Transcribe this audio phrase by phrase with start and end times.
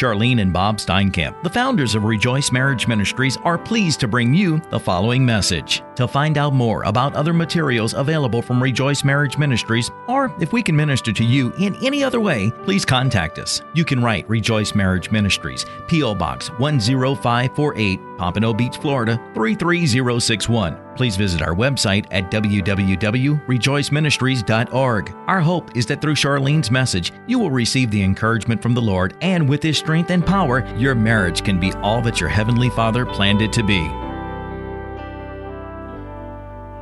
[0.00, 4.58] Charlene and Bob Steinkamp, the founders of Rejoice Marriage Ministries, are pleased to bring you
[4.70, 5.82] the following message.
[5.96, 9.90] To find out more about other materials available from Rejoice Marriage Ministries,
[10.20, 13.62] or if we can minister to you in any other way, please contact us.
[13.72, 16.14] You can write Rejoice Marriage Ministries, P.O.
[16.14, 20.78] Box 10548, Pompano Beach, Florida 33061.
[20.96, 25.14] Please visit our website at www.rejoiceministries.org.
[25.26, 29.16] Our hope is that through Charlene's message, you will receive the encouragement from the Lord,
[29.22, 33.06] and with His strength and power, your marriage can be all that your Heavenly Father
[33.06, 33.80] planned it to be.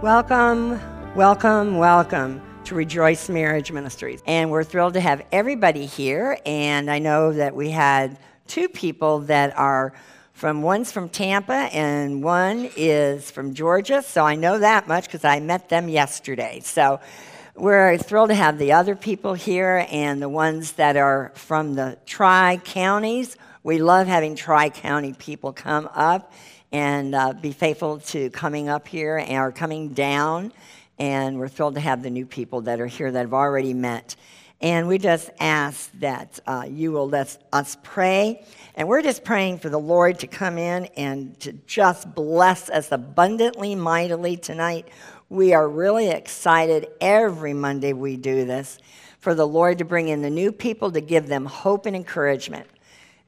[0.00, 0.80] Welcome,
[1.14, 4.22] welcome, welcome to Rejoice Marriage Ministries.
[4.26, 6.38] And we're thrilled to have everybody here.
[6.44, 9.94] And I know that we had two people that are
[10.34, 14.02] from one's from Tampa and one is from Georgia.
[14.02, 16.60] So I know that much because I met them yesterday.
[16.62, 17.00] So
[17.54, 21.96] we're thrilled to have the other people here and the ones that are from the
[22.04, 23.38] tri counties.
[23.62, 26.34] We love having tri county people come up
[26.70, 30.52] and uh, be faithful to coming up here and, or coming down.
[30.98, 34.16] And we're thrilled to have the new people that are here that have already met.
[34.60, 39.58] And we just ask that uh, you will let us pray and we're just praying
[39.58, 44.88] for the Lord to come in and to just bless us abundantly, mightily tonight.
[45.28, 48.78] We are really excited every Monday we do this
[49.20, 52.66] for the Lord to bring in the new people to give them hope and encouragement.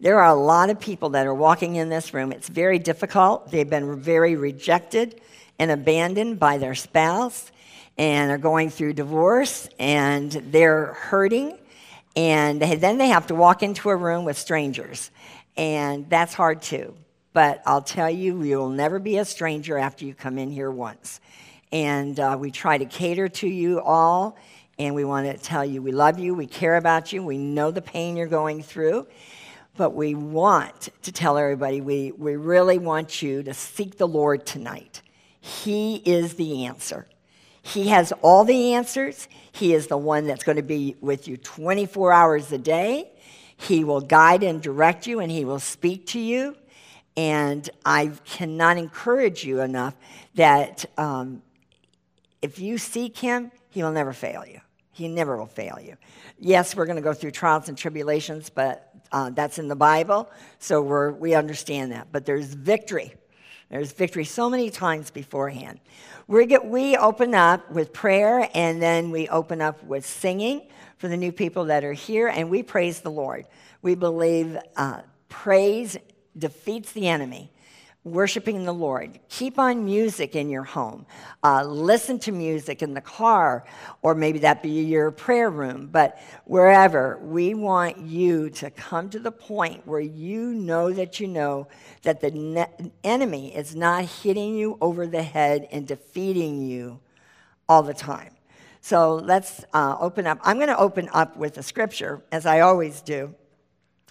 [0.00, 2.32] There are a lot of people that are walking in this room.
[2.32, 3.50] It's very difficult.
[3.50, 5.20] They've been very rejected
[5.58, 7.52] and abandoned by their spouse
[8.00, 11.58] and are going through divorce and they're hurting.
[12.16, 15.10] And then they have to walk into a room with strangers
[15.60, 16.94] and that's hard too.
[17.34, 21.20] But I'll tell you, you'll never be a stranger after you come in here once.
[21.70, 24.38] And uh, we try to cater to you all,
[24.78, 27.70] and we want to tell you we love you, we care about you, we know
[27.70, 29.06] the pain you're going through.
[29.76, 34.46] But we want to tell everybody we, we really want you to seek the Lord
[34.46, 35.02] tonight.
[35.40, 37.06] He is the answer.
[37.70, 39.28] He has all the answers.
[39.52, 43.12] He is the one that's going to be with you 24 hours a day.
[43.56, 46.56] He will guide and direct you, and He will speak to you.
[47.16, 49.94] And I cannot encourage you enough
[50.34, 51.42] that um,
[52.42, 54.60] if you seek Him, He will never fail you.
[54.90, 55.96] He never will fail you.
[56.38, 60.30] Yes, we're going to go through trials and tribulations, but uh, that's in the Bible,
[60.58, 62.08] so we're, we understand that.
[62.10, 63.14] But there's victory.
[63.70, 65.78] There's victory so many times beforehand.
[66.26, 70.62] We, get, we open up with prayer, and then we open up with singing
[70.98, 73.46] for the new people that are here, and we praise the Lord.
[73.80, 75.96] We believe uh, praise
[76.36, 77.50] defeats the enemy.
[78.02, 79.20] Worshiping the Lord.
[79.28, 81.04] Keep on music in your home.
[81.44, 83.66] Uh, listen to music in the car,
[84.00, 85.86] or maybe that be your prayer room.
[85.92, 91.28] But wherever, we want you to come to the point where you know that you
[91.28, 91.68] know
[92.02, 97.00] that the ne- enemy is not hitting you over the head and defeating you
[97.68, 98.32] all the time.
[98.80, 100.38] So let's uh, open up.
[100.42, 103.34] I'm going to open up with a scripture, as I always do,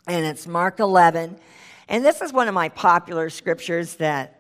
[0.05, 1.39] and it's Mark 11.
[1.89, 4.35] And this is one of my popular scriptures that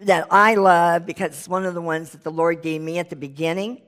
[0.00, 3.10] that I love because it's one of the ones that the Lord gave me at
[3.10, 3.80] the beginning.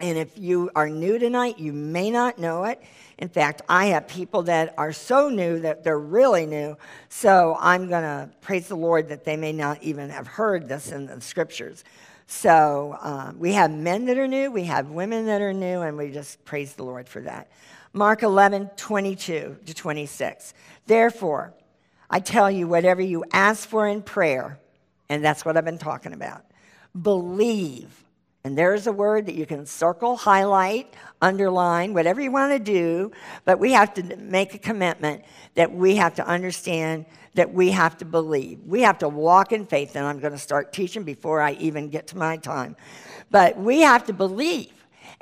[0.00, 2.82] And if you are new tonight, you may not know it.
[3.16, 6.76] In fact, I have people that are so new that they're really new.
[7.08, 10.92] So I'm going to praise the Lord that they may not even have heard this
[10.92, 11.84] in the scriptures.
[12.26, 15.96] So um, we have men that are new, we have women that are new, and
[15.96, 17.48] we just praise the Lord for that.
[17.96, 20.52] Mark 11, 22 to 26.
[20.84, 21.54] Therefore,
[22.10, 24.58] I tell you, whatever you ask for in prayer,
[25.08, 26.44] and that's what I've been talking about,
[27.00, 28.04] believe.
[28.42, 33.12] And there's a word that you can circle, highlight, underline, whatever you want to do,
[33.44, 35.24] but we have to make a commitment
[35.54, 38.58] that we have to understand that we have to believe.
[38.66, 41.90] We have to walk in faith, and I'm going to start teaching before I even
[41.90, 42.74] get to my time.
[43.30, 44.73] But we have to believe.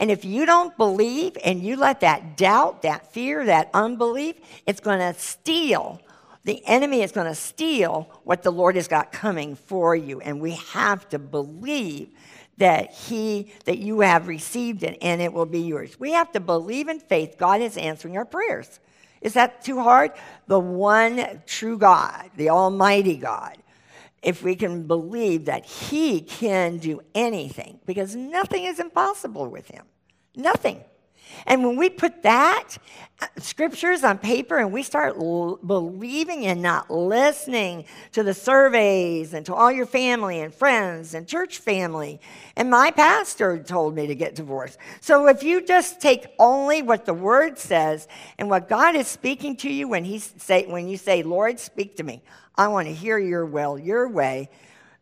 [0.03, 4.35] And if you don't believe and you let that doubt, that fear, that unbelief,
[4.67, 6.01] it's going to steal.
[6.43, 10.21] The enemy is going to steal what the Lord has got coming for you.
[10.21, 12.09] And we have to believe
[12.57, 16.01] that he that you have received it and it will be yours.
[16.01, 18.81] We have to believe in faith God is answering our prayers.
[19.21, 20.11] Is that too hard?
[20.49, 23.57] The one true God, the Almighty God,
[24.21, 29.85] if we can believe that He can do anything, because nothing is impossible with Him.
[30.35, 30.83] Nothing.
[31.47, 32.77] And when we put that
[33.21, 39.33] uh, scriptures on paper and we start l- believing and not listening to the surveys
[39.35, 42.21] and to all your family and friends and church family,
[42.57, 44.79] and my pastor told me to get divorced.
[45.01, 48.09] So if you just take only what the word says
[48.39, 51.97] and what God is speaking to you when, he say, when you say, Lord, speak
[51.97, 52.23] to me,
[52.57, 54.51] I want to hear your will, your way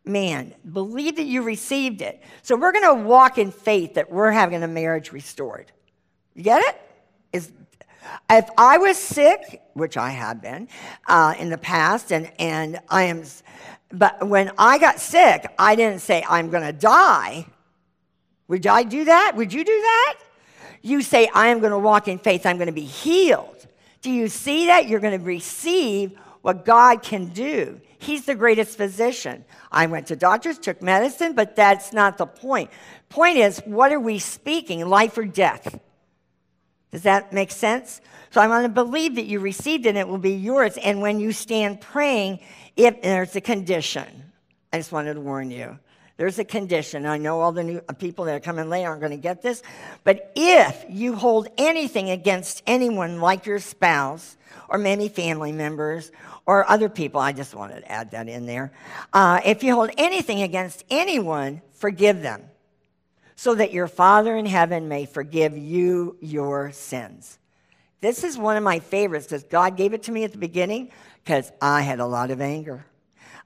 [0.04, 2.22] man, believe that you received it.
[2.42, 5.70] So we're going to walk in faith that we're having a marriage restored.
[6.34, 6.80] You get it?
[7.32, 7.52] Is
[8.30, 10.68] if I was sick, which I have been
[11.06, 13.24] uh, in the past, and, and I am,
[13.92, 17.46] but when I got sick, I didn't say, I'm going to die.
[18.48, 19.32] Would I do that?
[19.36, 20.18] Would you do that?
[20.82, 23.66] You say, I am going to walk in faith, I'm going to be healed.
[24.00, 24.88] Do you see that?
[24.88, 27.80] You're going to receive what God can do.
[28.00, 29.44] He's the greatest physician.
[29.70, 32.70] I went to doctors, took medicine, but that's not the point.
[33.10, 35.78] Point is, what are we speaking, life or death?
[36.92, 38.00] Does that make sense?
[38.30, 40.78] So I want to believe that you received it and it will be yours.
[40.78, 42.40] And when you stand praying,
[42.74, 44.32] if there's a condition,
[44.72, 45.78] I just wanted to warn you.
[46.20, 47.06] There's a condition.
[47.06, 49.40] I know all the new uh, people that are coming late aren't going to get
[49.40, 49.62] this.
[50.04, 54.36] But if you hold anything against anyone like your spouse
[54.68, 56.12] or maybe family members
[56.44, 58.70] or other people, I just wanted to add that in there.
[59.14, 62.42] Uh, if you hold anything against anyone, forgive them
[63.34, 67.38] so that your Father in heaven may forgive you your sins.
[68.02, 70.90] This is one of my favorites because God gave it to me at the beginning
[71.24, 72.84] because I had a lot of anger.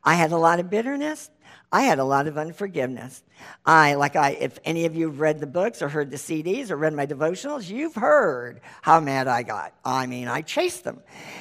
[0.03, 1.31] I had a lot of bitterness.
[1.75, 3.25] I had a lot of unforgiveness.
[3.67, 6.71] I, like I, if any of you have read the books or heard the CDs
[6.71, 9.75] or read my devotionals, you've heard how mad I got.
[9.85, 11.01] I mean, I chased them.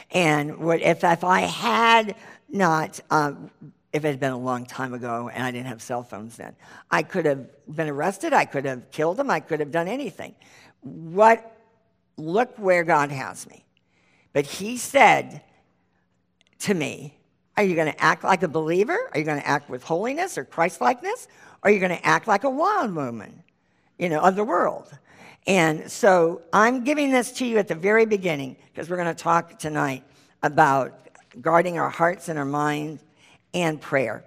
[0.09, 2.15] And what, if, if I had
[2.49, 3.51] not um,
[3.91, 6.55] if it had been a long time ago and I didn't have cell phones then.
[6.89, 9.29] I could have been arrested, I could have killed them.
[9.29, 10.33] I could have done anything.
[10.81, 11.55] What
[12.17, 13.63] look where God has me.
[14.33, 15.43] But he said
[16.61, 17.19] to me,
[17.55, 19.09] Are you going to act like a believer?
[19.11, 21.27] Are you going to act with holiness or Christlikeness?
[21.63, 23.43] Or are you going to act like a wild woman,
[23.99, 24.89] you know, of the world?
[25.45, 29.23] And so I'm giving this to you at the very beginning because we're going to
[29.23, 30.03] talk tonight
[30.41, 30.99] about
[31.41, 33.03] guarding our hearts and our minds
[33.53, 34.23] and prayer.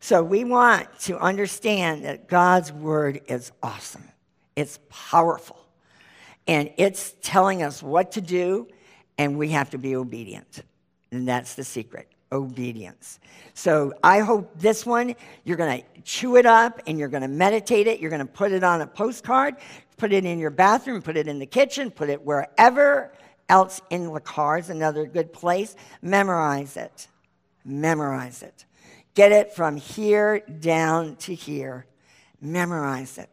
[0.00, 4.08] So we want to understand that God's word is awesome,
[4.54, 5.58] it's powerful,
[6.46, 8.68] and it's telling us what to do,
[9.16, 10.62] and we have to be obedient.
[11.10, 13.20] And that's the secret obedience.
[13.54, 15.14] So I hope this one,
[15.44, 18.00] you're going to chew it up and you're going to meditate it.
[18.00, 19.56] You're going to put it on a postcard,
[19.96, 23.12] put it in your bathroom, put it in the kitchen, put it wherever
[23.48, 25.74] else in the car is another good place.
[26.02, 27.08] Memorize it.
[27.64, 28.64] Memorize it.
[29.14, 31.86] Get it from here down to here.
[32.40, 33.30] Memorize it.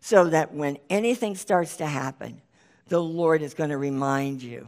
[0.00, 2.40] So that when anything starts to happen,
[2.88, 4.66] the Lord is going to remind you.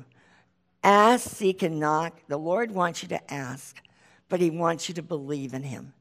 [0.82, 2.20] Ask, seek, and knock.
[2.28, 3.80] The Lord wants you to ask,
[4.28, 5.92] but He wants you to believe in Him.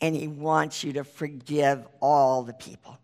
[0.00, 2.98] And He wants you to forgive all the people.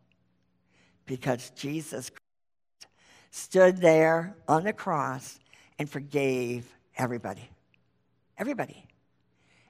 [1.06, 2.92] Because Jesus Christ
[3.30, 5.38] stood there on the cross
[5.78, 6.66] and forgave
[6.96, 7.48] everybody.
[8.36, 8.84] Everybody.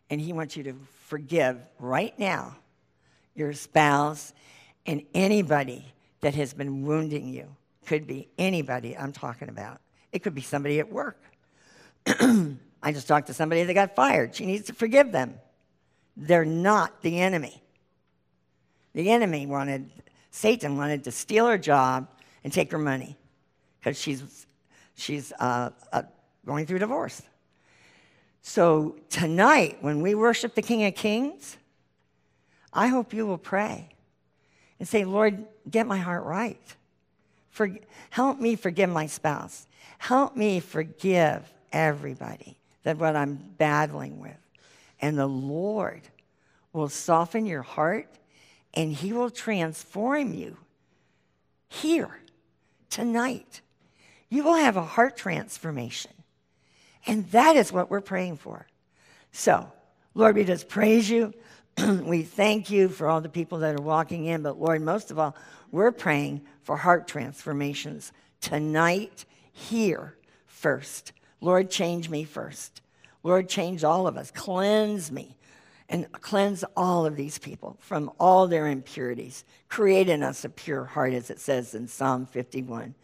[0.09, 0.75] And He wants you to
[1.07, 2.57] forgive right now
[3.35, 4.33] your spouse
[4.87, 5.85] and anybody
[6.21, 7.55] that has been wounding you.
[7.87, 9.81] Could be anybody I'm talking about.
[10.13, 11.23] It could be somebody at work.
[12.83, 14.35] I just talked to somebody that got fired.
[14.35, 15.35] She needs to forgive them.
[16.17, 17.63] They're not the enemy.
[18.95, 19.91] The enemy wanted,
[20.31, 22.09] Satan wanted to steal her job
[22.43, 23.17] and take her money
[23.79, 24.47] because she's,
[24.97, 26.03] she's uh, uh,
[26.45, 27.23] going through divorce.
[28.43, 31.57] So tonight, when we worship the King of Kings,
[32.73, 33.89] I hope you will pray
[34.79, 36.61] and say, Lord, get my heart right.
[37.51, 37.71] For,
[38.09, 39.67] help me forgive my spouse.
[39.99, 44.37] Help me forgive everybody that what I'm battling with.
[45.01, 46.03] And the Lord
[46.73, 48.09] will soften your heart
[48.75, 50.57] and he will transform you
[51.69, 52.21] here
[52.89, 53.61] tonight.
[54.29, 56.13] You will have a heart transformation.
[57.07, 58.67] And that is what we're praying for.
[59.33, 59.71] So,
[60.15, 61.33] Lord, we just praise you.
[62.03, 64.43] we thank you for all the people that are walking in.
[64.43, 65.35] But, Lord, most of all,
[65.71, 71.13] we're praying for heart transformations tonight, here, first.
[71.41, 72.83] Lord, change me first.
[73.23, 74.31] Lord, change all of us.
[74.31, 75.37] Cleanse me
[75.89, 79.45] and cleanse all of these people from all their impurities.
[79.69, 82.95] Create in us a pure heart, as it says in Psalm 51.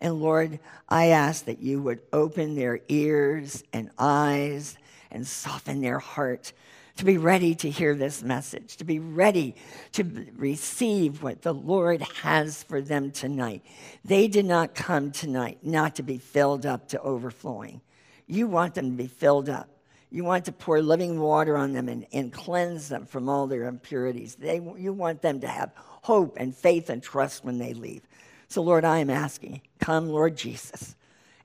[0.00, 4.78] And Lord, I ask that you would open their ears and eyes
[5.10, 6.52] and soften their heart
[6.96, 9.54] to be ready to hear this message, to be ready
[9.92, 10.04] to
[10.36, 13.62] receive what the Lord has for them tonight.
[14.04, 17.80] They did not come tonight not to be filled up to overflowing.
[18.26, 19.68] You want them to be filled up.
[20.10, 23.66] You want to pour living water on them and, and cleanse them from all their
[23.66, 24.34] impurities.
[24.34, 28.02] They, you want them to have hope and faith and trust when they leave.
[28.48, 30.96] So, Lord, I am asking, come, Lord Jesus,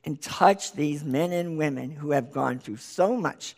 [0.03, 3.55] and touch these men and women who have gone through so much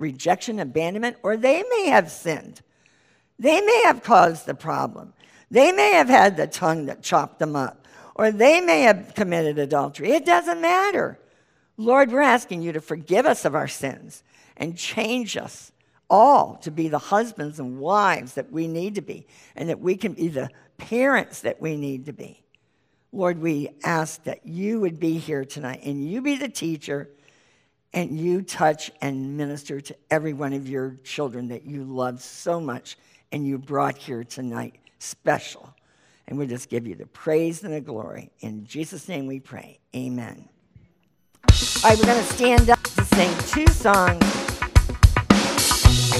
[0.00, 2.62] rejection, abandonment, or they may have sinned.
[3.38, 5.12] They may have caused the problem.
[5.50, 9.58] They may have had the tongue that chopped them up, or they may have committed
[9.58, 10.12] adultery.
[10.12, 11.18] It doesn't matter.
[11.76, 14.22] Lord, we're asking you to forgive us of our sins
[14.56, 15.72] and change us
[16.08, 19.26] all to be the husbands and wives that we need to be,
[19.56, 22.42] and that we can be the parents that we need to be.
[23.12, 27.08] Lord, we ask that you would be here tonight and you be the teacher
[27.92, 32.60] and you touch and minister to every one of your children that you love so
[32.60, 32.96] much
[33.32, 35.74] and you brought here tonight special.
[36.28, 38.30] And we just give you the praise and the glory.
[38.40, 39.78] In Jesus' name we pray.
[39.96, 40.48] Amen.
[41.82, 44.24] All right, we're going to stand up to sing two songs.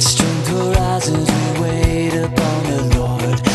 [0.04, 3.49] Strength rises, we wait upon the Lord,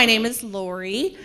[0.00, 1.18] my name is Lori.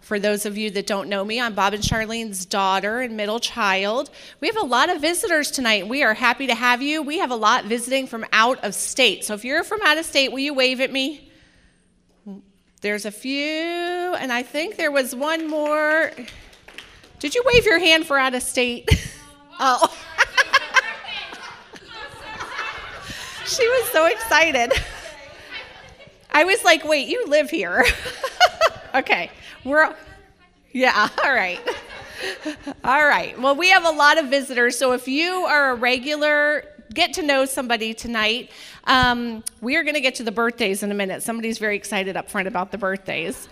[0.00, 3.38] For those of you that don't know me, I'm Bob and Charlene's daughter and middle
[3.38, 4.10] child.
[4.40, 5.86] We have a lot of visitors tonight.
[5.86, 7.00] We are happy to have you.
[7.00, 9.24] We have a lot visiting from out of state.
[9.24, 11.30] So if you're from out of state, will you wave at me?
[12.80, 16.10] There's a few, and I think there was one more.
[17.20, 18.90] Did you wave your hand for out of state?
[19.60, 19.96] oh.
[23.46, 24.72] she was so excited.
[26.38, 27.84] I was like, wait, you live here.
[28.94, 29.28] okay.
[29.64, 29.92] We're,
[30.70, 31.58] yeah, all right.
[32.84, 33.40] All right.
[33.40, 34.76] Well, we have a lot of visitors.
[34.76, 38.50] So if you are a regular, get to know somebody tonight.
[38.84, 41.22] Um, we are going to get to the birthdays in a minute.
[41.22, 43.48] Somebody's very excited up front about the birthdays.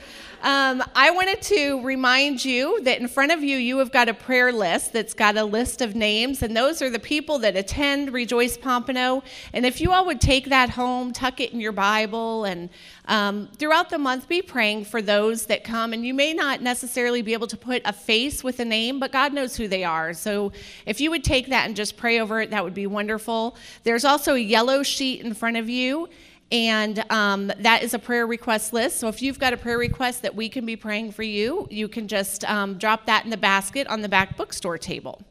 [0.47, 4.15] Um, I wanted to remind you that in front of you, you have got a
[4.15, 8.13] prayer list that's got a list of names, and those are the people that attend
[8.13, 9.25] Rejoice Pompano.
[9.53, 12.71] And if you all would take that home, tuck it in your Bible, and
[13.09, 15.93] um, throughout the month, be praying for those that come.
[15.93, 19.11] And you may not necessarily be able to put a face with a name, but
[19.11, 20.15] God knows who they are.
[20.15, 20.53] So
[20.87, 23.57] if you would take that and just pray over it, that would be wonderful.
[23.83, 26.09] There's also a yellow sheet in front of you.
[26.53, 28.99] And um, that is a prayer request list.
[28.99, 31.89] So if you've got a prayer request that we can be praying for you, you
[31.89, 35.23] can just um, drop that in the basket on the back bookstore table.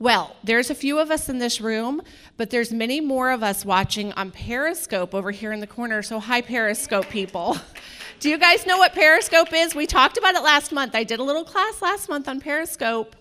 [0.00, 2.00] Well, there's a few of us in this room,
[2.38, 6.02] but there's many more of us watching on Periscope over here in the corner.
[6.02, 7.58] So hi, Periscope people.
[8.20, 9.74] Do you guys know what Periscope is?
[9.74, 10.94] We talked about it last month.
[10.94, 13.14] I did a little class last month on Periscope.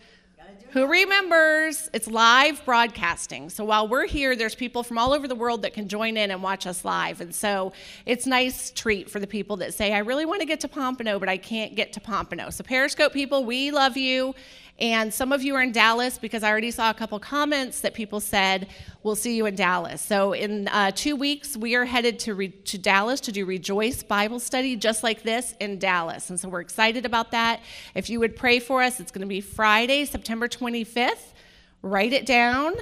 [0.71, 1.89] Who remembers?
[1.93, 3.49] It's live broadcasting.
[3.49, 6.29] So while we're here, there's people from all over the world that can join in
[6.29, 7.21] and watch us live.
[7.21, 7.73] And so
[8.05, 11.17] it's nice treat for the people that say, I really want to get to Pompano,
[11.17, 12.51] but I can't get to Pompano.
[12.51, 14.35] So Periscope people, we love you.
[14.79, 17.93] And some of you are in Dallas because I already saw a couple comments that
[17.93, 18.67] people said,
[19.03, 20.01] we'll see you in Dallas.
[20.01, 24.03] So in uh, two weeks, we are headed to, re- to Dallas to do Rejoice
[24.03, 26.29] Bible study just like this in Dallas.
[26.29, 27.59] And so we're excited about that.
[27.93, 31.33] If you would pray for us, it's going to be Friday, September 25th.
[31.81, 32.75] Write it down.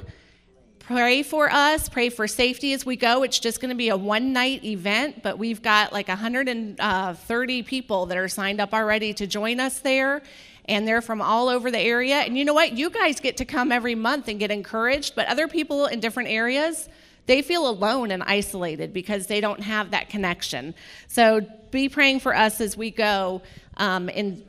[0.79, 3.23] Pray for us, pray for safety as we go.
[3.23, 8.05] It's just going to be a one night event, but we've got like 130 people
[8.05, 10.21] that are signed up already to join us there
[10.67, 12.15] and they're from all over the area.
[12.15, 12.73] And you know what?
[12.73, 16.29] You guys get to come every month and get encouraged, but other people in different
[16.29, 16.89] areas,
[17.25, 20.75] they feel alone and isolated because they don't have that connection.
[21.07, 23.41] So be praying for us as we go
[23.77, 24.43] um, in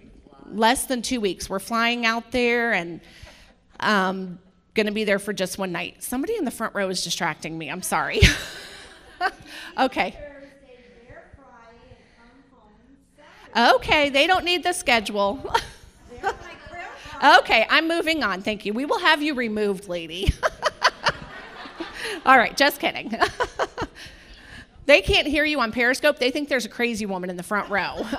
[0.51, 1.49] less than two weeks.
[1.49, 3.01] We're flying out there and
[3.81, 4.39] um,
[4.75, 6.03] going to be there for just one night.
[6.03, 7.69] Somebody in the front row is distracting me.
[7.69, 8.21] I'm sorry.
[9.79, 10.17] okay.
[13.57, 15.55] Okay, they don't need the schedule.
[17.23, 18.43] okay, I'm moving on.
[18.43, 18.73] Thank you.
[18.73, 20.33] We will have you removed, lady.
[22.27, 23.13] All right, just kidding.
[24.87, 26.19] they can't hear you on Periscope.
[26.19, 28.07] They think there's a crazy woman in the front row.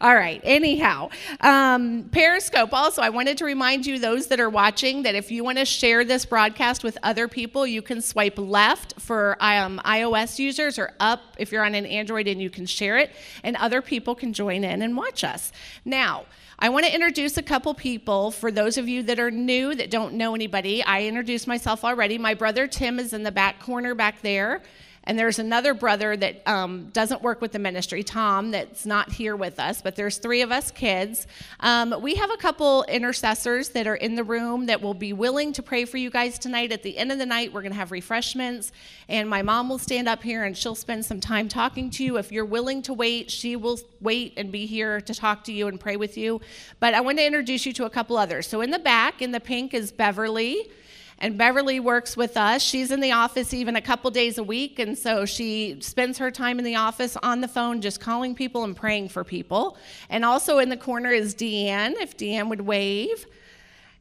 [0.00, 1.08] All right, anyhow,
[1.40, 5.42] um, Periscope also, I wanted to remind you, those that are watching, that if you
[5.42, 10.38] want to share this broadcast with other people, you can swipe left for um, iOS
[10.38, 13.10] users or up if you're on an Android and you can share it,
[13.42, 15.50] and other people can join in and watch us.
[15.86, 16.26] Now,
[16.58, 19.90] I want to introduce a couple people for those of you that are new that
[19.90, 20.82] don't know anybody.
[20.82, 22.16] I introduced myself already.
[22.16, 24.62] My brother Tim is in the back corner back there.
[25.06, 29.36] And there's another brother that um, doesn't work with the ministry, Tom, that's not here
[29.36, 31.28] with us, but there's three of us kids.
[31.60, 35.52] Um, we have a couple intercessors that are in the room that will be willing
[35.52, 36.72] to pray for you guys tonight.
[36.72, 38.72] At the end of the night, we're going to have refreshments,
[39.08, 42.16] and my mom will stand up here and she'll spend some time talking to you.
[42.16, 45.68] If you're willing to wait, she will wait and be here to talk to you
[45.68, 46.40] and pray with you.
[46.80, 48.48] But I want to introduce you to a couple others.
[48.48, 50.68] So in the back, in the pink, is Beverly.
[51.18, 52.62] And Beverly works with us.
[52.62, 56.30] She's in the office even a couple days a week, and so she spends her
[56.30, 59.78] time in the office on the phone just calling people and praying for people.
[60.10, 63.26] And also in the corner is Deanne, if Deanne would wave.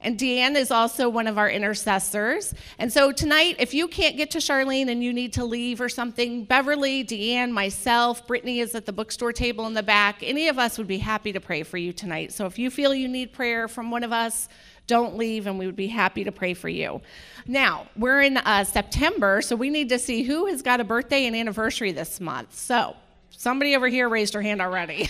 [0.01, 2.54] And Deanne is also one of our intercessors.
[2.78, 5.89] And so tonight, if you can't get to Charlene and you need to leave or
[5.89, 10.17] something, Beverly, Deanne, myself, Brittany is at the bookstore table in the back.
[10.21, 12.34] Any of us would be happy to pray for you tonight.
[12.34, 14.47] So if you feel you need prayer from one of us,
[14.88, 17.02] don't leave, and we would be happy to pray for you.
[17.48, 21.26] Now, we're in uh, September, so we need to see who has got a birthday
[21.26, 22.56] and anniversary this month.
[22.56, 22.95] So,
[23.32, 25.10] somebody over here raised her hand already.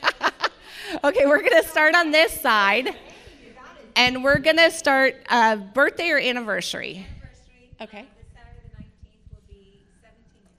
[1.04, 2.94] okay, we're going to start on this side,
[3.96, 7.06] and we're going to start uh, birthday or anniversary.
[7.80, 8.06] Okay.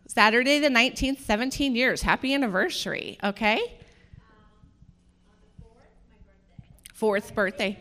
[0.07, 2.03] Saturday the 19th, 17 years.
[2.03, 3.59] Happy anniversary, okay?
[6.93, 7.79] Fourth birthday.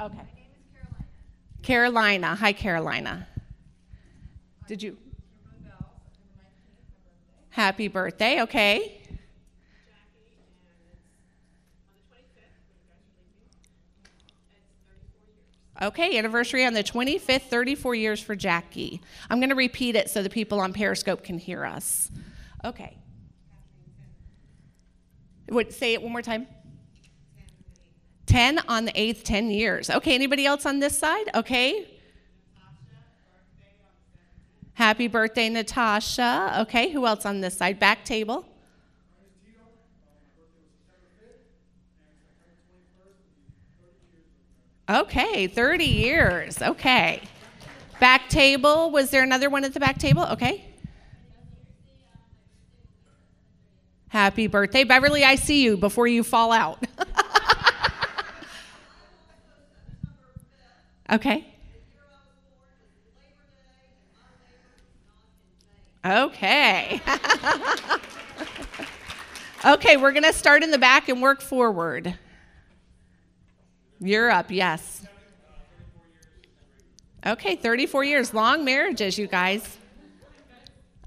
[0.00, 0.16] Okay.
[0.16, 0.26] My name
[0.58, 1.06] is Carolina.
[1.62, 2.34] Carolina.
[2.34, 3.28] Hi, Carolina.
[4.66, 4.96] Did you?
[7.50, 8.42] Happy birthday.
[8.42, 9.00] Okay.
[15.82, 19.00] Okay, anniversary on the 25th, 34 years for Jackie.
[19.28, 22.10] I'm going to repeat it so the people on Periscope can hear us.
[22.64, 22.96] Okay.
[25.50, 26.46] Would say it one more time.
[28.34, 29.88] 10 on the 8th, 10 years.
[29.88, 31.30] Okay, anybody else on this side?
[31.36, 31.86] Okay.
[34.72, 36.56] Happy birthday, Natasha.
[36.62, 37.78] Okay, who else on this side?
[37.78, 38.44] Back table.
[44.88, 46.60] Okay, 30 years.
[46.60, 47.22] Okay.
[48.00, 48.90] Back table.
[48.90, 50.24] Was there another one at the back table?
[50.32, 50.64] Okay.
[54.08, 54.82] Happy birthday.
[54.82, 56.84] Beverly, I see you before you fall out.
[61.10, 61.46] okay.
[66.04, 67.00] Okay.
[69.64, 72.18] okay, we're going to start in the back and work forward.
[74.00, 75.06] You're up, yes.
[77.26, 78.34] Okay, 34 years.
[78.34, 79.78] Long marriages, you guys.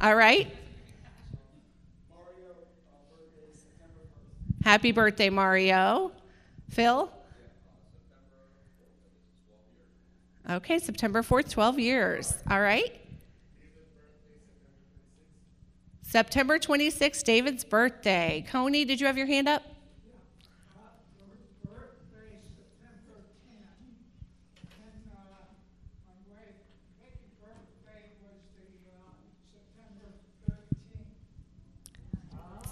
[0.02, 0.52] All right.
[4.64, 6.12] Happy birthday, Mario.
[6.70, 7.12] Phil?
[10.50, 12.34] Okay, September 4th, 12 years.
[12.50, 13.02] All right.
[16.04, 18.46] September 26th, David's birthday.
[18.50, 19.64] Coney, did you have your hand up?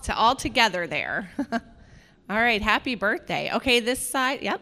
[0.03, 1.31] To all together there.
[1.51, 1.59] all
[2.29, 3.49] right, happy birthday.
[3.53, 4.61] Okay, this side, yep.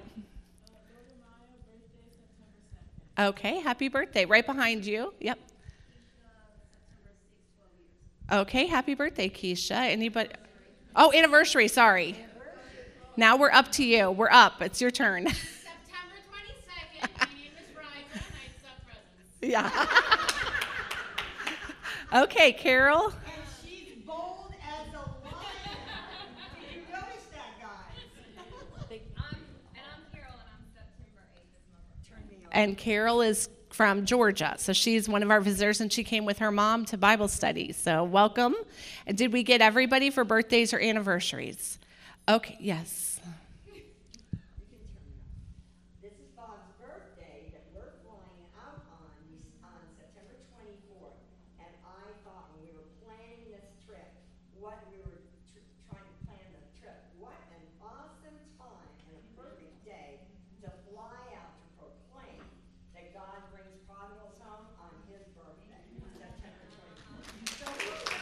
[3.20, 4.26] Okay, happy birthday.
[4.26, 5.38] Right behind you, yep.
[8.32, 9.76] Okay, happy birthday, Keisha.
[9.76, 10.30] Anybody?
[10.96, 12.16] Oh, anniversary, sorry.
[13.16, 14.10] Now we're up to you.
[14.10, 14.62] We're up.
[14.62, 15.28] It's your turn.
[15.28, 17.20] September 22nd.
[17.20, 19.44] My name is Ryder, and I accept presents.
[19.44, 19.70] yeah.
[22.24, 23.10] okay, Carol.
[23.10, 23.14] And
[23.64, 25.78] she's bold as a lion.
[26.60, 28.02] Did you notice that, guys?
[28.90, 29.38] I'm,
[29.76, 32.10] and I'm Carol, and I'm September 8th this month.
[32.10, 32.43] Turn me on.
[32.54, 34.54] And Carol is from Georgia.
[34.58, 37.72] So she's one of our visitors and she came with her mom to Bible study.
[37.74, 38.56] So welcome.
[39.08, 41.80] And did we get everybody for birthdays or anniversaries?
[42.30, 43.20] Okay, yes.
[46.02, 49.10] This is Bob's birthday that we're flying out on,
[49.66, 51.20] on September 24th.
[51.60, 54.08] And I thought when we were planning this trip,
[54.62, 55.20] what we were
[55.52, 60.24] tr- trying to plan the trip, what an awesome time and a perfect day
[60.64, 62.40] to fly out to proclaim
[62.96, 65.84] that God brings prodigals home on his birthday,
[66.16, 68.16] September 24th.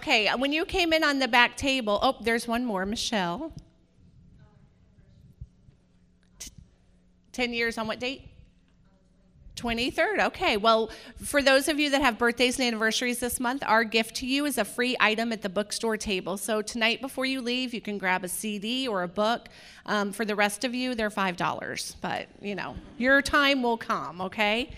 [0.00, 3.52] Okay, uh, when you came in on the back table, oh, there's one more, Michelle.
[6.38, 6.50] T-
[7.32, 8.29] 10 years on what date?
[9.60, 10.26] 23rd.
[10.26, 10.56] Okay.
[10.56, 10.90] Well,
[11.22, 14.46] for those of you that have birthdays and anniversaries this month, our gift to you
[14.46, 16.36] is a free item at the bookstore table.
[16.36, 19.48] So tonight, before you leave, you can grab a CD or a book.
[19.86, 21.96] Um, for the rest of you, they're $5.
[22.00, 24.70] But, you know, your time will come, okay?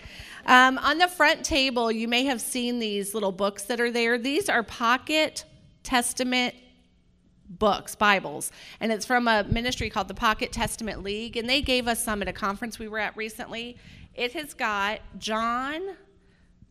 [0.45, 4.17] Um, on the front table, you may have seen these little books that are there.
[4.17, 5.45] These are Pocket
[5.83, 6.55] Testament
[7.59, 11.87] books, Bibles, and it's from a ministry called the Pocket Testament League, and they gave
[11.87, 13.77] us some at a conference we were at recently.
[14.15, 15.81] It has got John,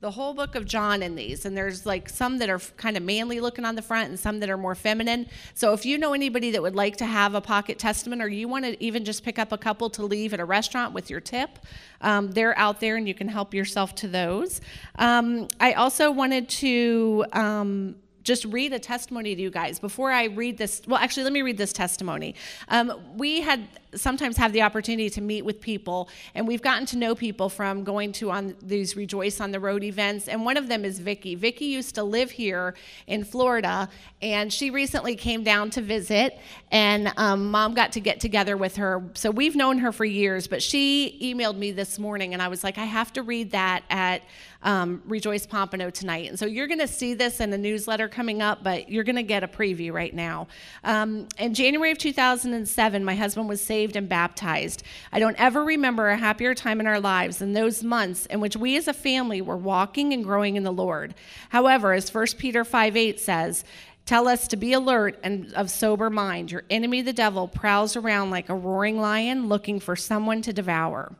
[0.01, 3.03] the whole book of John in these, and there's like some that are kind of
[3.03, 5.27] manly looking on the front and some that are more feminine.
[5.55, 8.47] So if you know anybody that would like to have a Pocket Testament, or you
[8.47, 11.21] want to even just pick up a couple to leave at a restaurant with your
[11.21, 11.59] tip,
[12.01, 14.61] um, they're out there and you can help yourself to those.
[14.97, 17.25] Um, I also wanted to.
[17.33, 20.83] Um, just read a testimony to you guys before I read this.
[20.87, 22.35] Well, actually, let me read this testimony.
[22.69, 26.97] Um, we had sometimes have the opportunity to meet with people, and we've gotten to
[26.97, 30.29] know people from going to on these Rejoice on the Road events.
[30.29, 31.35] And one of them is Vicky.
[31.35, 32.75] Vicky used to live here
[33.07, 33.89] in Florida,
[34.21, 36.39] and she recently came down to visit.
[36.71, 39.03] And um, mom got to get together with her.
[39.15, 42.65] So we've known her for years, but she emailed me this morning, and I was
[42.65, 44.23] like, I have to read that at
[44.63, 46.29] um, Rejoice Pompano tonight.
[46.29, 49.17] And so you're going to see this in a newsletter coming up, but you're going
[49.17, 50.49] to get a preview right now.
[50.85, 54.83] Um, in January of 2007, my husband was saved and baptized.
[55.13, 58.57] I don't ever remember a happier time in our lives than those months in which
[58.57, 61.15] we as a family were walking and growing in the Lord.
[61.49, 63.65] However, as 1 Peter 5 8 says,
[64.05, 66.51] Tell us to be alert and of sober mind.
[66.51, 71.15] Your enemy, the devil, prowls around like a roaring lion looking for someone to devour.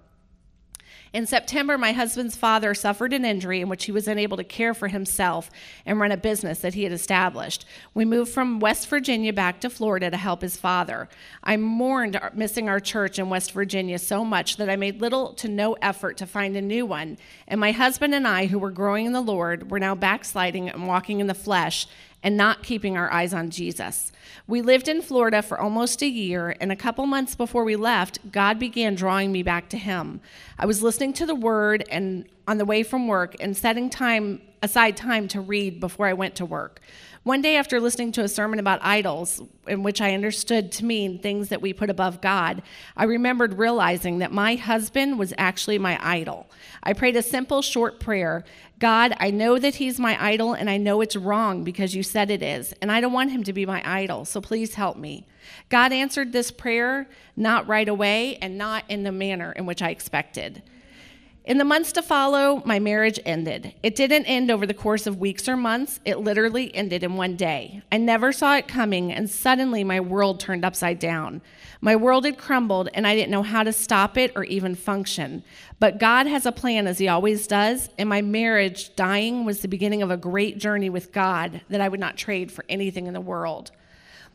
[1.13, 4.73] In September, my husband's father suffered an injury in which he was unable to care
[4.73, 5.51] for himself
[5.85, 7.67] and run a business that he had established.
[7.93, 11.11] We moved from West Virginia back to Florida to help his father.
[11.45, 15.49] I mourned missing our church in West Virginia so much that I made little to
[15.49, 17.19] no effort to find a new one.
[17.47, 20.87] And my husband and I, who were growing in the Lord, were now backsliding and
[20.87, 21.87] walking in the flesh
[22.23, 24.13] and not keeping our eyes on Jesus.
[24.47, 28.19] We lived in Florida for almost a year, and a couple months before we left,
[28.31, 30.21] God began drawing me back to Him.
[30.59, 34.41] I was listening to the Word and on the way from work and setting time
[34.63, 36.81] aside time to read before I went to work.
[37.25, 41.21] One day, after listening to a sermon about idols, in which I understood to mean
[41.21, 42.63] things that we put above God,
[42.97, 46.51] I remembered realizing that my husband was actually my idol.
[46.83, 48.45] I prayed a simple, short prayer
[48.81, 52.33] God, I know that he's my idol, and I know it's wrong because you said
[52.33, 55.25] it is, and I don't want him to be my idol, so please help me.
[55.69, 59.91] God answered this prayer not right away and not in the manner in which I
[59.91, 60.65] expected.
[61.45, 63.75] In the months to follow, my marriage ended.
[63.83, 67.35] It didn't end over the course of weeks or months, it literally ended in one
[67.35, 67.83] day.
[67.91, 71.43] I never saw it coming, and suddenly my world turned upside down.
[71.81, 75.43] My world had crumbled, and I didn't know how to stop it or even function.
[75.81, 79.69] But God has a plan, as He always does, and my marriage dying was the
[79.69, 83.15] beginning of a great journey with God that I would not trade for anything in
[83.15, 83.73] the world.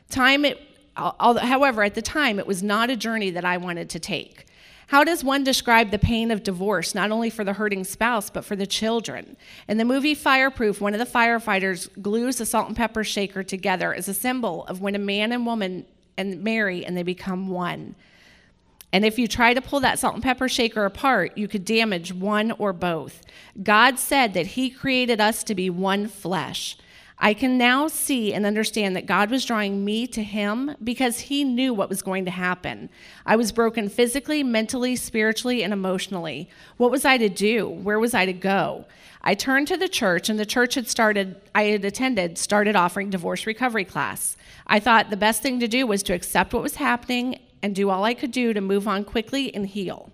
[0.10, 0.60] Time, it,
[0.98, 4.47] however, at the time, it was not a journey that I wanted to take.
[4.88, 8.46] How does one describe the pain of divorce, not only for the hurting spouse, but
[8.46, 9.36] for the children?
[9.68, 13.94] In the movie Fireproof, one of the firefighters glues a salt and pepper shaker together
[13.94, 15.86] as a symbol of when a man and woman
[16.18, 17.96] and marry and they become one.
[18.94, 22.14] And if you try to pull that salt and pepper shaker apart, you could damage
[22.14, 23.22] one or both.
[23.62, 26.78] God said that He created us to be one flesh.
[27.20, 31.44] I can now see and understand that God was drawing me to Him because He
[31.44, 32.90] knew what was going to happen.
[33.26, 36.50] I was broken physically, mentally, spiritually, and emotionally.
[36.78, 37.68] What was I to do?
[37.68, 38.86] Where was I to go?
[39.24, 43.10] I turned to the church, and the church had started, I had attended, started offering
[43.10, 44.38] divorce recovery class.
[44.68, 47.90] I thought the best thing to do was to accept what was happening and do
[47.90, 50.12] all I could do to move on quickly and heal.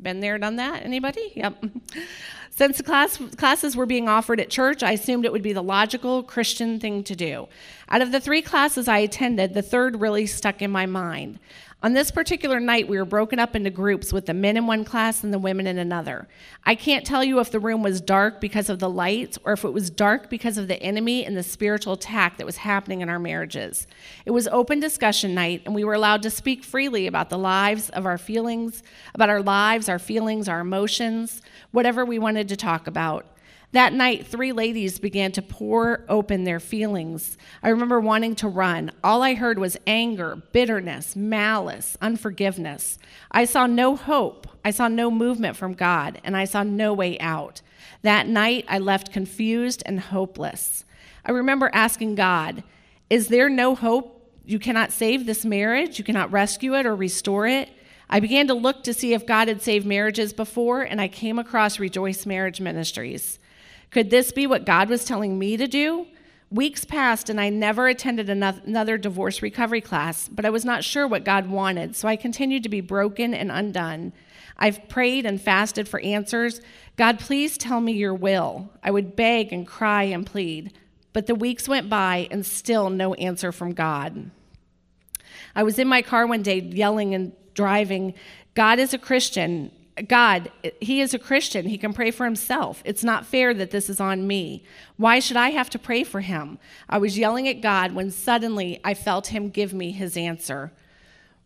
[0.00, 0.84] Been there, done that?
[0.84, 1.32] Anybody?
[1.34, 1.64] Yep.
[2.54, 5.62] Since the class, classes were being offered at church, I assumed it would be the
[5.62, 7.48] logical Christian thing to do.
[7.88, 11.38] Out of the three classes I attended, the third really stuck in my mind.
[11.84, 14.84] On this particular night, we were broken up into groups with the men in one
[14.84, 16.28] class and the women in another.
[16.64, 19.64] I can't tell you if the room was dark because of the lights or if
[19.64, 23.08] it was dark because of the enemy and the spiritual attack that was happening in
[23.08, 23.88] our marriages.
[24.24, 27.90] It was open discussion night, and we were allowed to speak freely about the lives
[27.90, 31.42] of our feelings, about our lives, our feelings, our emotions,
[31.72, 33.26] whatever we wanted to talk about.
[33.72, 37.38] That night, three ladies began to pour open their feelings.
[37.62, 38.92] I remember wanting to run.
[39.02, 42.98] All I heard was anger, bitterness, malice, unforgiveness.
[43.30, 44.46] I saw no hope.
[44.62, 47.62] I saw no movement from God, and I saw no way out.
[48.02, 50.84] That night, I left confused and hopeless.
[51.24, 52.62] I remember asking God,
[53.08, 54.18] Is there no hope?
[54.44, 55.98] You cannot save this marriage?
[55.98, 57.70] You cannot rescue it or restore it?
[58.10, 61.38] I began to look to see if God had saved marriages before, and I came
[61.38, 63.38] across Rejoice Marriage Ministries.
[63.92, 66.06] Could this be what God was telling me to do?
[66.50, 71.06] Weeks passed and I never attended another divorce recovery class, but I was not sure
[71.06, 74.12] what God wanted, so I continued to be broken and undone.
[74.58, 76.60] I've prayed and fasted for answers.
[76.96, 78.70] God, please tell me your will.
[78.82, 80.72] I would beg and cry and plead,
[81.12, 84.30] but the weeks went by and still no answer from God.
[85.54, 88.14] I was in my car one day yelling and driving,
[88.54, 89.70] God is a Christian.
[90.08, 91.66] God, he is a Christian.
[91.66, 92.82] He can pray for himself.
[92.84, 94.64] It's not fair that this is on me.
[94.96, 96.58] Why should I have to pray for him?
[96.88, 100.72] I was yelling at God when suddenly I felt him give me his answer.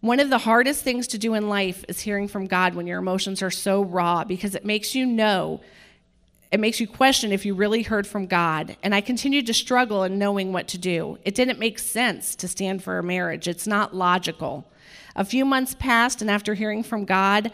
[0.01, 2.99] One of the hardest things to do in life is hearing from God when your
[2.99, 5.61] emotions are so raw because it makes you know,
[6.53, 8.77] it makes you question if you really heard from God.
[8.83, 11.19] And I continued to struggle in knowing what to do.
[11.25, 14.67] It didn't make sense to stand for a marriage, it's not logical.
[15.17, 17.51] A few months passed, and after hearing from God,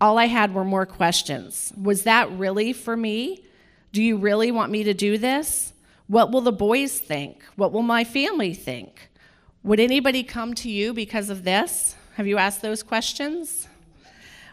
[0.00, 1.72] all I had were more questions.
[1.80, 3.44] Was that really for me?
[3.92, 5.72] Do you really want me to do this?
[6.06, 7.42] What will the boys think?
[7.56, 9.10] What will my family think?
[9.62, 11.96] Would anybody come to you because of this?
[12.14, 13.68] Have you asked those questions?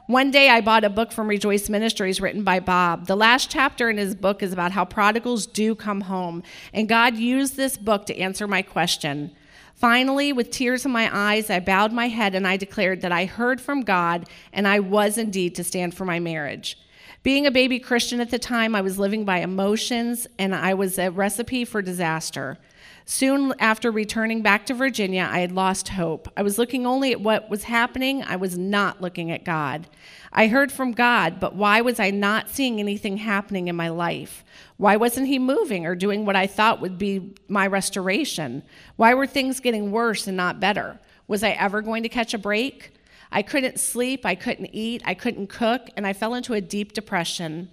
[0.08, 3.08] One day I bought a book from Rejoice Ministries written by Bob.
[3.08, 7.16] The last chapter in his book is about how prodigals do come home, and God
[7.16, 9.32] used this book to answer my question
[9.76, 13.26] Finally, with tears in my eyes, I bowed my head and I declared that I
[13.26, 16.80] heard from God and I was indeed to stand for my marriage.
[17.24, 20.98] Being a baby Christian at the time, I was living by emotions and I was
[20.98, 22.58] a recipe for disaster.
[23.04, 26.28] Soon after returning back to Virginia, I had lost hope.
[26.38, 29.88] I was looking only at what was happening, I was not looking at God.
[30.32, 34.44] I heard from God, but why was I not seeing anything happening in my life?
[34.78, 38.64] Why wasn't He moving or doing what I thought would be my restoration?
[38.96, 41.00] Why were things getting worse and not better?
[41.28, 42.92] Was I ever going to catch a break?
[43.32, 46.94] I couldn't sleep, I couldn't eat, I couldn't cook, and I fell into a deep
[46.94, 47.70] depression.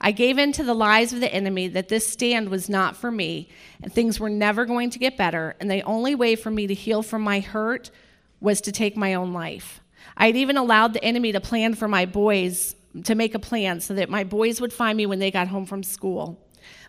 [0.00, 3.10] I gave in to the lies of the enemy that this stand was not for
[3.10, 3.48] me
[3.82, 6.74] and things were never going to get better, and the only way for me to
[6.74, 7.90] heal from my hurt
[8.40, 9.80] was to take my own life.
[10.16, 12.74] I had even allowed the enemy to plan for my boys,
[13.04, 15.66] to make a plan so that my boys would find me when they got home
[15.66, 16.41] from school.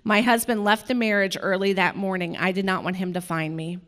[0.03, 2.37] My husband left the marriage early that morning.
[2.37, 3.79] I did not want him to find me.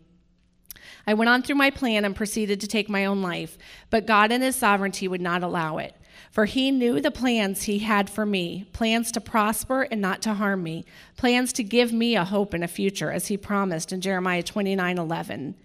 [1.07, 3.57] I went on through my plan and proceeded to take my own life,
[3.89, 5.95] but God in His sovereignty would not allow it.
[6.32, 10.34] For He knew the plans He had for me plans to prosper and not to
[10.34, 10.86] harm me,
[11.16, 14.97] plans to give me a hope and a future, as He promised in Jeremiah 29
[14.97, 15.55] 11.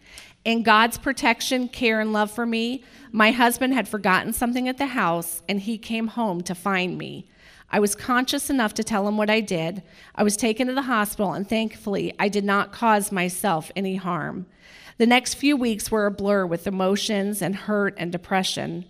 [0.44, 2.82] In God's protection, care, and love for me,
[3.12, 7.28] my husband had forgotten something at the house, and he came home to find me.
[7.70, 9.82] I was conscious enough to tell him what I did.
[10.14, 14.46] I was taken to the hospital, and thankfully, I did not cause myself any harm.
[14.98, 18.84] The next few weeks were a blur with emotions and hurt and depression.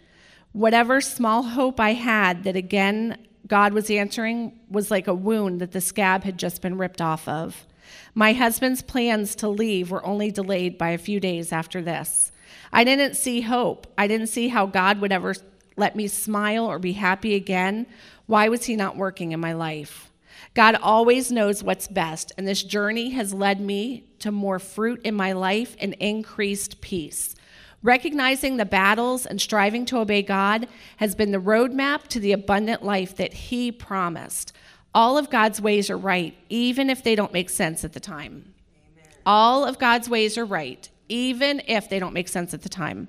[0.52, 5.72] Whatever small hope I had that again God was answering was like a wound that
[5.72, 7.66] the scab had just been ripped off of.
[8.14, 12.30] My husband's plans to leave were only delayed by a few days after this.
[12.72, 13.86] I didn't see hope.
[13.98, 15.34] I didn't see how God would ever
[15.76, 17.86] let me smile or be happy again.
[18.30, 20.12] Why was He not working in my life?
[20.54, 25.16] God always knows what's best, and this journey has led me to more fruit in
[25.16, 27.34] my life and increased peace.
[27.82, 30.68] Recognizing the battles and striving to obey God
[30.98, 34.52] has been the roadmap to the abundant life that He promised.
[34.94, 38.54] All of God's ways are right, even if they don't make sense at the time.
[38.96, 39.12] Amen.
[39.26, 43.08] All of God's ways are right, even if they don't make sense at the time.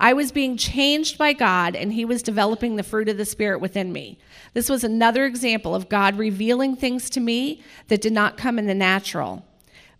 [0.00, 3.60] I was being changed by God, and He was developing the fruit of the Spirit
[3.60, 4.18] within me.
[4.54, 8.66] This was another example of God revealing things to me that did not come in
[8.66, 9.44] the natural.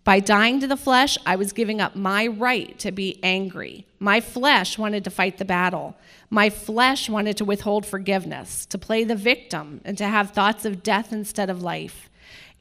[0.05, 3.85] By dying to the flesh, I was giving up my right to be angry.
[3.99, 5.97] My flesh wanted to fight the battle.
[6.29, 10.81] My flesh wanted to withhold forgiveness, to play the victim, and to have thoughts of
[10.81, 12.09] death instead of life.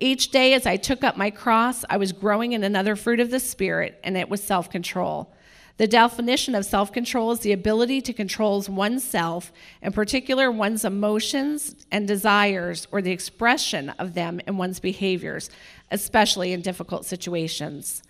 [0.01, 3.31] Each day, as I took up my cross, I was growing in another fruit of
[3.31, 5.33] the Spirit, and it was self control.
[5.79, 11.87] The definition of self control is the ability to control oneself, in particular one's emotions
[11.93, 15.51] and desires, or the expression of them in one's behaviors,
[15.93, 18.03] especially in difficult situations.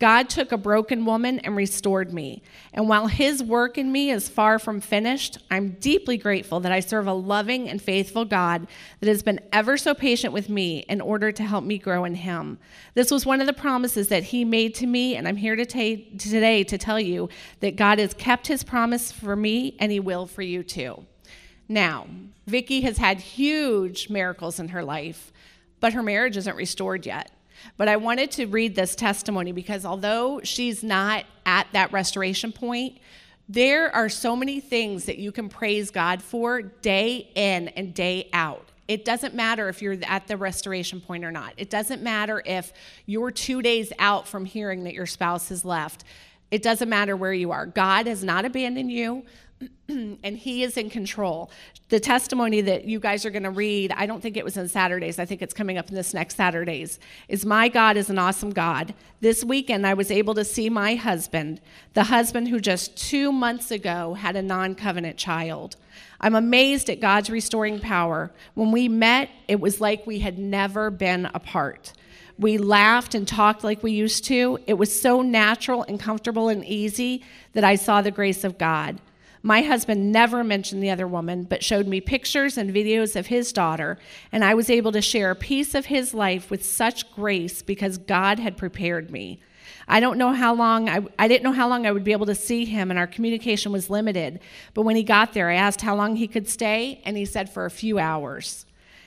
[0.00, 2.42] God took a broken woman and restored me.
[2.72, 6.80] And while his work in me is far from finished, I'm deeply grateful that I
[6.80, 8.66] serve a loving and faithful God
[9.00, 12.16] that has been ever so patient with me in order to help me grow in
[12.16, 12.58] him.
[12.94, 15.64] This was one of the promises that he made to me, and I'm here to
[15.64, 17.28] ta- today to tell you
[17.60, 21.06] that God has kept his promise for me and he will for you too.
[21.68, 22.08] Now,
[22.46, 25.32] Vicki has had huge miracles in her life,
[25.80, 27.30] but her marriage isn't restored yet.
[27.76, 32.98] But I wanted to read this testimony because although she's not at that restoration point,
[33.48, 38.28] there are so many things that you can praise God for day in and day
[38.32, 38.68] out.
[38.86, 41.54] It doesn't matter if you're at the restoration point or not.
[41.56, 42.72] It doesn't matter if
[43.06, 46.04] you're two days out from hearing that your spouse has left.
[46.50, 47.66] It doesn't matter where you are.
[47.66, 49.24] God has not abandoned you.
[49.88, 51.50] and he is in control.
[51.88, 54.68] The testimony that you guys are going to read, I don't think it was on
[54.68, 55.18] Saturdays.
[55.18, 56.98] I think it's coming up in this next Saturdays.
[57.28, 58.94] Is my God is an awesome God.
[59.20, 61.60] This weekend I was able to see my husband,
[61.92, 65.76] the husband who just 2 months ago had a non-covenant child.
[66.20, 68.32] I'm amazed at God's restoring power.
[68.54, 71.92] When we met, it was like we had never been apart.
[72.38, 74.58] We laughed and talked like we used to.
[74.66, 79.00] It was so natural and comfortable and easy that I saw the grace of God.
[79.46, 83.52] My husband never mentioned the other woman, but showed me pictures and videos of his
[83.52, 83.98] daughter,
[84.32, 87.98] and I was able to share a piece of his life with such grace because
[87.98, 89.42] God had prepared me.
[89.86, 92.24] I don't know how long, I, I didn't know how long I would be able
[92.24, 94.40] to see him, and our communication was limited.
[94.72, 97.52] But when he got there, I asked how long he could stay, and he said
[97.52, 98.64] for a few hours.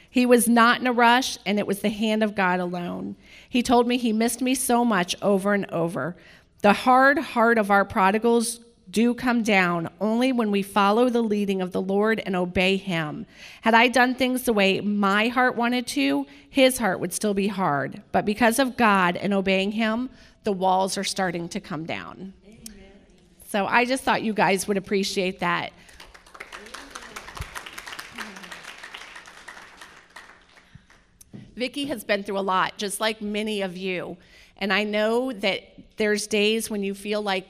[0.08, 3.16] He was not in a rush, and it was the hand of God alone.
[3.50, 6.16] He told me he missed me so much over and over.
[6.62, 8.60] The hard heart of our prodigals
[8.90, 13.26] do come down only when we follow the leading of the Lord and obey Him.
[13.62, 17.48] Had I done things the way my heart wanted to, His heart would still be
[17.48, 18.02] hard.
[18.12, 20.10] But because of God and obeying Him,
[20.44, 22.34] the walls are starting to come down.
[22.46, 22.92] Amen.
[23.50, 25.74] So I just thought you guys would appreciate that.
[31.56, 34.16] Vicki has been through a lot, just like many of you.
[34.58, 35.64] And I know that
[35.98, 37.48] there's days when you feel like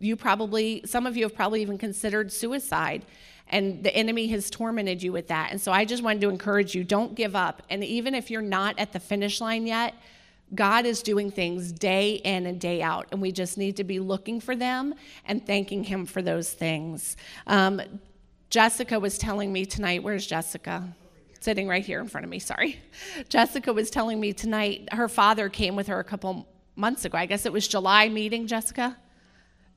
[0.00, 3.04] you probably, some of you have probably even considered suicide,
[3.48, 5.50] and the enemy has tormented you with that.
[5.50, 7.62] And so I just wanted to encourage you don't give up.
[7.68, 9.94] And even if you're not at the finish line yet,
[10.54, 14.00] God is doing things day in and day out, and we just need to be
[14.00, 14.94] looking for them
[15.24, 17.16] and thanking Him for those things.
[17.46, 17.80] Um,
[18.48, 20.92] Jessica was telling me tonight, where's Jessica?
[21.38, 22.80] Sitting right here in front of me, sorry.
[23.28, 27.16] Jessica was telling me tonight her father came with her a couple months ago.
[27.16, 28.96] I guess it was July meeting, Jessica?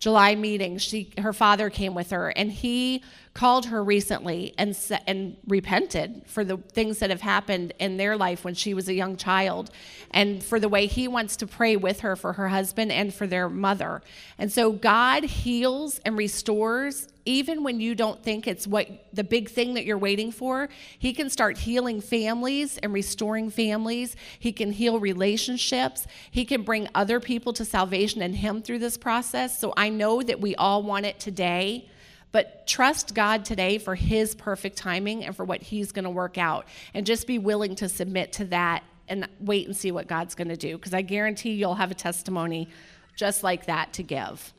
[0.03, 3.01] July meeting, she her father came with her, and he
[3.33, 4.77] called her recently and
[5.07, 8.93] and repented for the things that have happened in their life when she was a
[8.93, 9.71] young child,
[10.11, 13.25] and for the way he wants to pray with her for her husband and for
[13.25, 14.01] their mother.
[14.37, 19.49] And so God heals and restores even when you don't think it's what the big
[19.49, 20.69] thing that you're waiting for,
[20.99, 24.15] he can start healing families and restoring families.
[24.39, 26.05] He can heal relationships.
[26.31, 29.57] He can bring other people to salvation and him through this process.
[29.57, 31.89] So I know that we all want it today.
[32.33, 36.39] But trust God today for His perfect timing and for what He's going to work
[36.39, 36.65] out.
[36.95, 40.47] And just be willing to submit to that and wait and see what God's going
[40.47, 40.75] to do.
[40.75, 42.69] Because I guarantee you'll have a testimony
[43.15, 44.51] just like that to give.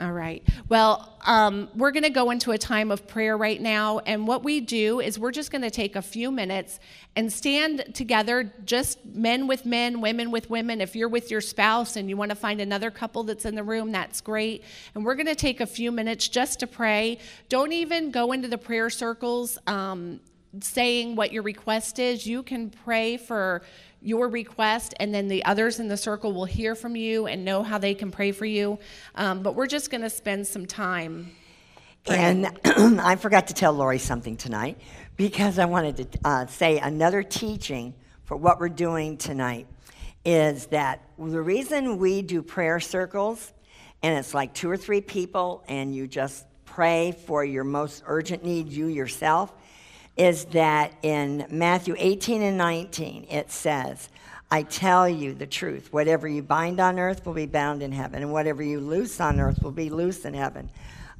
[0.00, 0.44] All right.
[0.68, 3.98] Well, um, we're going to go into a time of prayer right now.
[3.98, 6.78] And what we do is we're just going to take a few minutes
[7.16, 10.80] and stand together, just men with men, women with women.
[10.80, 13.64] If you're with your spouse and you want to find another couple that's in the
[13.64, 14.62] room, that's great.
[14.94, 17.18] And we're going to take a few minutes just to pray.
[17.48, 19.58] Don't even go into the prayer circles.
[19.66, 20.20] Um,
[20.60, 23.62] saying what your request is you can pray for
[24.00, 27.62] your request, and then the others in the circle will hear from you and know
[27.62, 28.78] how they can pray for you.
[29.14, 31.32] Um, but we're just going to spend some time.
[32.06, 34.80] And I forgot to tell Lori something tonight
[35.16, 37.94] because I wanted to uh, say another teaching
[38.24, 39.66] for what we're doing tonight
[40.24, 43.52] is that the reason we do prayer circles,
[44.02, 48.44] and it's like two or three people, and you just pray for your most urgent
[48.44, 49.52] need, you yourself,
[50.18, 54.08] is that in Matthew 18 and 19, it says,
[54.50, 55.92] I tell you the truth.
[55.92, 59.38] Whatever you bind on earth will be bound in heaven, and whatever you loose on
[59.38, 60.70] earth will be loose in heaven.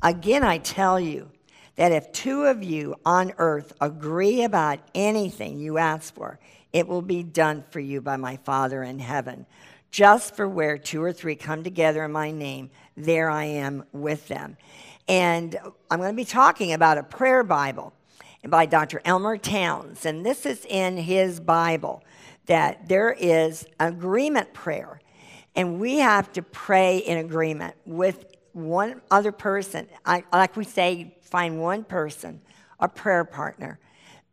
[0.03, 1.30] Again, I tell you
[1.76, 6.40] that if two of you on earth agree about anything you ask for,
[6.72, 9.46] it will be done for you by my Father in heaven.
[9.92, 14.26] Just for where two or three come together in my name, there I am with
[14.26, 14.57] them.
[15.07, 15.57] And
[15.90, 17.94] I'm going to be talking about a prayer Bible
[18.47, 19.01] by Dr.
[19.05, 20.07] Elmer Towns.
[20.07, 22.05] And this is in his Bible
[22.47, 25.01] that there is agreement prayer.
[25.55, 29.89] And we have to pray in agreement with one other person.
[30.05, 32.41] I, like we say, find one person,
[32.80, 33.78] a prayer partner,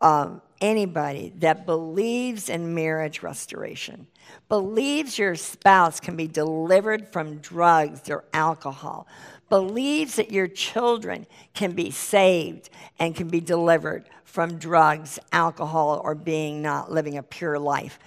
[0.02, 4.08] um, anybody that believes in marriage restoration,
[4.50, 9.08] believes your spouse can be delivered from drugs or alcohol,
[9.50, 12.70] believes that your children can be saved
[13.00, 18.00] and can be delivered from drugs, alcohol, or being not living a pure life.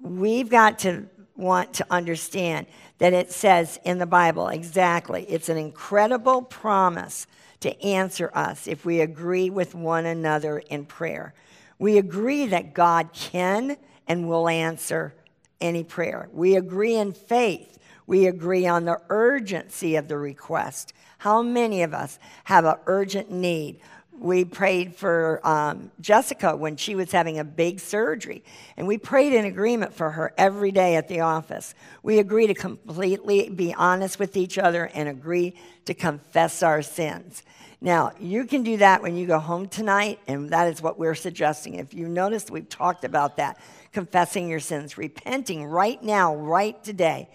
[0.00, 1.06] We've got to
[1.36, 2.66] want to understand
[2.98, 7.26] that it says in the Bible exactly, it's an incredible promise
[7.60, 11.34] to answer us if we agree with one another in prayer.
[11.78, 13.76] We agree that God can
[14.06, 15.14] and will answer
[15.60, 16.28] any prayer.
[16.32, 17.75] We agree in faith.
[18.06, 20.92] We agree on the urgency of the request.
[21.18, 23.80] How many of us have an urgent need?
[24.18, 28.44] We prayed for um, Jessica when she was having a big surgery,
[28.76, 31.74] and we prayed in agreement for her every day at the office.
[32.02, 35.54] We agree to completely be honest with each other and agree
[35.84, 37.42] to confess our sins.
[37.82, 41.14] Now, you can do that when you go home tonight, and that is what we're
[41.14, 41.74] suggesting.
[41.74, 43.58] If you noticed, we've talked about that
[43.92, 47.28] confessing your sins, repenting right now, right today.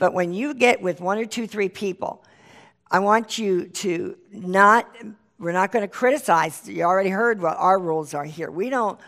[0.00, 2.24] But when you get with one or two, three people,
[2.90, 4.88] I want you to not
[5.38, 6.68] we're not going to criticize.
[6.68, 8.50] You already heard what our rules are here.
[8.50, 8.98] We don't.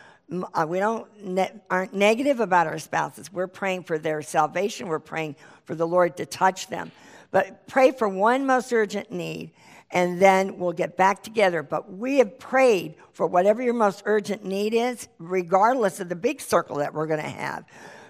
[0.54, 3.30] Uh, we don't ne- aren't negative about our spouses.
[3.30, 4.86] We're praying for their salvation.
[4.88, 6.90] We're praying for the Lord to touch them.
[7.30, 9.50] But pray for one most urgent need,
[9.90, 11.62] and then we'll get back together.
[11.62, 16.40] But we have prayed for whatever your most urgent need is, regardless of the big
[16.40, 17.64] circle that we're going to have.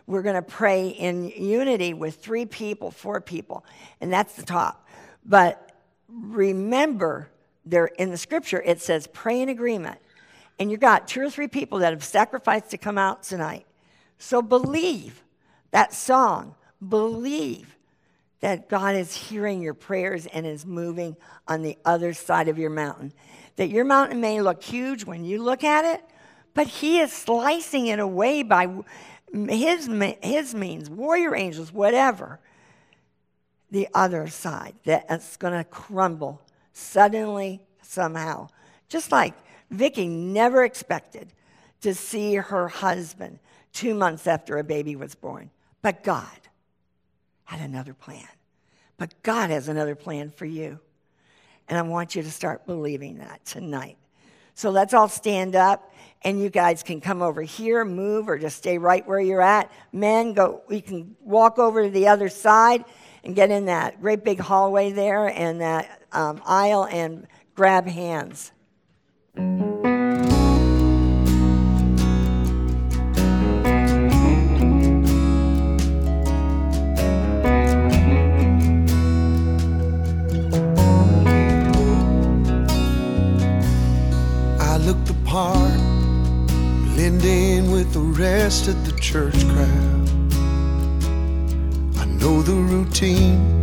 [0.06, 3.64] We're going to pray in unity with three people, four people,
[4.00, 4.86] and that's the top.
[5.24, 5.72] But
[6.08, 7.28] remember
[7.64, 9.98] there in the scripture it says pray in agreement.
[10.58, 13.66] And you got two or three people that have sacrificed to come out tonight.
[14.18, 15.22] So believe
[15.70, 16.54] that song.
[16.86, 17.76] Believe
[18.40, 22.70] that god is hearing your prayers and is moving on the other side of your
[22.70, 23.12] mountain.
[23.56, 26.04] That your mountain may look huge when you look at it
[26.54, 28.68] but he is slicing it away by
[29.32, 29.88] his,
[30.22, 32.38] his means warrior angels whatever
[33.70, 38.48] the other side that's going to crumble suddenly, somehow.
[38.88, 39.34] Just like
[39.70, 41.28] Vicky never expected
[41.80, 43.38] to see her husband
[43.72, 45.50] two months after a baby was born.
[45.80, 46.26] But God
[47.44, 48.28] had another plan.
[48.98, 50.78] But God has another plan for you.
[51.68, 53.96] And I want you to start believing that tonight.
[54.54, 55.91] So let's all stand up
[56.24, 59.70] and you guys can come over here, move, or just stay right where you're at.
[59.92, 62.84] Men, go, you can walk over to the other side
[63.24, 68.52] and get in that great big hallway there and that um, aisle and grab hands.
[89.12, 90.08] Church crowd.
[91.98, 93.62] I know the routine,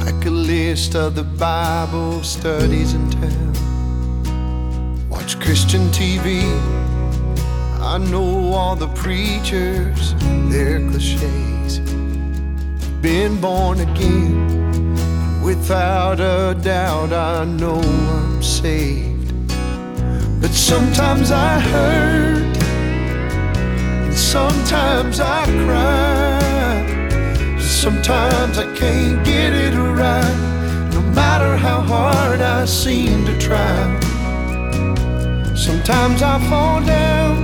[0.00, 5.08] pack a list of the Bible studies in town.
[5.08, 6.42] Watch Christian TV,
[7.80, 10.16] I know all the preachers,
[10.50, 11.78] their cliches.
[13.00, 19.32] Been born again, without a doubt, I know I'm saved.
[20.40, 22.33] But sometimes I hurt,
[24.34, 26.80] sometimes I cry.
[27.60, 30.36] Sometimes I can't get it right,
[30.92, 33.78] no matter how hard I seem to try.
[35.66, 37.34] Sometimes I fall down,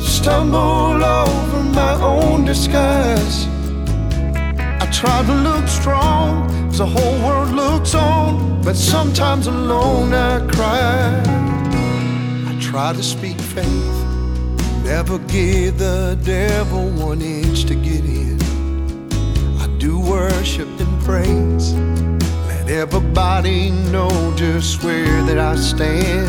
[0.00, 3.46] stumble over my own disguise.
[4.82, 10.34] I try to look strong as the whole world looks on, but sometimes alone I
[10.48, 11.22] cry.
[12.50, 13.85] I try to speak faith,
[14.86, 18.38] never give the devil one inch to get in.
[19.58, 21.74] I do worship and praise,
[22.46, 26.28] let everybody know just where that I stand.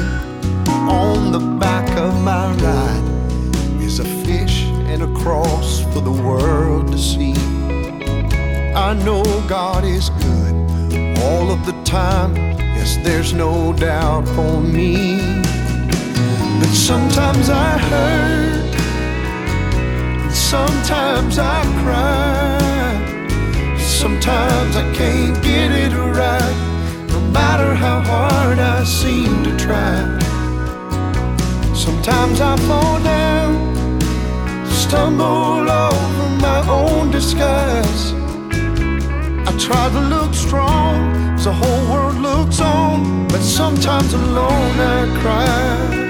[0.90, 6.92] On the back of my ride is a fish and a cross for the world
[6.92, 7.36] to see.
[8.74, 10.56] I know God is good
[11.20, 12.36] all of the time.
[12.76, 15.47] Yes, there's no doubt for me.
[16.60, 18.76] But sometimes I hurt,
[20.24, 23.78] and sometimes I cry.
[23.78, 30.20] Sometimes I can't get it right, no matter how hard I seem to try.
[31.76, 34.00] Sometimes I fall down,
[34.66, 38.14] stumble over my own disguise.
[39.50, 40.96] I try to look strong
[41.36, 46.07] as the whole world looks on, but sometimes alone I cry.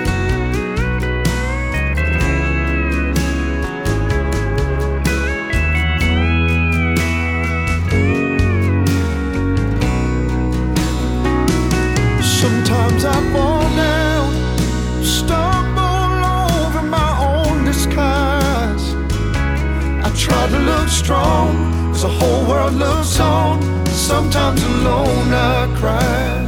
[21.97, 23.59] As the whole world looks on.
[23.87, 26.47] Sometimes alone I cry.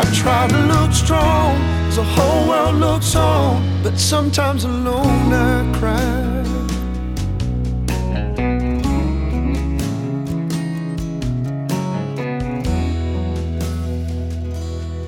[0.00, 1.56] I try to look strong
[1.88, 6.22] as the whole world looks on, but sometimes alone I cry.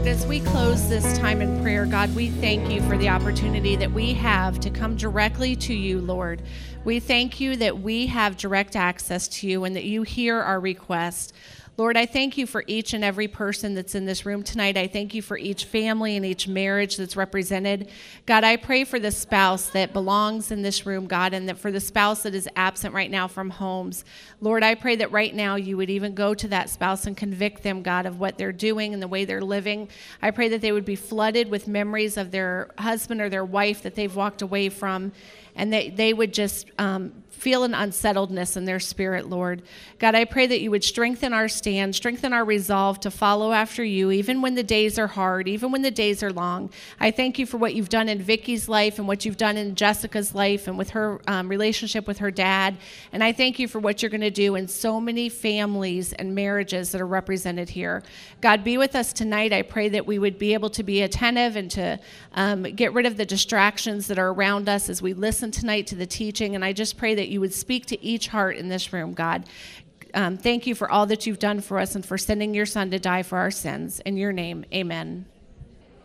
[0.07, 3.91] As we close this time in prayer, God, we thank you for the opportunity that
[3.91, 6.43] we have to come directly to you, Lord.
[6.85, 10.61] We thank you that we have direct access to you and that you hear our
[10.61, 11.33] request.
[11.77, 14.77] Lord, I thank you for each and every person that's in this room tonight.
[14.77, 17.91] I thank you for each family and each marriage that's represented.
[18.27, 21.73] God, I pray for the spouse that belongs in this room, God, and that for
[21.73, 24.05] the spouse that is absent right now from homes.
[24.41, 27.65] Lord, I pray that right now you would even go to that spouse and convict
[27.65, 29.89] them, God, of what they're doing and the way they're living.
[30.23, 33.83] I pray that they would be flooded with memories of their husband or their wife
[33.83, 35.11] that they've walked away from
[35.57, 39.63] and that they would just um, feel an unsettledness in their spirit, Lord.
[39.99, 43.83] God, I pray that you would strengthen our stand, strengthen our resolve to follow after
[43.83, 46.69] you, even when the days are hard, even when the days are long.
[47.01, 49.75] I thank you for what you've done in Vicky's life and what you've done in
[49.75, 52.77] Jessica's life and with her um, relationship with her dad.
[53.13, 56.35] And I thank you for what you're going to do in so many families and
[56.35, 58.03] marriages that are represented here.
[58.43, 59.55] God, be with us tonight.
[59.55, 61.99] I pray that we would be able to be attentive and to
[62.35, 65.95] um, get rid of the distractions that are around us as we listen tonight to
[65.95, 66.55] the teaching.
[66.55, 69.47] And I just pray that you would speak to each heart in this room, God.
[70.15, 72.91] Um, thank you for all that you've done for us and for sending your son
[72.93, 74.01] to die for our sins.
[74.01, 75.27] In your name, amen.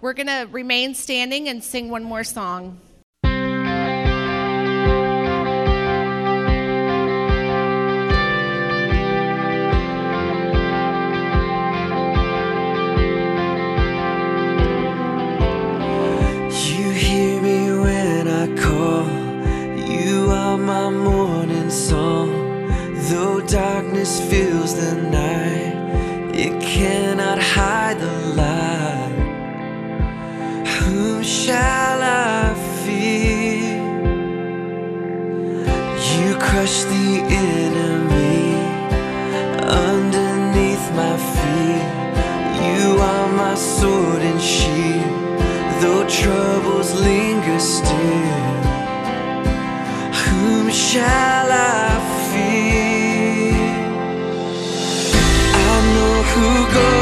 [0.01, 2.79] We're going to remain standing and sing one more song.
[24.17, 25.75] Fills the night.
[26.33, 29.15] It cannot hide the light.
[30.67, 33.77] Whom shall I fear?
[36.17, 38.55] You crush the enemy
[39.89, 41.87] underneath my feet.
[42.65, 45.39] You are my sword and shield,
[45.81, 48.57] though troubles linger still.
[50.23, 51.98] Whom shall I?
[56.39, 56.98] Who goes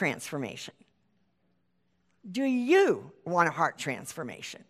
[0.00, 0.72] transformation?
[2.32, 4.64] Do you want a heart transformation?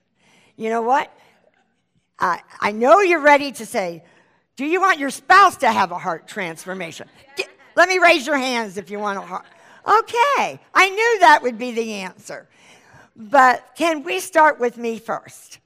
[0.56, 1.08] You know what?
[2.18, 4.02] I, I know you're ready to say,
[4.56, 7.08] Do you want your spouse to have a heart transformation?
[7.36, 9.44] Get- let me raise your hands if you want a heart.
[9.86, 12.48] Okay, I knew that would be the answer.
[13.14, 15.60] But can we start with me first?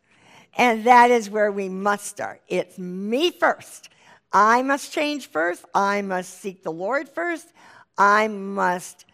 [0.59, 2.43] And that is where we must start.
[2.49, 3.89] It's me first.
[4.31, 5.65] I must change first.
[5.75, 7.47] I must seek the Lord first.
[7.97, 9.07] I must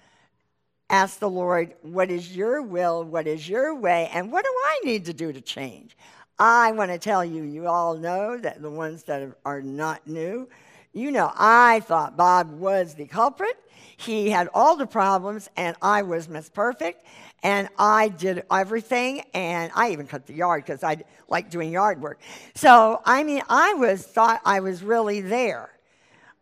[0.91, 3.05] ask the Lord, what is your will?
[3.05, 4.11] What is your way?
[4.13, 5.97] And what do I need to do to change?
[6.39, 10.49] I want to tell you, you all know that the ones that are- not new,
[10.93, 13.57] you know, I thought Bob was the culprit.
[13.97, 17.05] He had all the problems, and I was Miss Perfect,
[17.43, 20.97] and I did everything, and I even cut the yard because I
[21.29, 22.19] like doing yard work.
[22.55, 25.71] So, I mean, I was thought I was really there.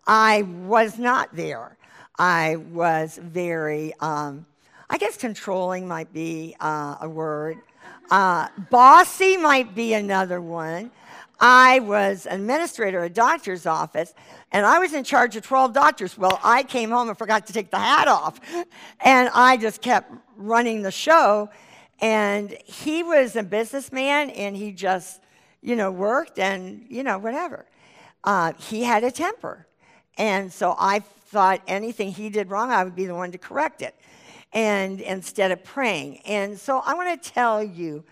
[0.07, 1.78] I was not there.
[2.19, 4.45] I was very, um,
[4.91, 7.59] I guess controlling might be uh, a word.
[8.11, 10.91] Uh, bossy might be another one.
[11.39, 14.12] I was an administrator at a doctor's office,
[14.51, 16.19] and I was in charge of 12 doctors.
[16.19, 18.41] Well, I came home and forgot to take the hat off,
[19.01, 21.51] and I just kept running the show.
[22.01, 25.21] And he was a businessman, and he just,
[25.62, 27.66] you know, worked and, you know, whatever.
[28.25, 29.69] Uh, he had a temper.
[30.16, 33.83] And so I thought anything he did wrong, I would be the one to correct
[33.83, 33.95] it.
[34.53, 36.20] And instead of praying.
[36.20, 38.05] And so I want to tell you,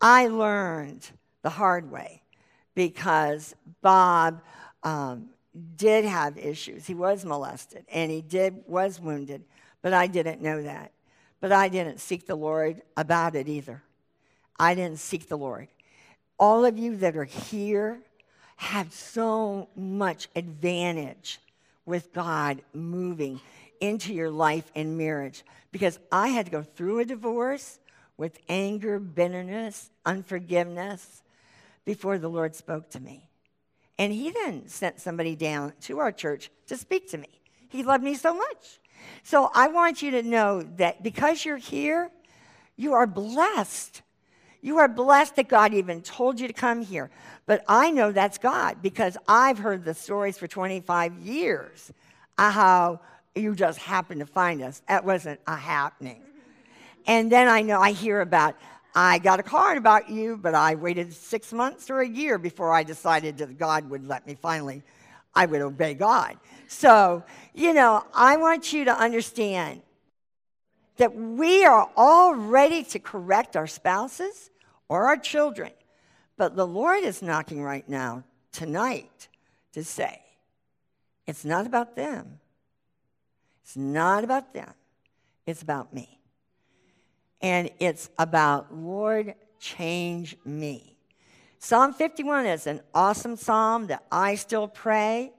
[0.00, 1.10] I learned
[1.42, 2.22] the hard way
[2.74, 4.40] because Bob
[4.82, 5.28] um,
[5.76, 6.86] did have issues.
[6.86, 9.44] He was molested and he did was wounded,
[9.82, 10.92] but I didn't know that.
[11.40, 13.82] But I didn't seek the Lord about it either.
[14.58, 15.68] I didn't seek the Lord.
[16.38, 18.00] All of you that are here
[18.56, 21.40] have so much advantage
[21.84, 23.40] with God moving
[23.80, 27.78] into your life and marriage because I had to go through a divorce
[28.16, 31.22] with anger, bitterness, unforgiveness
[31.84, 33.28] before the Lord spoke to me.
[33.98, 37.28] And He then sent somebody down to our church to speak to me.
[37.68, 38.80] He loved me so much.
[39.22, 42.10] So I want you to know that because you're here,
[42.76, 44.02] you are blessed.
[44.62, 47.10] You are blessed that God even told you to come here.
[47.46, 51.92] But I know that's God because I've heard the stories for 25 years
[52.38, 53.00] how
[53.34, 54.82] you just happened to find us.
[54.88, 56.22] That wasn't a happening.
[57.06, 58.56] And then I know I hear about,
[58.94, 62.72] I got a card about you, but I waited six months or a year before
[62.72, 64.82] I decided that God would let me finally,
[65.34, 66.36] I would obey God.
[66.68, 69.82] So, you know, I want you to understand
[70.96, 74.50] that we are all ready to correct our spouses
[74.92, 75.70] or our children.
[76.36, 79.28] But the Lord is knocking right now, tonight,
[79.72, 80.20] to say,
[81.26, 82.40] it's not about them.
[83.62, 84.70] It's not about them.
[85.46, 86.20] It's about me.
[87.40, 90.98] And it's about, Lord, change me.
[91.58, 95.32] Psalm 51 is an awesome psalm that I still pray.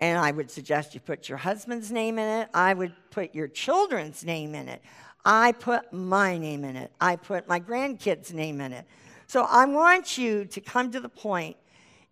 [0.00, 2.48] And I would suggest you put your husband's name in it.
[2.52, 4.82] I would put your children's name in it.
[5.26, 6.92] I put my name in it.
[7.00, 8.86] I put my grandkids' name in it.
[9.26, 11.56] So I want you to come to the point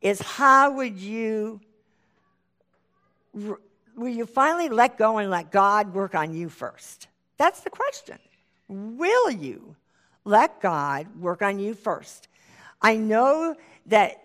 [0.00, 1.60] is how would you
[3.32, 7.06] will you finally let go and let God work on you first?
[7.36, 8.18] That's the question.
[8.68, 9.76] Will you
[10.24, 12.26] let God work on you first?
[12.82, 13.54] I know
[13.86, 14.20] that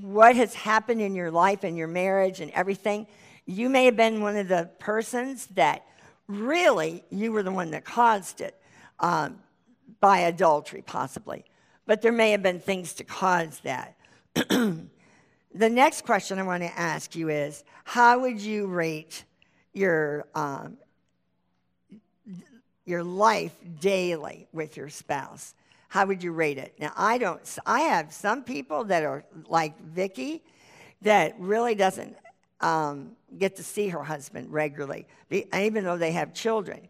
[0.00, 3.06] what has happened in your life and your marriage and everything,
[3.44, 5.84] you may have been one of the persons that
[6.30, 8.60] really you were the one that caused it
[9.00, 9.40] um,
[10.00, 11.44] by adultery, possibly.
[11.86, 13.96] But there may have been things to cause that.
[14.34, 14.88] the
[15.54, 19.24] next question I want to ask you is how would you rate
[19.72, 20.76] your, um,
[22.84, 25.54] your life daily with your spouse?
[25.88, 26.74] How would you rate it?
[26.78, 30.44] Now, I don't, I have some people that are like Vicky
[31.02, 32.16] that really doesn't
[32.60, 36.88] um, get to see her husband regularly, even though they have children.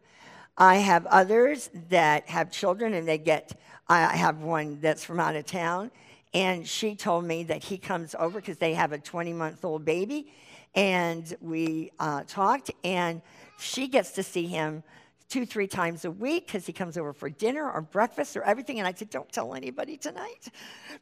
[0.57, 3.59] I have others that have children and they get,
[3.89, 5.91] I have one that's from out of town,
[6.35, 9.85] and she told me that he comes over because they have a 20 month old
[9.85, 10.33] baby.
[10.75, 13.23] And we uh, talked, and
[13.59, 14.85] she gets to see him
[15.29, 18.79] two, three times a week because he comes over for dinner or breakfast or everything.
[18.79, 20.49] And I said, Don't tell anybody tonight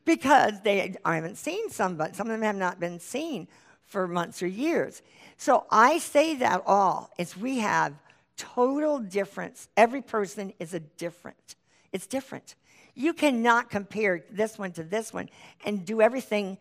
[0.07, 3.49] because they, I haven't seen some, but some of them have not been seen
[3.89, 5.03] for months or years.
[5.37, 7.95] So I say that all is we have
[8.37, 9.69] total difference.
[9.77, 11.57] Every person is a different.
[11.93, 12.55] It's different.
[12.95, 15.29] You cannot compare this one to this one
[15.65, 16.59] and do everything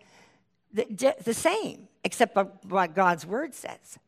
[0.73, 3.99] the, the same, except what God's word says.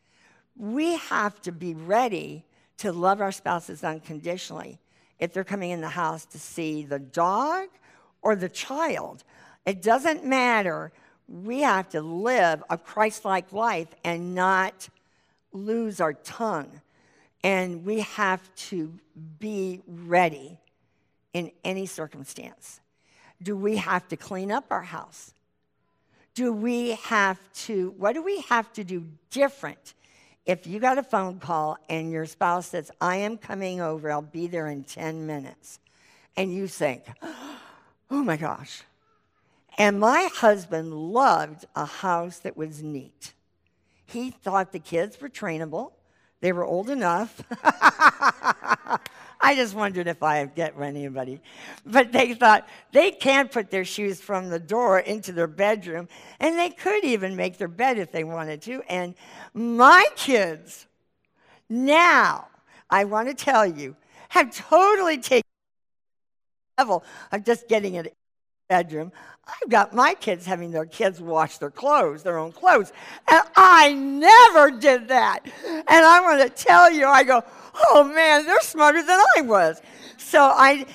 [0.55, 2.45] We have to be ready
[2.78, 4.80] to love our spouses unconditionally
[5.20, 7.67] if they're coming in the house to see the dog
[8.22, 9.24] or the child.
[9.65, 10.91] It doesn't matter.
[11.30, 14.89] We have to live a Christ like life and not
[15.53, 16.82] lose our tongue
[17.43, 18.93] and we have to
[19.39, 20.59] be ready
[21.34, 22.82] in any circumstance.
[23.41, 25.34] Do we have to clean up our house?
[26.34, 29.93] Do we have to, what do we have to do different
[30.45, 34.23] if you got a phone call and your spouse says, I am coming over, I'll
[34.23, 35.80] be there in 10 minutes,
[36.36, 38.82] and you think, oh my gosh.
[39.80, 43.34] And my husband loved a house that was neat.
[44.05, 45.93] He thought the kids were trainable.
[46.41, 47.41] They were old enough.
[49.41, 51.39] I just wondered if I'd get anybody.
[51.86, 56.09] But they thought they can't put their shoes from the door into their bedroom,
[56.41, 58.84] and they could even make their bed if they wanted to.
[58.89, 59.15] And
[59.53, 60.88] my kids,
[61.69, 62.49] now,
[62.89, 63.95] I want to tell you,
[64.27, 65.47] have totally taken
[66.77, 68.13] the level of just getting it
[68.70, 69.11] bedroom.
[69.47, 72.93] I've got my kids having their kids wash their clothes, their own clothes.
[73.28, 75.39] And I never did that.
[75.65, 77.43] And I want to tell you, I go,
[77.89, 79.82] oh man, they're smarter than I was.
[80.17, 80.86] So I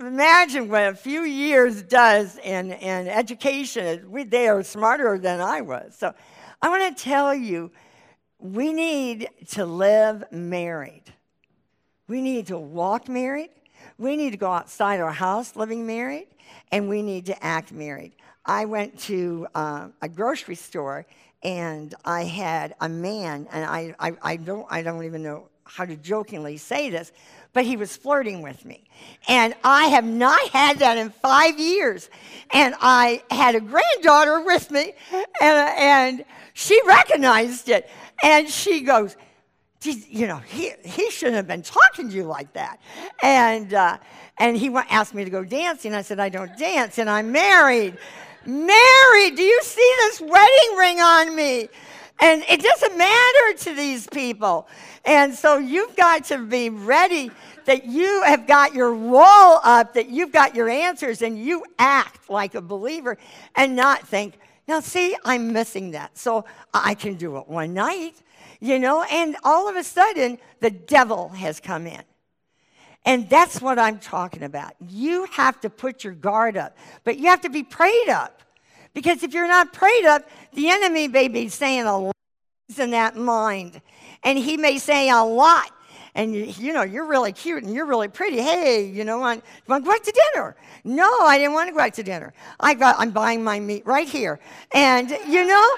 [0.00, 4.10] imagine what a few years does in, in education.
[4.10, 5.94] We, they are smarter than I was.
[5.96, 6.14] So
[6.62, 7.70] I want to tell you,
[8.38, 11.04] we need to live married.
[12.08, 13.50] We need to walk married.
[14.02, 16.26] We need to go outside our house living married.
[16.72, 18.12] And we need to act married.
[18.44, 21.06] I went to uh, a grocery store
[21.44, 25.84] and I had a man, and I, I, I, don't, I don't even know how
[25.84, 27.10] to jokingly say this,
[27.52, 28.84] but he was flirting with me.
[29.28, 32.10] And I have not had that in five years.
[32.52, 34.94] And I had a granddaughter with me,
[35.40, 36.24] and, and
[36.54, 37.88] she recognized it.
[38.22, 39.16] And she goes,
[39.86, 42.80] you know, he, he shouldn't have been talking to you like that.
[43.22, 43.98] And, uh,
[44.38, 45.94] and he asked me to go dancing.
[45.94, 47.96] I said, I don't dance, and I'm married.
[48.44, 51.68] Married, do you see this wedding ring on me?
[52.20, 54.68] And it doesn't matter to these people.
[55.04, 57.30] And so you've got to be ready
[57.64, 62.30] that you have got your wall up, that you've got your answers, and you act
[62.30, 63.18] like a believer
[63.56, 66.16] and not think, now, see, I'm missing that.
[66.16, 68.14] So I can do it one night,
[68.62, 72.00] you know, and all of a sudden, the devil has come in.
[73.04, 74.74] And that's what I'm talking about.
[74.78, 78.40] You have to put your guard up, but you have to be prayed up.
[78.94, 82.14] Because if you're not prayed up, the enemy may be saying a lot
[82.78, 83.80] in that mind.
[84.22, 85.72] And he may say a lot.
[86.14, 88.40] And you, you know, you're really cute and you're really pretty.
[88.40, 90.54] Hey, you know, want, want to go out to dinner?
[90.84, 92.32] No, I didn't want to go out to dinner.
[92.60, 94.38] I got, I'm buying my meat right here.
[94.72, 95.68] And, you know,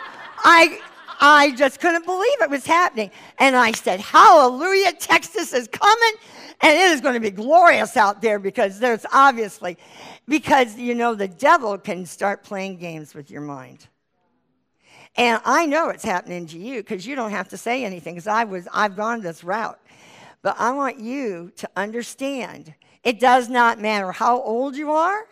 [0.44, 0.80] I,
[1.20, 3.10] I just couldn't believe it was happening.
[3.38, 6.12] And I said, Hallelujah, Texas is coming.
[6.60, 9.76] And it is going to be glorious out there because there's obviously,
[10.28, 13.86] because, you know, the devil can start playing games with your mind.
[15.16, 18.26] And I know it's happening to you because you don't have to say anything because
[18.26, 19.78] I was I've gone this route.
[20.42, 25.26] But I want you to understand it does not matter how old you are.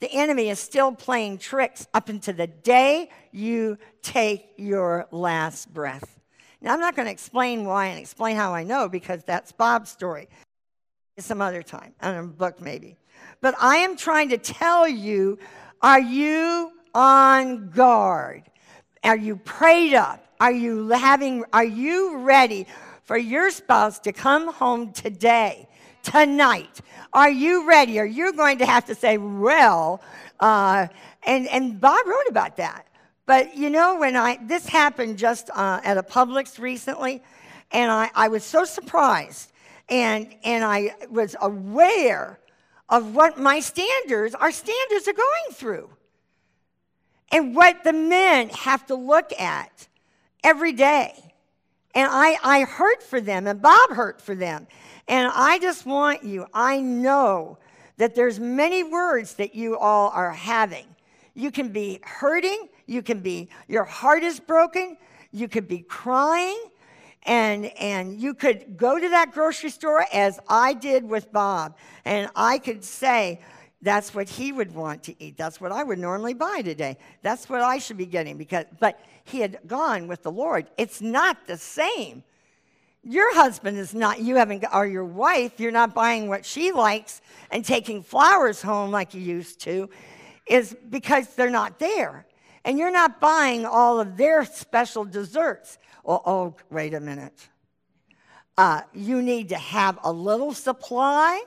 [0.00, 6.18] The enemy is still playing tricks up until the day you take your last breath.
[6.60, 9.90] Now, I'm not going to explain why and explain how I know because that's Bob's
[9.90, 10.28] story.
[11.18, 12.98] Some other time, on a book maybe.
[13.40, 15.38] But I am trying to tell you
[15.80, 18.42] are you on guard?
[19.04, 20.26] Are you prayed up?
[20.40, 22.66] Are you having, are you ready
[23.04, 25.68] for your spouse to come home today,
[26.06, 26.80] tonight?
[27.12, 27.98] Are you ready?
[27.98, 30.00] Are you going to have to say, well,
[30.40, 30.86] uh,
[31.24, 32.86] and, and Bob wrote about that.
[33.26, 37.22] But you know, when I, this happened just uh, at a Publix recently,
[37.72, 39.50] and I, I was so surprised,
[39.88, 42.38] and, and I was aware
[42.88, 45.90] of what my standards, our standards are going through
[47.32, 49.88] and what the men have to look at
[50.44, 51.12] every day.
[51.96, 54.68] And I, I hurt for them, and Bob hurt for them.
[55.08, 57.58] And I just want you, I know
[57.96, 60.86] that there's many words that you all are having.
[61.34, 64.96] You can be hurting, you can be, your heart is broken,
[65.32, 66.58] you could be crying,
[67.24, 72.30] and, and you could go to that grocery store as I did with Bob, and
[72.34, 73.40] I could say,
[73.82, 75.36] that's what he would want to eat.
[75.36, 76.96] That's what I would normally buy today.
[77.22, 80.68] That's what I should be getting because but he had gone with the Lord.
[80.78, 82.24] It's not the same.
[83.08, 87.20] Your husband is not you haven't or your wife, you're not buying what she likes
[87.52, 89.88] and taking flowers home like you used to
[90.44, 92.26] is because they're not there.
[92.64, 95.78] And you're not buying all of their special desserts.
[96.04, 97.48] Oh, oh wait a minute.
[98.58, 101.40] Uh, you need to have a little supply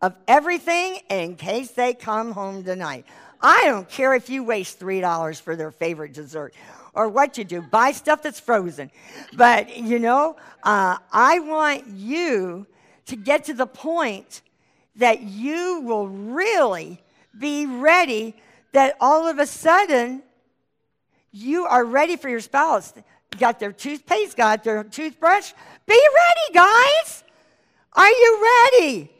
[0.00, 3.04] of everything in case they come home tonight.
[3.38, 6.54] I don't care if you waste $3 for their favorite dessert
[6.94, 7.62] or what you do.
[7.62, 8.90] Buy stuff that's frozen.
[9.34, 12.66] But, you know, uh, I want you
[13.06, 14.42] to get to the point
[14.96, 17.00] that you will really
[17.38, 18.36] be ready,
[18.72, 20.22] that all of a sudden
[21.30, 22.92] you are ready for your spouse.
[23.38, 25.52] Got their toothpaste, got their toothbrush.
[25.86, 27.24] Be ready, guys.
[27.94, 29.10] Are you ready?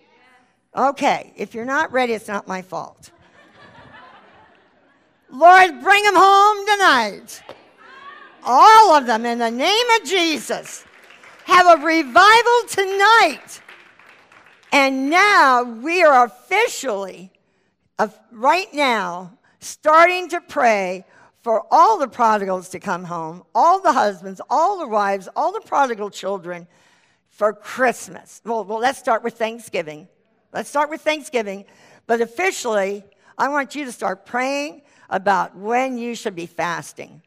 [0.74, 3.10] Okay, if you're not ready, it's not my fault.
[5.30, 7.42] Lord, bring them home tonight.
[8.44, 10.84] All of them in the name of Jesus.
[11.44, 13.60] Have a revival tonight.
[14.72, 17.30] And now we are officially,
[17.98, 21.04] uh, right now, starting to pray
[21.42, 25.60] for all the prodigals to come home, all the husbands, all the wives, all the
[25.60, 26.66] prodigal children
[27.28, 28.40] for Christmas.
[28.44, 30.08] Well, well let's start with Thanksgiving.
[30.52, 31.64] Let's start with Thanksgiving.
[32.06, 33.04] But officially,
[33.36, 37.22] I want you to start praying about when you should be fasting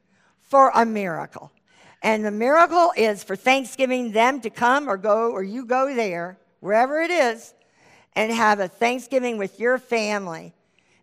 [0.55, 1.51] for a miracle.
[2.01, 6.37] And the miracle is for Thanksgiving, them to come or go, or you go there,
[6.61, 7.53] wherever it is,
[8.13, 10.53] and have a Thanksgiving with your family.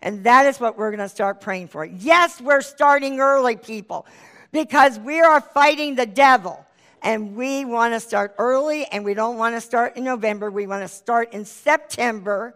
[0.01, 1.85] And that is what we're going to start praying for.
[1.85, 4.07] Yes, we're starting early, people,
[4.53, 6.65] because we are fighting the devil.
[7.03, 10.51] And we want to start early, and we don't want to start in November.
[10.51, 12.55] We want to start in September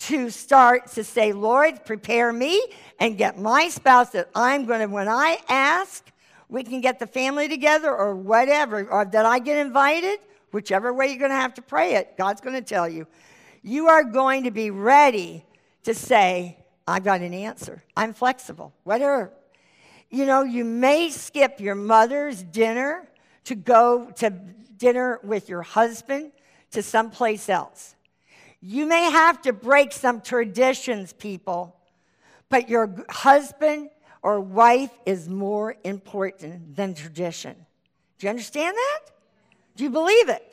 [0.00, 2.62] to start to say, Lord, prepare me
[3.00, 6.04] and get my spouse that I'm going to, when I ask,
[6.48, 10.20] we can get the family together or whatever, or that I get invited,
[10.52, 13.06] whichever way you're going to have to pray it, God's going to tell you.
[13.62, 15.44] You are going to be ready
[15.82, 17.82] to say, I've got an answer.
[17.96, 19.32] I'm flexible, whatever.
[20.10, 23.08] You know, you may skip your mother's dinner
[23.44, 26.32] to go to dinner with your husband
[26.70, 27.94] to someplace else.
[28.60, 31.76] You may have to break some traditions, people,
[32.48, 33.90] but your husband
[34.22, 37.54] or wife is more important than tradition.
[38.18, 39.00] Do you understand that?
[39.76, 40.44] Do you believe it?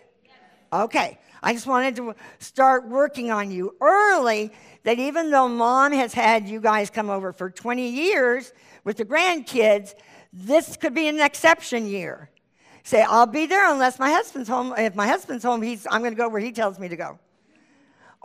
[0.72, 1.18] Okay.
[1.42, 4.52] I just wanted to start working on you early
[4.84, 8.52] that even though mom has had you guys come over for 20 years
[8.84, 9.94] with the grandkids,
[10.32, 12.30] this could be an exception year.
[12.84, 14.74] Say, I'll be there unless my husband's home.
[14.78, 17.20] If my husband's home, he's, I'm going to go where he tells me to go.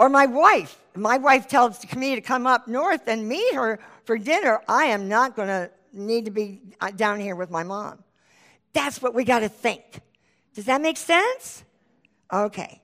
[0.01, 0.79] Or my wife.
[0.95, 4.63] My wife tells me to come up north and meet her for dinner.
[4.67, 8.03] I am not going to need to be uh, down here with my mom.
[8.73, 10.01] That's what we got to think.
[10.55, 11.65] Does that make sense?
[12.33, 12.81] Okay.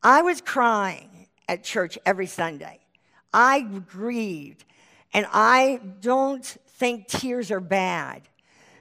[0.00, 2.78] I was crying at church every Sunday.
[3.34, 4.64] I grieved.
[5.12, 8.22] And I don't think tears are bad.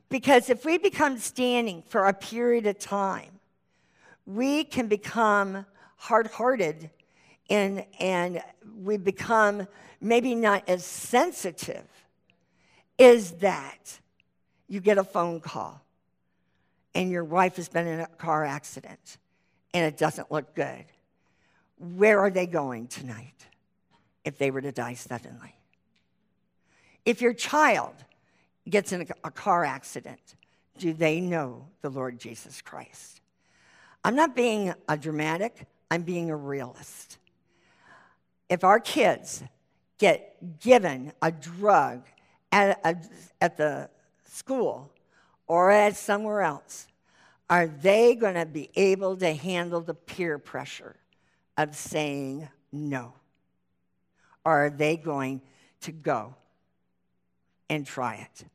[0.10, 3.40] Because if we become standing for a period of time,
[4.28, 5.66] we can become
[5.96, 6.92] hard hearted
[7.50, 8.41] and, and
[8.82, 9.68] we become
[10.02, 11.86] maybe not as sensitive,
[12.98, 14.00] is that
[14.68, 15.82] you get a phone call
[16.93, 19.18] and your wife has been in a car accident
[19.74, 20.86] and it doesn't look good.
[21.78, 23.46] Where are they going tonight
[24.24, 25.54] if they were to die suddenly?
[27.04, 27.93] If your child
[28.68, 30.36] gets in a car accident,
[30.78, 33.22] do they know the Lord Jesus Christ?
[34.04, 37.18] I'm not being a dramatic, I'm being a realist
[38.50, 39.43] if our kids
[39.98, 42.04] get given a drug
[42.52, 42.96] at, a,
[43.41, 43.89] at the
[44.26, 44.91] school
[45.48, 46.88] or at somewhere else,
[47.50, 50.96] are they going to be able to handle the peer pressure
[51.58, 53.14] of saying no?
[54.43, 55.41] Or are they going
[55.82, 56.36] to go
[57.70, 58.46] and try it?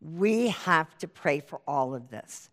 [0.00, 2.50] We have to pray for all of this.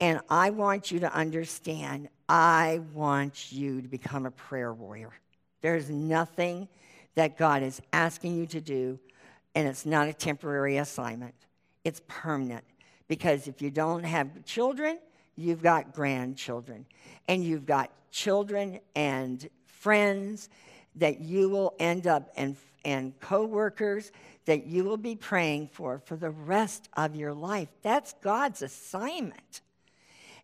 [0.00, 5.12] And I want you to understand, I want you to become a prayer warrior.
[5.60, 6.68] There's nothing
[7.14, 8.98] that God is asking you to do,
[9.54, 11.34] and it's not a temporary assignment,
[11.84, 12.64] it's permanent.
[13.08, 14.98] Because if you don't have children,
[15.34, 16.84] you've got grandchildren,
[17.26, 20.50] and you've got children and friends
[20.96, 24.12] that you will end up and and coworkers
[24.44, 27.68] that you will be praying for for the rest of your life.
[27.82, 29.60] That's God's assignment.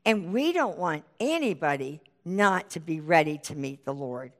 [0.04, 4.32] And we don't want anybody not to be ready to meet the Lord.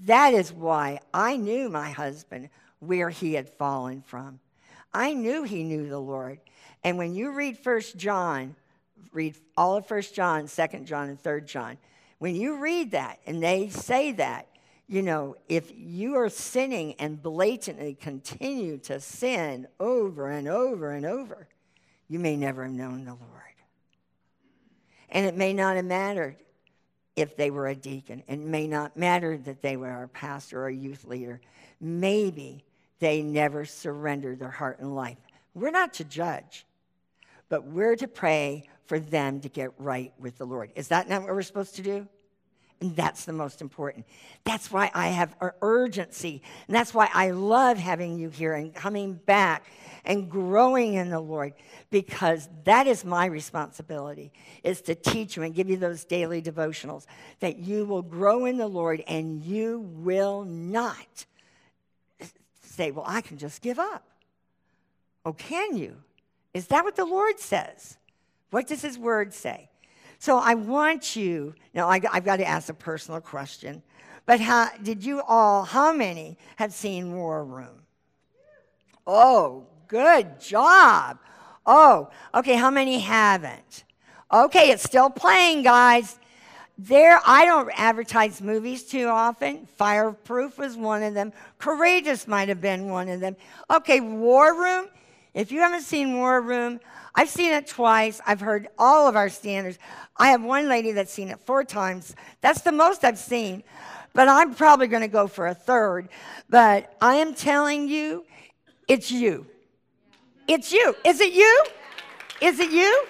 [0.00, 4.40] That is why I knew my husband where he had fallen from.
[4.92, 6.38] I knew he knew the Lord.
[6.84, 8.54] And when you read First John,
[9.12, 11.78] read all of First John, Second John, and Third John,
[12.18, 14.48] when you read that and they say that,
[14.86, 21.04] you know, if you are sinning and blatantly continue to sin over and over and
[21.04, 21.48] over,
[22.08, 23.42] you may never have known the Lord.
[25.10, 26.36] And it may not have mattered
[27.16, 28.22] if they were a deacon.
[28.28, 31.40] It may not matter that they were a pastor or a youth leader.
[31.80, 32.62] Maybe
[32.98, 35.18] they never surrendered their heart and life.
[35.54, 36.66] We're not to judge,
[37.48, 40.70] but we're to pray for them to get right with the Lord.
[40.76, 42.06] Is that not what we're supposed to do?
[42.80, 44.04] And that's the most important.
[44.44, 46.42] That's why I have urgency.
[46.66, 49.64] And that's why I love having you here and coming back
[50.06, 51.52] and growing in the Lord
[51.90, 57.06] because that is my responsibility is to teach you and give you those daily devotionals
[57.40, 61.26] that you will grow in the Lord and you will not
[62.62, 64.06] say, "Well, I can just give up."
[65.24, 65.96] Oh, can you?
[66.54, 67.98] Is that what the Lord says?
[68.50, 69.68] What does his word say?
[70.18, 73.82] So I want you, now I, have got to ask a personal question,
[74.24, 77.82] but how, did you all, how many have seen War Room?
[79.06, 81.18] Oh, Good job.
[81.64, 83.84] Oh, okay, how many haven't?
[84.32, 86.18] Okay, it's still playing, guys.
[86.78, 89.66] There, I don't advertise movies too often.
[89.76, 91.32] Fireproof was one of them.
[91.58, 93.36] Courageous might have been one of them.
[93.70, 94.88] Okay, War Room.
[95.32, 96.80] If you haven't seen War Room,
[97.14, 98.20] I've seen it twice.
[98.26, 99.78] I've heard all of our standards.
[100.16, 102.14] I have one lady that's seen it four times.
[102.40, 103.62] That's the most I've seen.
[104.12, 106.08] But I'm probably going to go for a third.
[106.50, 108.24] But I am telling you,
[108.88, 109.46] it's you.
[110.48, 110.94] It's you.
[111.04, 111.64] Is it you?
[112.40, 113.06] Is it you?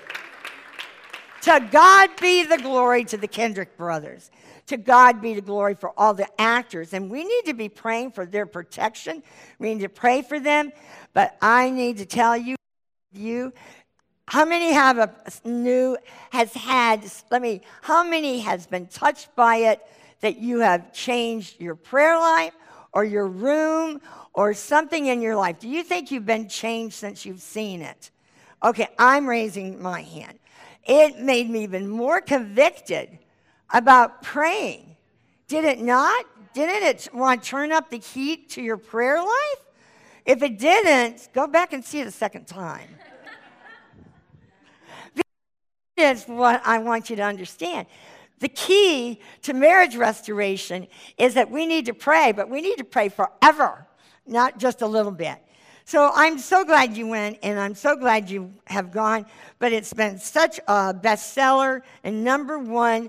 [1.42, 4.30] To God be the glory to the Kendrick brothers.
[4.66, 6.92] To God be the glory for all the actors.
[6.92, 9.22] And we need to be praying for their protection.
[9.58, 10.72] We need to pray for them.
[11.12, 12.56] But I need to tell you,
[13.12, 13.52] you
[14.28, 15.14] how many have a
[15.44, 15.96] new,
[16.30, 19.80] has had, let me, how many has been touched by it
[20.20, 22.52] that you have changed your prayer life
[22.96, 24.00] or your room
[24.32, 25.60] or something in your life?
[25.60, 28.10] Do you think you've been changed since you've seen it?
[28.64, 30.38] Okay, I'm raising my hand
[30.86, 33.18] it made me even more convicted
[33.72, 34.96] about praying.
[35.48, 36.24] Did it not?
[36.54, 39.64] Didn't it want to turn up the heat to your prayer life?
[40.24, 42.88] If it didn't, go back and see it a second time.
[45.96, 47.86] is what I want you to understand.
[48.38, 50.86] The key to marriage restoration
[51.16, 53.86] is that we need to pray, but we need to pray forever,
[54.26, 55.38] not just a little bit.
[55.88, 59.24] So I'm so glad you went, and I'm so glad you have gone.
[59.60, 63.08] But it's been such a bestseller and number one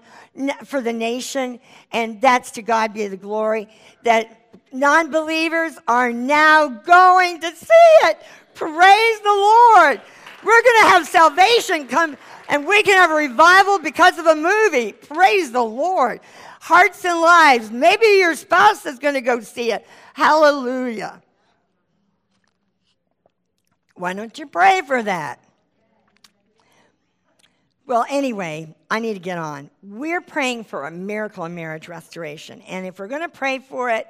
[0.64, 1.60] for the nation,
[1.92, 3.68] and that's to God be the glory.
[4.04, 8.22] That non believers are now going to see it.
[8.54, 9.30] Praise the
[9.76, 10.02] Lord.
[10.48, 12.16] We're going to have salvation come,
[12.48, 14.94] and we can have a revival because of a movie.
[14.94, 16.22] Praise the Lord.
[16.62, 17.70] Hearts and lives.
[17.70, 19.86] Maybe your spouse is going to go see it.
[20.14, 21.22] Hallelujah.
[23.96, 25.44] Why don't you pray for that?
[27.86, 29.70] Well, anyway, I need to get on.
[29.84, 32.62] We're praying for a miracle in marriage restoration.
[32.62, 34.08] And if we're going to pray for it,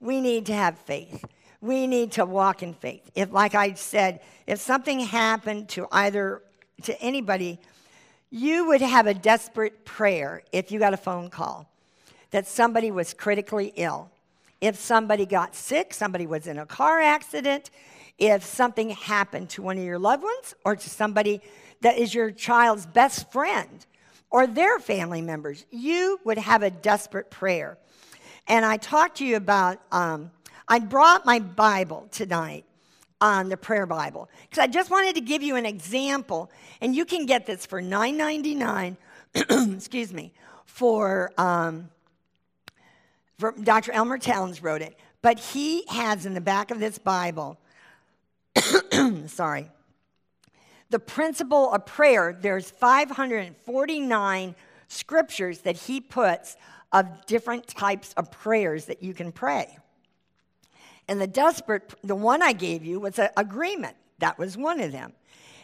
[0.00, 1.24] we need to have faith.
[1.60, 3.10] We need to walk in faith.
[3.14, 6.42] If, like I said, if something happened to either
[6.84, 7.58] to anybody,
[8.30, 11.68] you would have a desperate prayer if you got a phone call
[12.30, 14.10] that somebody was critically ill.
[14.60, 17.70] If somebody got sick, somebody was in a car accident,
[18.18, 21.40] if something happened to one of your loved ones or to somebody
[21.80, 23.86] that is your child's best friend
[24.30, 27.78] or their family members, you would have a desperate prayer.
[28.46, 30.30] And I talked to you about, um,
[30.70, 32.64] I brought my Bible tonight
[33.20, 36.48] on the prayer Bible because I just wanted to give you an example,
[36.80, 38.96] and you can get this for $9.99.
[39.76, 40.32] excuse me,
[40.66, 41.90] for, um,
[43.38, 43.90] for Dr.
[43.90, 47.58] Elmer Towns wrote it, but he has in the back of this Bible
[49.26, 49.68] sorry.
[50.90, 54.54] The principle of prayer, there's 549
[54.88, 56.56] scriptures that he puts
[56.92, 59.79] of different types of prayers that you can pray.
[61.10, 63.96] And the desperate, the one I gave you was an agreement.
[64.20, 65.12] That was one of them.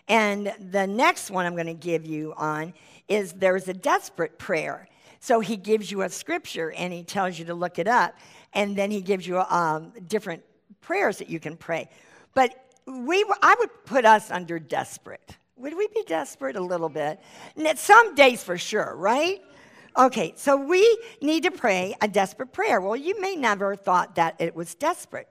[0.09, 2.75] And the next one I'm going to give you on
[3.07, 4.89] is there's a desperate prayer.
[5.21, 8.17] So he gives you a scripture and he tells you to look it up.
[8.55, 10.43] And then he gives you um, different
[10.81, 11.91] prayers that you can pray.
[12.35, 12.53] But
[12.85, 15.37] we, I would put us under desperate.
[15.59, 17.21] Would we be desperate a little bit?
[17.77, 19.41] Some days for sure, right?
[19.97, 22.81] Okay, so we need to pray a desperate prayer.
[22.81, 25.29] Well, you may never thought that it was desperate.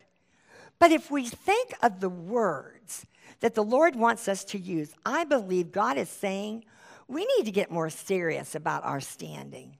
[0.85, 3.07] But if we think of the words
[3.39, 6.63] that the Lord wants us to use, I believe God is saying
[7.07, 9.77] we need to get more serious about our standing.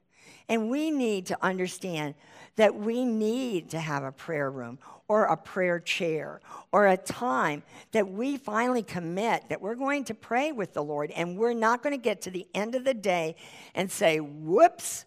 [0.50, 2.16] And we need to understand
[2.56, 6.42] that we need to have a prayer room or a prayer chair
[6.72, 7.62] or a time
[7.92, 11.84] that we finally commit that we're going to pray with the Lord and we're not
[11.84, 13.36] going to get to the end of the day
[13.76, 15.06] and say, whoops,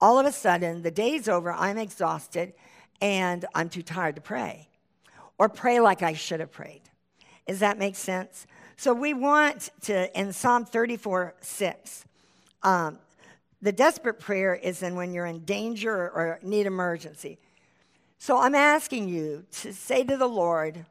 [0.00, 2.52] all of a sudden the day's over, I'm exhausted,
[3.00, 4.68] and I'm too tired to pray.
[5.38, 6.82] Or pray like I should have prayed.
[7.46, 8.46] Does that make sense?
[8.76, 12.04] So we want to, in Psalm 34 6,
[12.62, 12.98] um,
[13.62, 17.38] the desperate prayer is in when you're in danger or need emergency.
[18.18, 20.84] So I'm asking you to say to the Lord,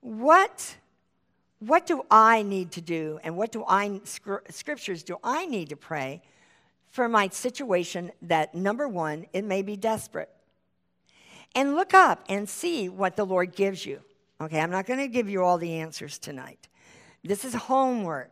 [0.00, 0.76] what,
[1.58, 5.76] what do I need to do and what do I, scriptures do I need to
[5.76, 6.22] pray
[6.90, 10.30] for my situation that, number one, it may be desperate?
[11.56, 14.00] And look up and see what the Lord gives you.
[14.40, 16.68] Okay, I'm not going to give you all the answers tonight.
[17.24, 18.30] This is homework.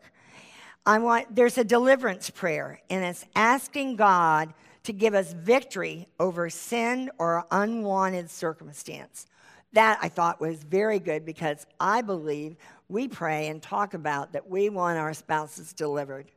[0.85, 4.53] I want there's a deliverance prayer, and it's asking God
[4.83, 9.27] to give us victory over sin or unwanted circumstance.
[9.73, 12.57] That I thought was very good because I believe
[12.91, 16.31] we pray and talk about that we want our spouses delivered.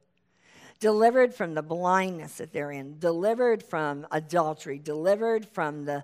[0.80, 6.04] delivered from the blindness that they're in, delivered from adultery, delivered from the,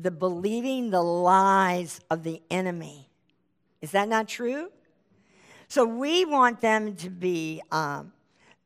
[0.00, 3.08] the believing the lies of the enemy.
[3.82, 4.70] Is that not true?
[5.66, 8.12] So we want them to be um,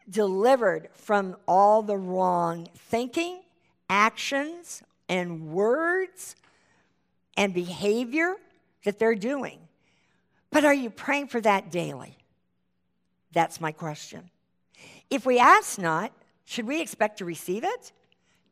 [0.09, 3.41] delivered from all the wrong thinking,
[3.89, 6.37] actions, and words
[7.37, 8.37] and behavior
[8.85, 9.59] that they're doing.
[10.51, 12.19] But are you praying for that daily?
[13.33, 14.31] That's my question.
[15.09, 16.13] If we ask not,
[16.45, 17.93] should we expect to receive it?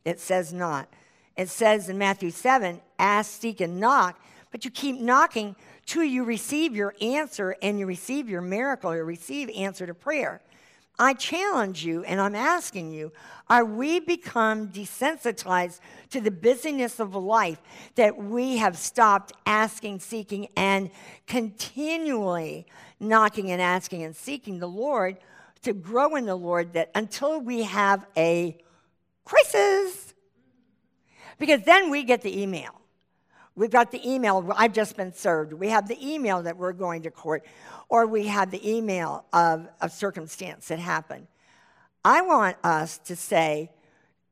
[0.05, 0.89] It says not.
[1.36, 4.20] It says in Matthew 7 ask, seek, and knock,
[4.51, 9.02] but you keep knocking till you receive your answer and you receive your miracle, you
[9.05, 10.40] receive answer to prayer.
[11.01, 13.11] I challenge you and I'm asking you
[13.48, 15.81] are we become desensitized
[16.11, 17.61] to the busyness of life
[17.94, 20.90] that we have stopped asking, seeking, and
[21.27, 22.66] continually
[23.01, 25.16] knocking and asking and seeking the Lord
[25.62, 28.57] to grow in the Lord that until we have a
[29.24, 30.10] crisis,
[31.41, 32.81] because then we get the email.
[33.57, 35.53] We've got the email, I've just been served.
[35.53, 37.45] We have the email that we're going to court,
[37.89, 41.27] or we have the email of a circumstance that happened.
[42.05, 43.73] I want us to say,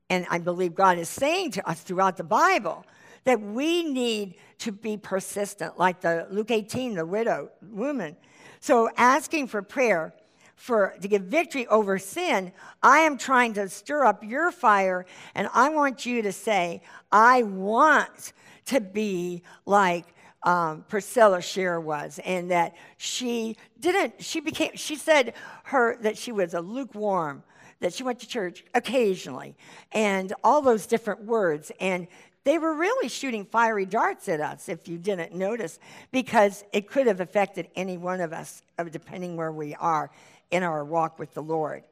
[0.08, 2.86] and I believe God is saying to us throughout the Bible,
[3.24, 8.16] that we need to be persistent, like the Luke 18, the widow woman.
[8.60, 10.14] So asking for prayer
[10.58, 12.52] for to give victory over sin,
[12.82, 16.82] I am trying to stir up your fire, and I want you to say,
[17.12, 18.32] I want
[18.66, 20.04] to be like
[20.42, 26.32] um, Priscilla Shirer was, and that she didn't, she became, she said her, that she
[26.32, 27.44] was a lukewarm,
[27.78, 29.56] that she went to church occasionally,
[29.92, 31.70] and all those different words.
[31.80, 32.08] And
[32.42, 35.78] they were really shooting fiery darts at us, if you didn't notice,
[36.10, 40.10] because it could have affected any one of us, uh, depending where we are
[40.50, 41.84] in our walk with the Lord.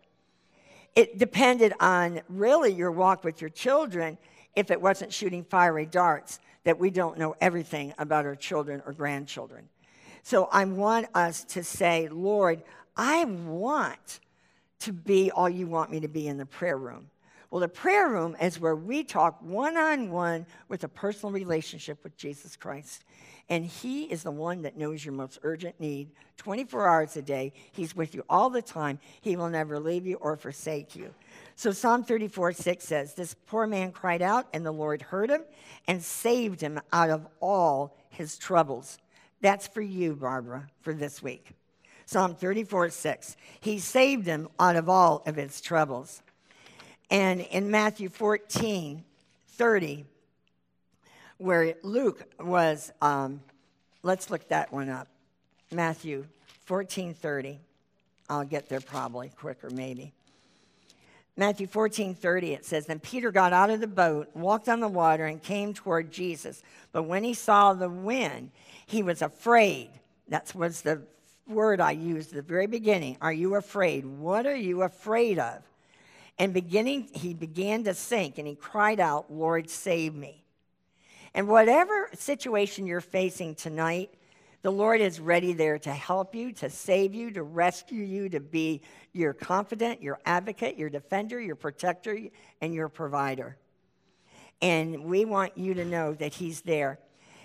[0.95, 4.17] It depended on really your walk with your children
[4.55, 8.93] if it wasn't shooting fiery darts that we don't know everything about our children or
[8.93, 9.69] grandchildren.
[10.23, 12.63] So I want us to say, Lord,
[12.97, 14.21] I want
[14.81, 17.11] to be all you want me to be in the prayer room.
[17.51, 22.03] Well, the prayer room is where we talk one on one with a personal relationship
[22.03, 23.05] with Jesus Christ.
[23.49, 27.53] And He is the one that knows your most urgent need 24 hours a day.
[27.73, 28.99] He's with you all the time.
[29.21, 31.15] He will never leave you or forsake you.
[31.55, 35.43] So Psalm 34 6 says, This poor man cried out, and the Lord heard him
[35.87, 38.99] and saved him out of all his troubles.
[39.41, 41.51] That's for you, Barbara, for this week.
[42.05, 43.37] Psalm 34 6.
[43.61, 46.23] He saved him out of all of his troubles.
[47.11, 49.05] And in Matthew 14
[49.49, 50.05] 30,
[51.39, 53.41] where Luke was, um,
[54.03, 55.09] let's look that one up.
[55.71, 56.27] Matthew
[56.65, 57.61] 14 30.
[58.29, 60.13] I'll get there probably quicker, maybe.
[61.39, 64.89] Matthew 14, 30, it says, Then Peter got out of the boat, walked on the
[64.89, 66.63] water, and came toward Jesus.
[66.93, 68.53] But when he saw the wind,
[68.87, 69.91] he was afraid.
[70.29, 71.03] That was the
[71.47, 73.19] word I used at the very beginning.
[73.21, 74.07] Are you afraid?
[74.07, 75.63] What are you afraid of?
[76.39, 80.45] And beginning, he began to sink, and he cried out, Lord, save me.
[81.35, 84.11] And whatever situation you're facing tonight,
[84.63, 88.41] the Lord is ready there to help you, to save you, to rescue you, to
[88.41, 88.83] be
[89.13, 92.19] your confidant, your advocate, your defender, your protector,
[92.61, 93.57] and your provider.
[94.61, 96.99] And we want you to know that He's there.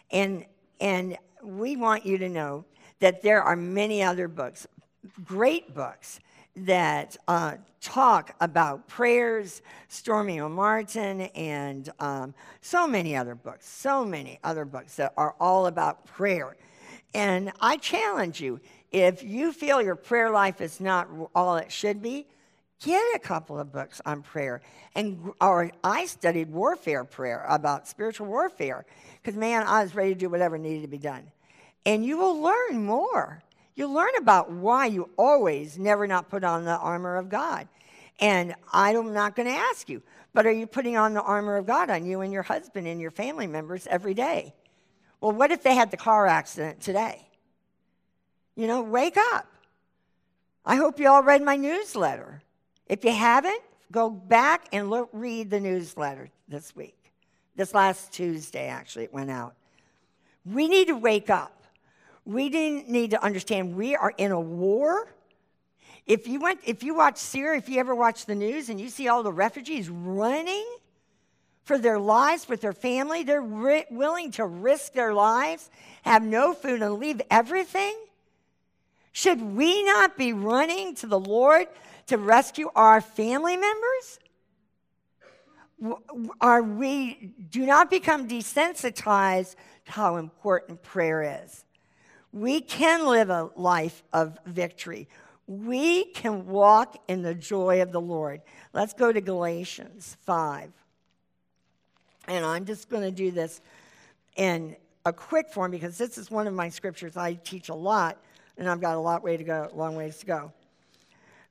[0.09, 0.45] And,
[0.80, 2.65] and we want you to know
[2.99, 4.68] that there are many other books,
[5.23, 6.19] great books,
[6.55, 14.39] that uh, talk about prayers, Stormie Omartian, and um, so many other books, so many
[14.43, 16.55] other books that are all about prayer.
[17.13, 18.59] And I challenge you
[18.91, 22.27] if you feel your prayer life is not all it should be,
[22.83, 24.61] get a couple of books on prayer.
[24.95, 28.85] And or I studied warfare prayer about spiritual warfare
[29.21, 31.31] because man, I was ready to do whatever needed to be done.
[31.85, 33.41] And you will learn more.
[33.76, 37.68] You'll learn about why you always never not put on the armor of God.
[38.19, 40.03] And I'm not going to ask you,
[40.34, 43.02] but are you putting on the armor of God on you and your husband and
[43.02, 44.53] your family members every day?
[45.19, 47.27] Well, what if they had the car accident today?
[48.56, 49.48] You know, wake up.
[50.65, 52.41] I hope you all read my newsletter.
[52.88, 53.61] If you haven't,
[53.91, 57.14] go back and look, read the newsletter this week.
[57.56, 59.56] This last Tuesday, actually, it went out.
[60.45, 61.60] We need to wake up.
[62.26, 65.14] We need to understand we are in a war.
[66.06, 68.89] If you went, if you watch Syria, if you ever watch the news and you
[68.89, 70.65] see all the refugees running
[71.64, 73.23] for their lives with their family.
[73.23, 75.69] They're ri- willing to risk their lives,
[76.03, 77.95] have no food, and leave everything.
[79.11, 81.68] Should we not be running to the Lord
[82.07, 84.19] to rescue our family members?
[86.39, 91.65] Are we, do not become desensitized to how important prayer is.
[92.33, 95.07] We can live a life of victory.
[95.47, 98.41] We can walk in the joy of the Lord.
[98.73, 100.71] Let's go to Galatians 5.
[102.27, 103.61] And I'm just going to do this
[104.37, 104.75] in
[105.05, 108.17] a quick form because this is one of my scriptures I teach a lot,
[108.57, 110.53] and I've got a lot way to go, long ways to go.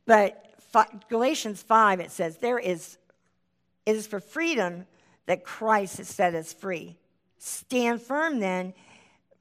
[0.06, 0.54] But
[1.08, 2.96] Galatians 5, it says, There is,
[3.84, 4.86] it is for freedom
[5.26, 6.96] that Christ has set us free.
[7.38, 8.74] Stand firm then,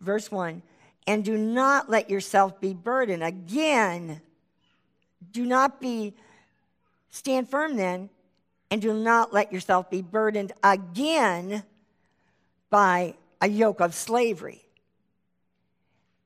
[0.02, 0.61] verse 1,
[1.10, 3.23] and do not let yourself be burdened.
[3.23, 4.22] Again,
[5.31, 6.14] do not be,
[7.10, 8.11] stand firm then,
[8.69, 11.64] and do not let yourself be burdened again
[12.69, 14.61] by a yoke of slavery.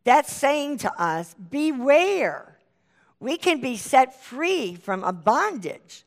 [0.04, 2.60] That's saying to us, beware.
[3.22, 6.04] We can be set free from a bondage.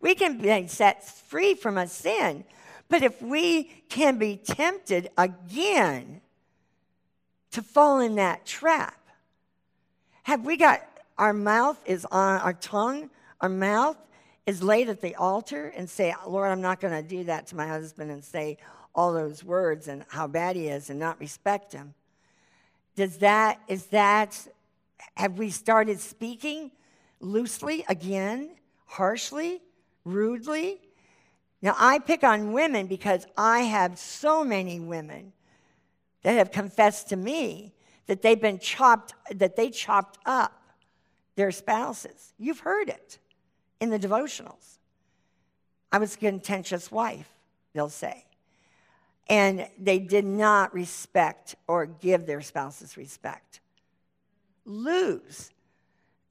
[0.00, 2.44] We can be set free from a sin.
[2.88, 6.20] But if we can be tempted again
[7.52, 8.96] to fall in that trap,
[10.22, 10.82] have we got
[11.18, 13.10] our mouth is on our tongue,
[13.40, 13.96] our mouth
[14.46, 17.56] is laid at the altar and say, Lord, I'm not going to do that to
[17.56, 18.56] my husband and say
[18.94, 21.94] all those words and how bad he is and not respect him.
[22.96, 24.48] Does that, is that,
[25.16, 26.70] have we started speaking
[27.20, 28.50] loosely again,
[28.86, 29.60] harshly,
[30.04, 30.80] rudely?
[31.62, 35.32] Now, I pick on women because I have so many women
[36.22, 37.72] that have confessed to me
[38.06, 40.60] that they've been chopped, that they chopped up
[41.36, 42.34] their spouses.
[42.38, 43.18] You've heard it
[43.80, 44.78] in the devotionals.
[45.92, 47.28] I was a contentious wife,
[47.72, 48.24] they'll say.
[49.28, 53.60] And they did not respect or give their spouses respect.
[54.64, 55.50] Luz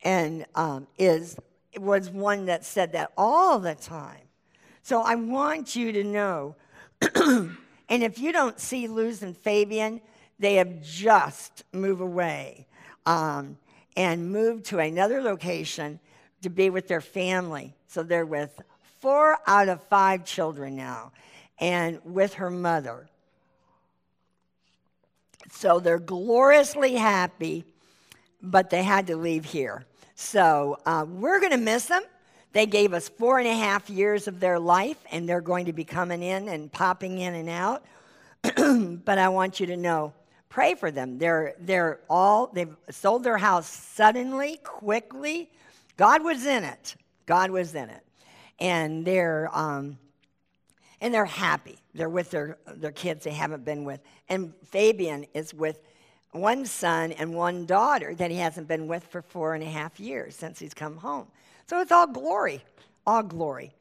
[0.03, 1.37] and um, is
[1.77, 4.21] was one that said that all the time.
[4.81, 6.55] So I want you to know,
[7.89, 9.99] and if you don't see Luz and Fabian,
[10.37, 12.67] they have just moved away
[13.05, 13.57] um,
[13.97, 15.99] and moved to another location
[16.43, 17.73] to be with their family.
[17.87, 18.61] So they're with
[18.99, 21.11] four out of five children now
[21.59, 23.07] and with her mother.
[25.51, 27.65] So they're gloriously happy,
[28.41, 29.85] but they had to leave here.
[30.15, 32.03] So uh, we're going to miss them.
[32.51, 35.73] They gave us four and a half years of their life, and they're going to
[35.73, 37.85] be coming in and popping in and out.
[39.05, 40.13] but I want you to know
[40.49, 41.17] pray for them.
[41.17, 45.49] They're, they're all, they've sold their house suddenly, quickly.
[45.95, 46.95] God was in it.
[47.25, 48.03] God was in it.
[48.59, 49.97] And they're, um,
[50.99, 51.77] and they're happy.
[51.93, 54.01] They're with their, their kids they haven't been with.
[54.27, 55.81] And Fabian is with
[56.31, 59.99] one son and one daughter that he hasn't been with for four and a half
[59.99, 61.27] years since he's come home.
[61.69, 62.63] So it's all glory,
[63.05, 63.71] all glory.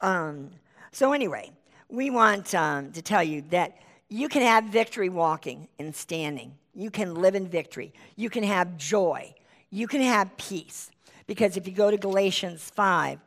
[0.00, 0.52] Um,
[0.90, 1.50] so, anyway,
[1.90, 3.76] we want um, to tell you that
[4.08, 6.54] you can have victory walking and standing.
[6.74, 7.92] You can live in victory.
[8.16, 9.34] You can have joy.
[9.68, 10.90] You can have peace.
[11.26, 13.18] Because if you go to Galatians 5,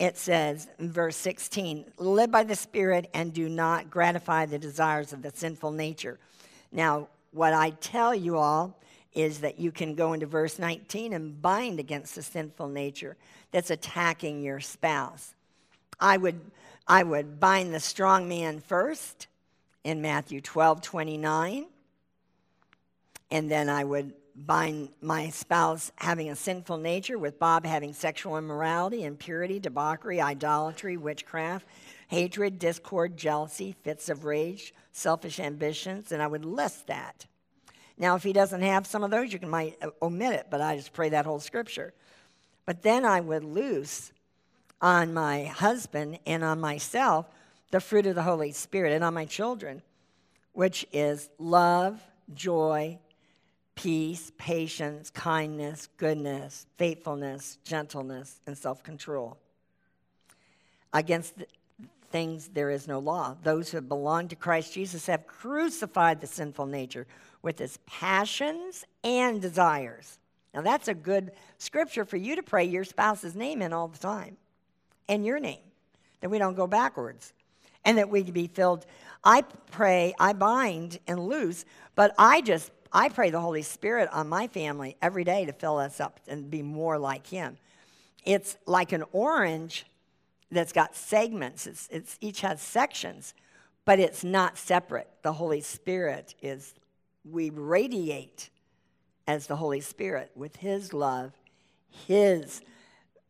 [0.00, 5.12] it says in verse 16, live by the Spirit and do not gratify the desires
[5.12, 6.18] of the sinful nature.
[6.72, 8.76] Now, what I tell you all
[9.14, 13.16] is that you can go into verse 19 and bind against the sinful nature
[13.50, 15.34] that's attacking your spouse.
[16.00, 16.40] I would,
[16.88, 19.26] I would bind the strong man first
[19.84, 21.66] in Matthew 12 29,
[23.30, 28.38] and then I would bind my spouse having a sinful nature with Bob having sexual
[28.38, 31.66] immorality, impurity, debauchery, idolatry, witchcraft,
[32.08, 37.26] hatred, discord, jealousy, fits of rage, selfish ambitions, and I would list that.
[37.98, 40.60] Now, if he doesn't have some of those, you can might uh, omit it, but
[40.60, 41.92] I just pray that whole scripture.
[42.66, 44.12] But then I would loose
[44.80, 47.26] on my husband and on myself
[47.70, 49.82] the fruit of the Holy Spirit and on my children,
[50.52, 52.02] which is love,
[52.34, 52.98] joy,
[53.74, 59.38] peace, patience, kindness, goodness, faithfulness, gentleness, and self control.
[60.92, 61.48] Against th-
[62.10, 63.36] things there is no law.
[63.42, 67.06] Those who belong to Christ Jesus have crucified the sinful nature
[67.42, 70.18] with his passions and desires.
[70.54, 73.98] Now, that's a good scripture for you to pray your spouse's name in all the
[73.98, 74.36] time
[75.08, 75.62] and your name,
[76.20, 77.32] that we don't go backwards
[77.84, 78.86] and that we be filled.
[79.24, 81.64] I pray, I bind and loose,
[81.94, 85.78] but I just I pray the Holy Spirit on my family every day to fill
[85.78, 87.56] us up and be more like Him.
[88.24, 89.86] It's like an orange
[90.50, 93.32] that's got segments, it's, it's each has sections,
[93.86, 95.08] but it's not separate.
[95.22, 96.74] The Holy Spirit is,
[97.24, 98.50] we radiate
[99.26, 101.32] as the Holy Spirit with His love,
[101.88, 102.62] His,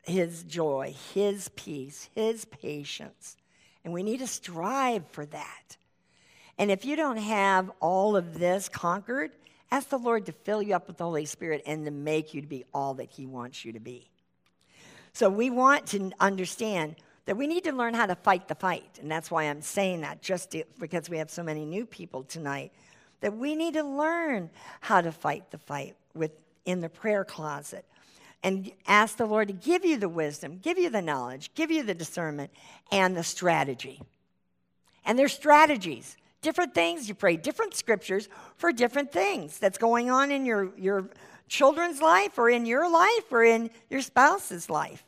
[0.03, 3.37] His joy, His peace, His patience.
[3.85, 5.77] And we need to strive for that.
[6.59, 9.33] And if you don't have all of this conquered,
[9.71, 12.41] ask the Lord to fill you up with the Holy Spirit and to make you
[12.41, 14.09] to be all that He wants you to be.
[15.13, 16.97] So we want to understand
[17.27, 18.99] that we need to learn how to fight the fight.
[19.01, 22.23] And that's why I'm saying that, just to, because we have so many new people
[22.23, 22.73] tonight,
[23.23, 24.51] that we need to learn
[24.81, 26.33] how to fight the fight with,
[26.67, 27.87] in the prayer closet.
[28.45, 31.85] And ask the Lord to give you the wisdom, give you the knowledge, give you
[31.85, 32.51] the discernment,
[32.91, 34.03] and the strategy.
[35.05, 37.09] And there's strategies, different things.
[37.09, 41.09] You pray different scriptures for different things that's going on in your, your
[41.49, 45.05] children's life or in your life or in your spouse's life.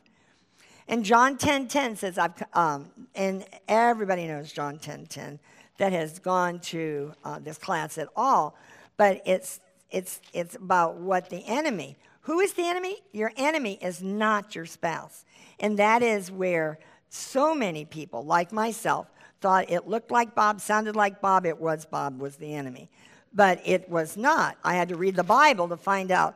[0.87, 5.39] And John 10 10 says, I've, um, and everybody knows John 10 10
[5.77, 8.55] that has gone to uh, this class at all,
[8.97, 9.59] but it's,
[9.91, 12.97] it's, it's about what the enemy, who is the enemy?
[13.11, 15.25] Your enemy is not your spouse.
[15.59, 16.79] And that is where
[17.09, 19.07] so many people, like myself,
[19.41, 22.89] thought it looked like Bob, sounded like Bob, it was Bob was the enemy.
[23.33, 24.57] But it was not.
[24.63, 26.35] I had to read the Bible to find out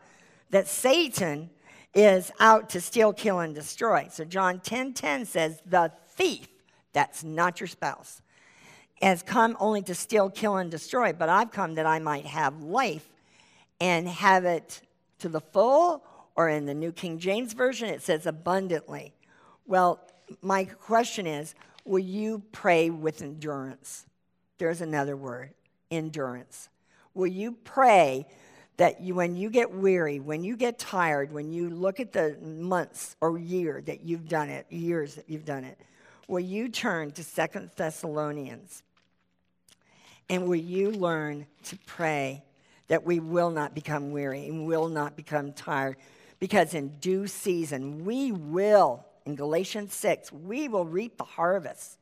[0.52, 1.50] that Satan
[1.96, 4.08] is out to steal, kill, and destroy.
[4.12, 6.48] So John 10 10 says, The thief,
[6.94, 8.22] that's not your spouse,
[9.02, 12.62] has come only to steal, kill, and destroy, but I've come that I might have
[12.62, 13.08] life
[13.80, 14.82] and have it
[15.20, 16.04] to the full,
[16.36, 19.14] or in the New King James Version, it says abundantly.
[19.66, 20.00] Well,
[20.42, 21.56] my question is
[21.86, 24.06] will you pray with endurance?
[24.58, 25.54] There's another word
[25.92, 26.70] endurance.
[27.14, 28.28] Will you pray
[28.78, 32.38] that you, when you get weary, when you get tired, when you look at the
[32.42, 35.78] months or year that you've done it, years that you've done it,
[36.28, 38.84] will you turn to Second Thessalonians
[40.30, 42.44] and will you learn to pray
[42.88, 45.98] that we will not become weary and will not become tired?
[46.40, 51.98] Because in due season, we will, in Galatians 6, we will reap the harvest.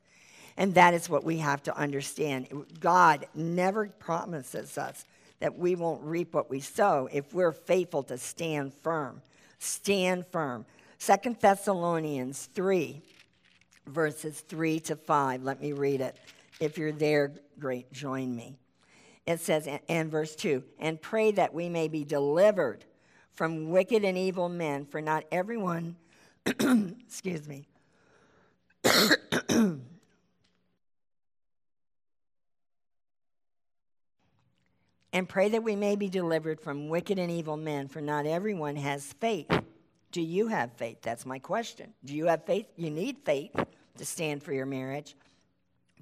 [0.56, 2.48] And that is what we have to understand.
[2.80, 5.04] God never promises us
[5.40, 9.22] that we won't reap what we sow if we're faithful to stand firm.
[9.58, 10.66] Stand firm.
[10.98, 13.00] Second Thessalonians 3,
[13.86, 15.44] verses 3 to 5.
[15.44, 16.16] Let me read it.
[16.60, 18.58] If you're there, great, join me.
[19.26, 22.84] It says, and verse 2 and pray that we may be delivered
[23.32, 25.96] from wicked and evil men, for not everyone,
[26.46, 27.68] excuse me,
[35.12, 38.74] and pray that we may be delivered from wicked and evil men, for not everyone
[38.76, 39.50] has faith.
[40.10, 40.98] Do you have faith?
[41.02, 41.92] That's my question.
[42.04, 42.66] Do you have faith?
[42.76, 43.52] You need faith
[43.98, 45.14] to stand for your marriage.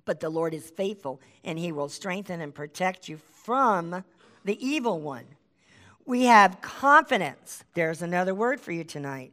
[0.07, 4.05] But the Lord is faithful, and He will strengthen and protect you from
[4.45, 5.27] the evil one.
[6.07, 7.65] We have confidence.
[7.75, 9.33] There's another word for you tonight.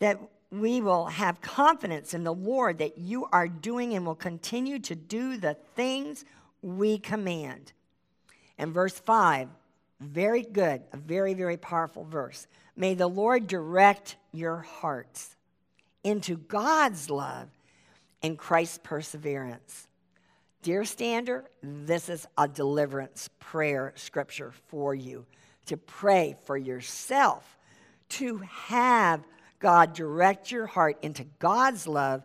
[0.00, 0.18] That
[0.50, 4.94] we will have confidence in the Lord that you are doing and will continue to
[4.94, 6.24] do the things
[6.62, 7.72] we command.
[8.56, 9.48] And verse 5,
[10.00, 12.46] very good, a very, very powerful verse.
[12.76, 15.36] May the Lord direct your hearts
[16.02, 17.48] into God's love
[18.22, 19.88] and Christ's perseverance.
[20.62, 25.24] Dear Stander, this is a deliverance prayer scripture for you
[25.66, 27.58] to pray for yourself,
[28.08, 29.22] to have
[29.60, 32.24] God direct your heart into God's love,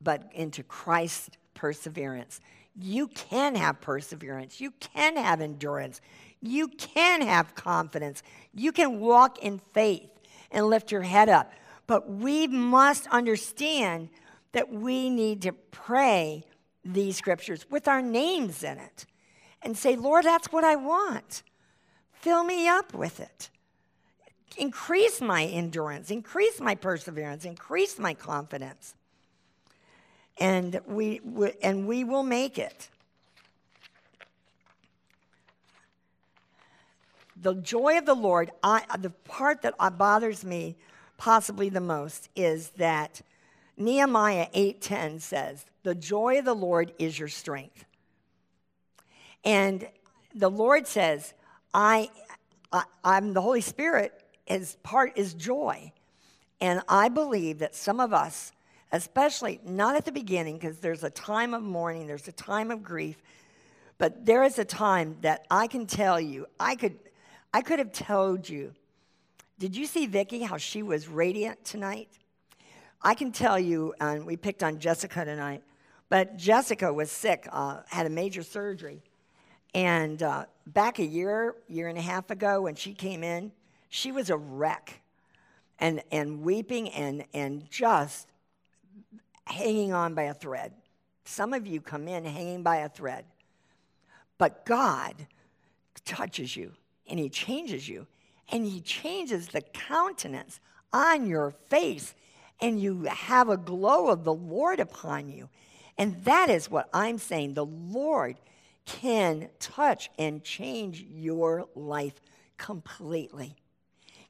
[0.00, 2.40] but into Christ's perseverance.
[2.80, 4.60] You can have perseverance.
[4.60, 6.00] You can have endurance.
[6.40, 8.22] You can have confidence.
[8.54, 10.08] You can walk in faith
[10.50, 11.52] and lift your head up.
[11.86, 14.10] But we must understand
[14.58, 16.42] that we need to pray
[16.84, 19.06] these scriptures with our names in it
[19.62, 21.44] and say, Lord, that's what I want.
[22.10, 23.50] Fill me up with it.
[24.56, 28.96] Increase my endurance, increase my perseverance, increase my confidence
[30.38, 32.88] and we, we and we will make it.
[37.40, 40.76] The joy of the Lord, I, the part that bothers me
[41.16, 43.22] possibly the most is that
[43.78, 47.84] Nehemiah 8:10 says, "The joy of the Lord is your strength."
[49.44, 49.88] And
[50.34, 51.34] the Lord says,
[51.72, 52.10] I,
[52.72, 54.12] I I'm the Holy Spirit
[54.46, 55.92] is part is joy.
[56.60, 58.52] And I believe that some of us
[58.92, 62.82] especially not at the beginning, because there's a time of mourning, there's a time of
[62.82, 63.22] grief,
[63.98, 66.98] but there is a time that I can tell you, I could,
[67.52, 68.72] I could have told you.
[69.58, 72.08] Did you see Vicki, how she was radiant tonight?
[73.00, 75.62] I can tell you, and we picked on Jessica tonight,
[76.08, 79.02] but Jessica was sick, uh, had a major surgery,
[79.74, 83.52] And uh, back a year, year and a half ago, when she came in,
[83.88, 85.00] she was a wreck
[85.78, 88.26] and, and weeping and, and just
[89.44, 90.72] hanging on by a thread.
[91.24, 93.26] Some of you come in hanging by a thread.
[94.38, 95.14] But God
[96.04, 96.72] touches you
[97.06, 98.06] and He changes you
[98.50, 100.60] and He changes the countenance
[100.92, 102.14] on your face
[102.60, 105.48] and you have a glow of the Lord upon you.
[105.96, 107.54] And that is what I'm saying.
[107.54, 108.36] The Lord
[108.86, 112.20] can touch and change your life
[112.56, 113.56] completely.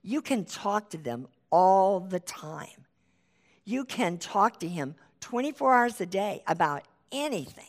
[0.03, 2.87] You can talk to them all the time.
[3.65, 7.65] You can talk to Him 24 hours a day about anything,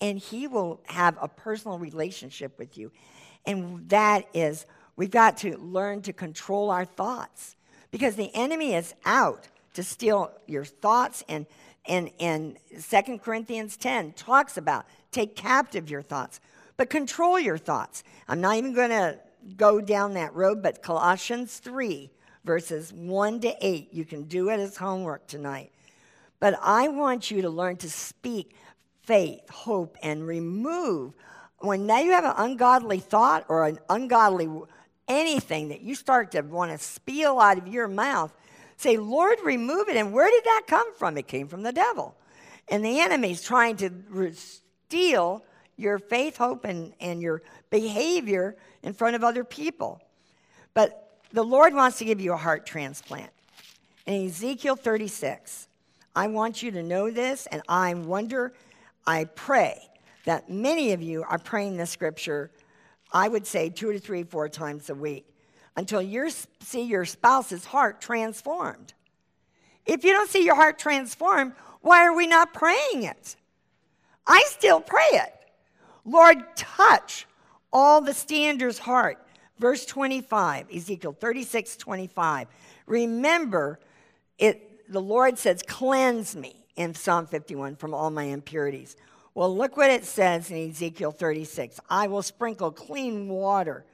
[0.00, 2.90] and He will have a personal relationship with you.
[3.46, 7.56] And that is, we've got to learn to control our thoughts
[7.90, 11.46] because the enemy is out to steal your thoughts and
[11.86, 16.40] and and 2 Corinthians 10 talks about take captive your thoughts
[16.76, 18.02] but control your thoughts.
[18.28, 19.18] I'm not even going to
[19.56, 22.10] go down that road but Colossians 3
[22.44, 25.72] verses 1 to 8 you can do it as homework tonight.
[26.38, 28.56] But I want you to learn to speak
[29.02, 31.14] faith, hope and remove
[31.58, 34.48] when now you have an ungodly thought or an ungodly
[35.08, 38.32] anything that you start to want to spill out of your mouth
[38.82, 39.96] Say, Lord, remove it.
[39.96, 41.16] And where did that come from?
[41.16, 42.16] It came from the devil.
[42.68, 43.92] And the enemy's trying to
[44.34, 45.44] steal
[45.76, 50.00] your faith, hope, and, and your behavior in front of other people.
[50.74, 53.30] But the Lord wants to give you a heart transplant.
[54.06, 55.68] In Ezekiel 36,
[56.16, 58.52] I want you to know this, and I wonder,
[59.06, 59.78] I pray
[60.24, 62.50] that many of you are praying this scripture,
[63.12, 65.31] I would say two to three, four times a week
[65.76, 66.30] until you
[66.60, 68.94] see your spouse's heart transformed.
[69.86, 73.36] If you don't see your heart transformed, why are we not praying it?
[74.26, 75.34] I still pray it.
[76.04, 77.26] Lord, touch
[77.72, 79.18] all the standers' heart.
[79.58, 82.48] Verse 25, Ezekiel 36, 25.
[82.86, 83.78] Remember,
[84.38, 88.96] it, the Lord says, cleanse me in Psalm 51 from all my impurities.
[89.34, 93.84] Well, look what it says in Ezekiel 36 I will sprinkle clean water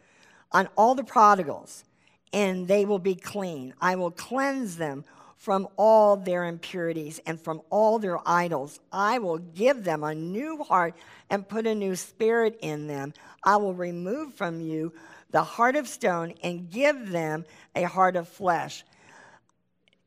[0.53, 1.85] on all the prodigals,
[2.33, 3.75] and they will be clean.
[3.81, 5.05] I will cleanse them
[5.37, 8.81] from all their impurities and from all their idols.
[8.93, 10.95] I will give them a new heart
[11.31, 13.15] and put a new spirit in them.
[13.45, 14.93] I will remove from you
[15.31, 17.45] the heart of stone and give them
[17.77, 18.85] a heart of flesh.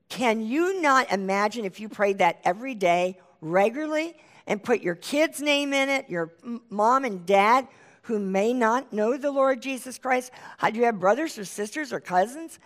[0.10, 5.42] Can you not imagine if you prayed that every day, regularly, and put your kid's
[5.42, 6.34] name in it, your
[6.70, 7.68] mom and dad?
[8.12, 10.32] Who may not know the Lord Jesus Christ?
[10.58, 12.60] How do you have brothers or sisters or cousins?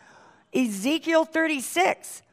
[0.55, 2.23] Ezekiel 36.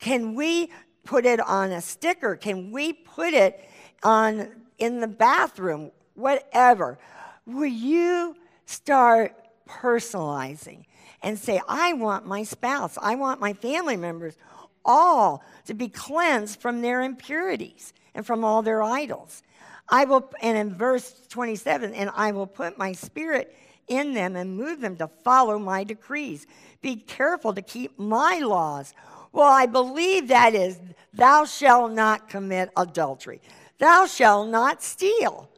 [0.00, 0.72] Can we
[1.04, 2.34] put it on a sticker?
[2.34, 3.64] Can we put it
[4.02, 4.48] on
[4.78, 5.92] in the bathroom?
[6.14, 6.98] Whatever.
[7.46, 8.34] Will you
[8.64, 9.36] start
[9.68, 10.86] personalizing
[11.22, 14.36] and say, I want my spouse, I want my family members
[14.84, 19.44] all to be cleansed from their impurities and from all their idols.
[19.88, 23.56] I will, and in verse 27, and I will put my spirit
[23.88, 26.46] in them and move them to follow my decrees.
[26.82, 28.94] Be careful to keep my laws.
[29.32, 30.80] Well, I believe that is,
[31.12, 33.40] thou shalt not commit adultery.
[33.78, 35.48] Thou shalt not steal.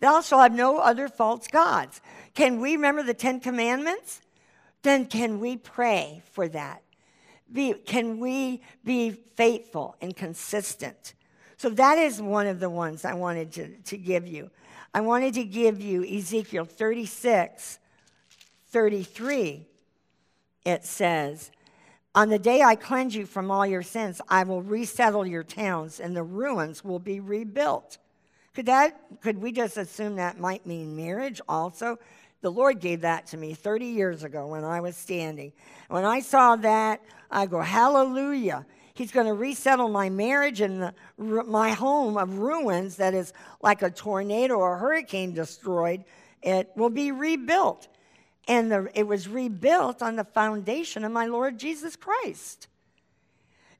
[0.00, 2.00] Thou shalt have no other false gods.
[2.34, 4.20] Can we remember the Ten Commandments?
[4.82, 6.82] Then can we pray for that?
[7.52, 11.14] Be, can we be faithful and consistent?
[11.62, 14.50] So that is one of the ones I wanted to, to give you.
[14.92, 17.78] I wanted to give you Ezekiel 36,
[18.66, 19.64] 33.
[20.64, 21.52] It says,
[22.16, 26.00] On the day I cleanse you from all your sins, I will resettle your towns,
[26.00, 27.98] and the ruins will be rebuilt.
[28.54, 32.00] Could that could we just assume that might mean marriage also?
[32.40, 35.52] The Lord gave that to me 30 years ago when I was standing.
[35.88, 38.66] When I saw that, I go, Hallelujah.
[39.02, 43.82] He's going to resettle my marriage and the, my home of ruins that is like
[43.82, 46.04] a tornado or a hurricane destroyed.
[46.40, 47.88] It will be rebuilt.
[48.46, 52.68] And the, it was rebuilt on the foundation of my Lord Jesus Christ.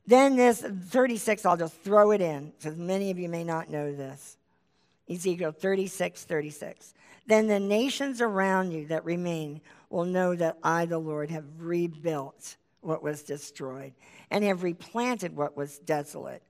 [0.08, 3.94] Then this 36, I'll just throw it in because many of you may not know
[3.94, 4.36] this.
[5.08, 6.94] Ezekiel 36, 36.
[7.28, 12.56] Then the nations around you that remain will know that I, the Lord, have rebuilt
[12.82, 13.92] what was destroyed
[14.30, 16.42] and have replanted what was desolate.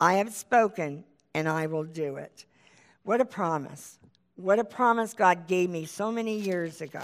[0.00, 1.04] I have spoken
[1.34, 2.46] and I will do it.
[3.02, 3.98] What a promise.
[4.36, 7.02] What a promise God gave me so many years ago.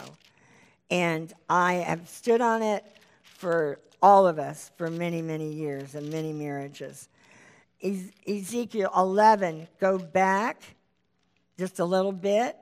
[0.91, 2.85] And I have stood on it
[3.23, 7.09] for all of us for many, many years and many marriages.
[8.27, 10.63] Ezekiel 11, go back
[11.59, 12.57] just a little bit.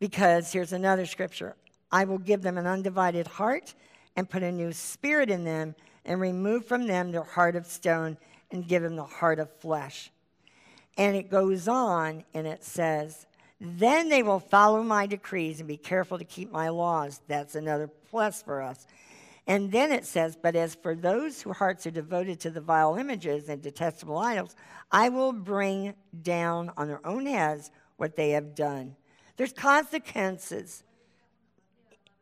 [0.00, 1.56] Because here's another scripture
[1.90, 3.74] I will give them an undivided heart
[4.18, 8.18] and put a new spirit in them and remove from them their heart of stone
[8.50, 10.10] and give them the heart of flesh.
[10.96, 13.28] And it goes on and it says,
[13.60, 17.20] Then they will follow my decrees and be careful to keep my laws.
[17.28, 18.88] That's another plus for us.
[19.46, 22.96] And then it says, But as for those whose hearts are devoted to the vile
[22.96, 24.56] images and detestable idols,
[24.90, 28.96] I will bring down on their own heads what they have done.
[29.36, 30.82] There's consequences.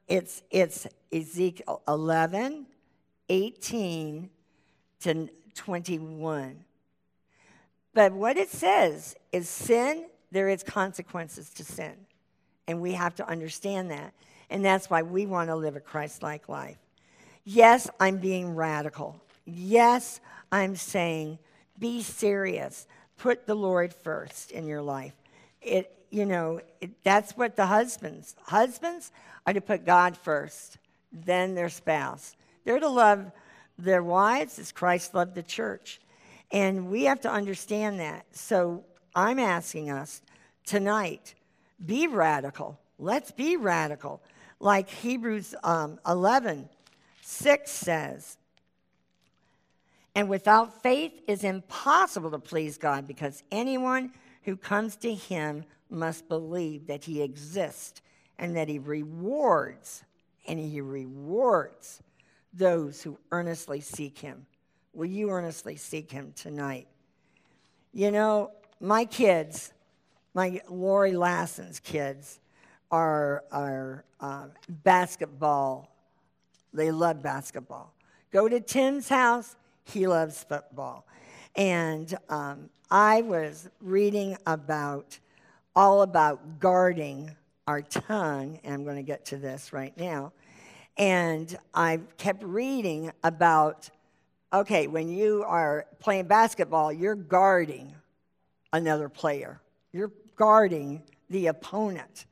[0.08, 2.66] It's, it's Ezekiel 11,
[3.28, 4.30] 18
[5.00, 6.64] to 21.
[7.92, 11.94] But what it says is sin, there is consequences to sin.
[12.68, 14.12] And we have to understand that.
[14.50, 16.78] And that's why we want to live a Christ like life.
[17.44, 19.20] Yes, I'm being radical.
[19.44, 20.20] Yes,
[20.52, 21.38] I'm saying
[21.78, 22.86] be serious.
[23.18, 25.14] Put the Lord first in your life.
[25.60, 29.12] It, you know, it, that's what the husbands, husbands
[29.46, 30.78] are to put God first,
[31.12, 32.36] then their spouse.
[32.64, 33.30] They're to love
[33.78, 36.00] their wives as Christ loved the church.
[36.52, 38.26] And we have to understand that.
[38.32, 38.84] So
[39.14, 40.22] I'm asking us
[40.64, 41.34] tonight
[41.84, 42.78] be radical.
[42.98, 44.22] Let's be radical.
[44.60, 46.68] Like Hebrews um, 11
[47.22, 48.38] 6 says,
[50.14, 54.12] and without faith is impossible to please God because anyone
[54.44, 58.00] who comes to him must believe that he exists
[58.38, 60.04] and that he rewards,
[60.46, 62.02] and he rewards
[62.52, 64.46] those who earnestly seek him.
[64.92, 66.86] Will you earnestly seek him tonight?
[67.92, 68.50] You know,
[68.80, 69.72] my kids,
[70.34, 72.40] my Lori Lassen's kids,
[72.90, 75.94] are, are uh, basketball.
[76.72, 77.94] They love basketball.
[78.32, 81.06] Go to Tim's house, he loves football.
[81.54, 85.18] And um, I was reading about
[85.76, 87.30] all about guarding
[87.68, 90.32] our tongue, and I'm going to get to this right now.
[90.96, 93.90] And I kept reading about
[94.52, 97.94] okay, when you are playing basketball, you're guarding
[98.72, 99.60] another player,
[99.92, 102.24] you're guarding the opponent,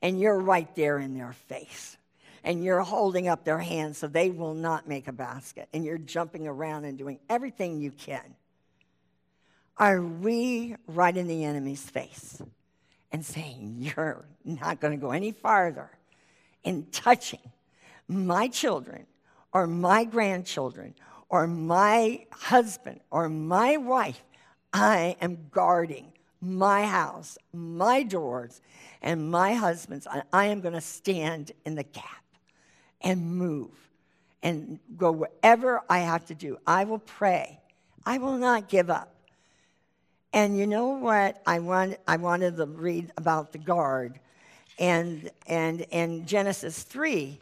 [0.00, 1.96] and you're right there in their face.
[2.44, 5.68] And you're holding up their hands so they will not make a basket.
[5.74, 8.22] And you're jumping around and doing everything you can.
[9.76, 12.40] Are we right in the enemy's face
[13.12, 15.90] and saying, You're not going to go any farther
[16.64, 17.40] in touching
[18.08, 19.06] my children
[19.52, 20.94] or my grandchildren
[21.28, 24.22] or my husband or my wife,
[24.72, 28.60] I am guarding my house, my doors,
[29.02, 30.06] and my husband's.
[30.32, 32.04] I am going to stand in the gap
[33.00, 33.70] and move
[34.42, 36.58] and go wherever I have to do.
[36.66, 37.60] I will pray.
[38.06, 39.14] I will not give up.
[40.32, 41.40] And you know what?
[41.46, 44.18] I, want, I wanted to read about the guard.
[44.78, 47.38] And, and in Genesis 3,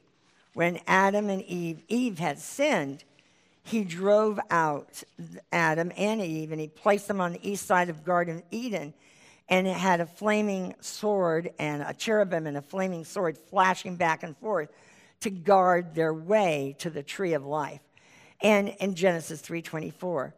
[0.55, 3.05] when Adam and Eve, Eve had sinned,
[3.63, 5.03] he drove out
[5.51, 8.95] Adam and Eve and he placed them on the east side of Garden Eden.
[9.49, 14.23] And it had a flaming sword and a cherubim and a flaming sword flashing back
[14.23, 14.71] and forth
[15.21, 17.81] to guard their way to the tree of life.
[18.41, 20.33] And in Genesis 3:24.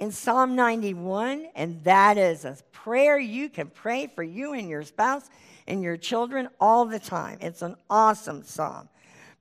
[0.00, 4.82] In Psalm 91, and that is a prayer you can pray for you and your
[4.82, 5.28] spouse
[5.68, 7.36] and your children all the time.
[7.42, 8.88] It's an awesome psalm.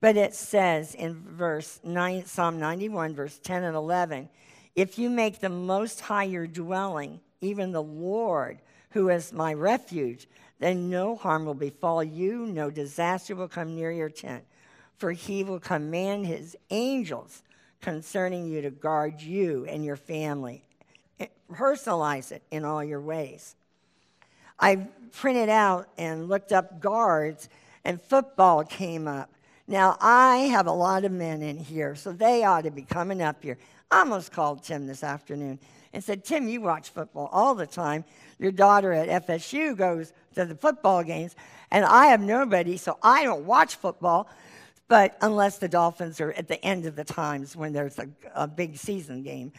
[0.01, 4.27] But it says in verse 9, Psalm 91, verse 10 and 11,
[4.75, 8.59] if you make the Most High your dwelling, even the Lord,
[8.89, 10.27] who is my refuge,
[10.59, 14.43] then no harm will befall you, no disaster will come near your tent.
[14.97, 17.43] For he will command his angels
[17.81, 20.63] concerning you to guard you and your family.
[21.51, 23.55] Personalize it in all your ways.
[24.59, 27.49] I printed out and looked up guards,
[27.83, 29.31] and football came up.
[29.67, 33.21] Now, I have a lot of men in here, so they ought to be coming
[33.21, 33.57] up here.
[33.91, 35.59] I almost called Tim this afternoon
[35.93, 38.03] and said, Tim, you watch football all the time.
[38.37, 41.35] Your daughter at FSU goes to the football games,
[41.71, 44.29] and I have nobody, so I don't watch football,
[44.89, 48.47] but unless the Dolphins are at the end of the times when there's a, a
[48.47, 49.53] big season game.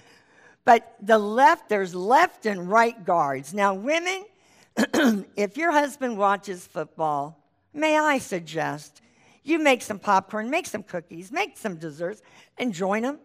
[0.64, 3.54] But the left, there's left and right guards.
[3.54, 4.24] Now, women,
[5.36, 7.42] if your husband watches football,
[7.72, 9.00] may I suggest
[9.44, 12.22] you make some popcorn, make some cookies, make some desserts,
[12.58, 13.20] and join them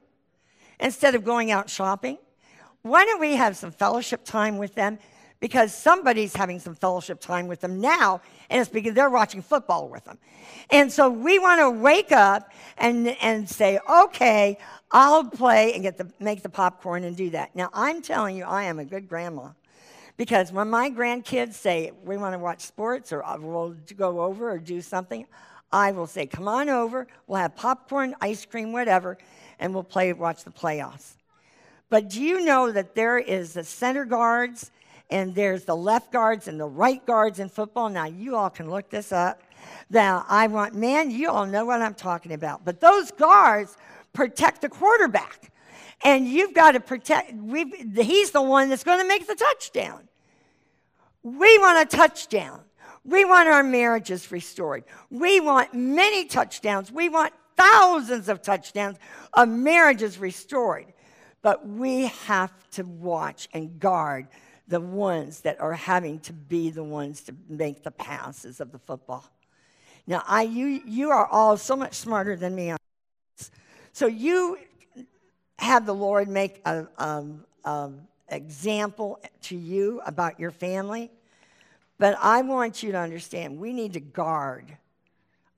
[0.79, 2.19] instead of going out shopping.
[2.83, 4.99] Why don't we have some fellowship time with them?
[5.39, 9.89] Because somebody's having some fellowship time with them now, and it's because they're watching football
[9.89, 10.17] with them.
[10.71, 14.57] And so we want to wake up and, and say, okay,
[14.91, 17.55] I'll play and get the, make the popcorn and do that.
[17.55, 19.49] Now, I'm telling you, I am a good grandma
[20.17, 24.49] Because when my grandkids say, we want to watch sports or uh, we'll go over
[24.49, 25.25] or do something,
[25.71, 29.17] I will say, come on over, we'll have popcorn, ice cream, whatever,
[29.59, 31.15] and we'll play, watch the playoffs.
[31.89, 34.71] But do you know that there is the center guards
[35.09, 37.89] and there's the left guards and the right guards in football?
[37.89, 39.41] Now, you all can look this up.
[39.89, 42.65] Now, I want, man, you all know what I'm talking about.
[42.65, 43.77] But those guards
[44.13, 45.51] protect the quarterback.
[46.03, 47.33] And you've got to protect,
[47.95, 50.07] he's the one that's going to make the touchdown.
[51.23, 52.61] We want a touchdown.
[53.03, 54.83] We want our marriages restored.
[55.09, 56.91] We want many touchdowns.
[56.91, 58.97] We want thousands of touchdowns
[59.33, 60.85] of marriages restored.
[61.41, 64.27] But we have to watch and guard
[64.67, 68.79] the ones that are having to be the ones to make the passes of the
[68.79, 69.25] football.
[70.07, 72.73] Now, I, you, you are all so much smarter than me.
[73.93, 74.57] So you
[75.57, 81.11] have the Lord make an um, um, example to you about your family.
[81.97, 84.77] But I want you to understand we need to guard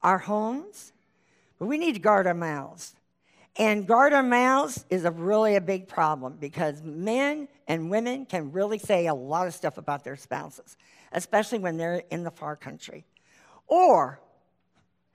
[0.03, 0.93] our homes,
[1.57, 2.93] but we need to guard our mouths.
[3.57, 8.51] And guard our mouths is a really a big problem because men and women can
[8.51, 10.77] really say a lot of stuff about their spouses,
[11.11, 13.03] especially when they're in the far country.
[13.67, 14.19] Or,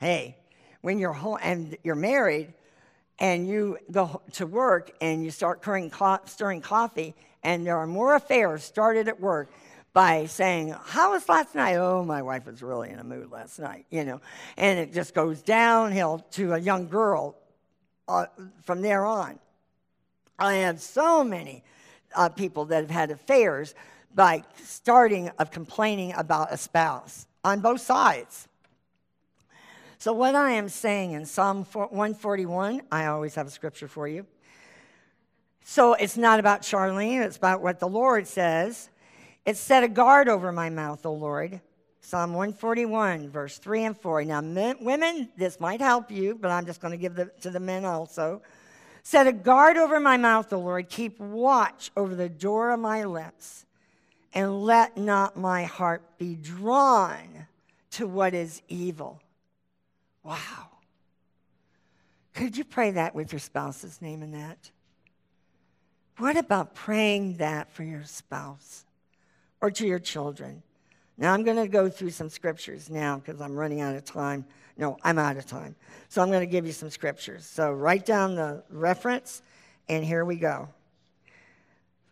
[0.00, 0.36] hey,
[0.80, 2.52] when you're home and you're married
[3.20, 7.14] and you go to work and you start stirring coffee,
[7.44, 9.52] and there are more affairs started at work
[9.92, 11.76] by saying, How was last night?
[11.76, 14.20] Oh, my wife was really in a mood last night, you know.
[14.56, 17.36] And it just goes downhill to a young girl
[18.08, 18.26] uh,
[18.62, 19.38] from there on.
[20.38, 21.62] I have so many
[22.14, 23.74] uh, people that have had affairs
[24.14, 28.48] by starting of complaining about a spouse on both sides.
[29.98, 34.26] So, what I am saying in Psalm 141, I always have a scripture for you.
[35.62, 38.90] So, it's not about Charlyne, it's about what the Lord says.
[39.46, 41.60] It set a guard over my mouth, O Lord.
[42.02, 44.24] Psalm 141, verse 3 and 4.
[44.24, 47.50] Now, men, women, this might help you, but I'm just going to give it to
[47.50, 48.42] the men also.
[49.02, 50.88] Set a guard over my mouth, O Lord.
[50.88, 53.64] Keep watch over the door of my lips,
[54.34, 57.46] and let not my heart be drawn
[57.92, 59.20] to what is evil.
[60.22, 60.68] Wow.
[62.34, 64.70] Could you pray that with your spouse's name in that?
[66.18, 68.84] What about praying that for your spouse?
[69.62, 70.62] or to your children.
[71.22, 74.44] Now, I'm going to go through some scriptures now because I'm running out of time.
[74.76, 75.76] No, I'm out of time.
[76.08, 77.46] So I'm going to give you some scriptures.
[77.46, 79.40] So write down the reference,
[79.88, 80.68] and here we go.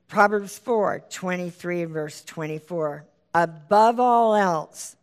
[0.07, 3.05] Proverbs 4 23, verse 24.
[3.35, 4.95] Above all else,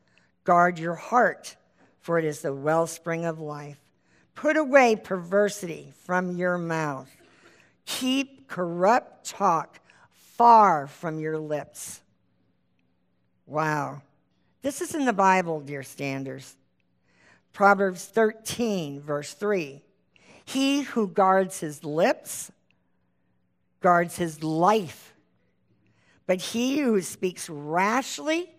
[0.45, 1.57] guard your heart,
[1.99, 3.77] for it is the wellspring of life.
[4.35, 7.13] Put away perversity from your mouth.
[7.85, 9.81] Keep corrupt talk
[10.37, 11.99] far from your lips.
[13.47, 14.01] Wow.
[14.61, 16.55] This is in the Bible, dear standers.
[17.53, 19.81] Proverbs 13, verse 3.
[20.45, 22.51] He who guards his lips
[23.79, 25.13] guards his life,
[26.25, 28.49] but he who speaks rashly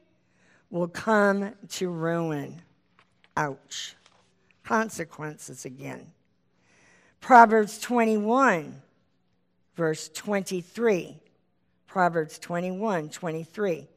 [0.70, 2.62] will come to ruin.
[3.36, 3.94] Ouch.
[4.64, 6.12] Consequences again.
[7.20, 8.80] Proverbs 21,
[9.76, 11.16] verse 23.
[11.86, 13.88] Proverbs 21, 23.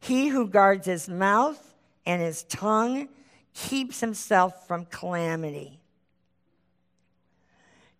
[0.00, 1.74] He who guards his mouth
[2.06, 3.08] and his tongue
[3.54, 5.78] keeps himself from calamity.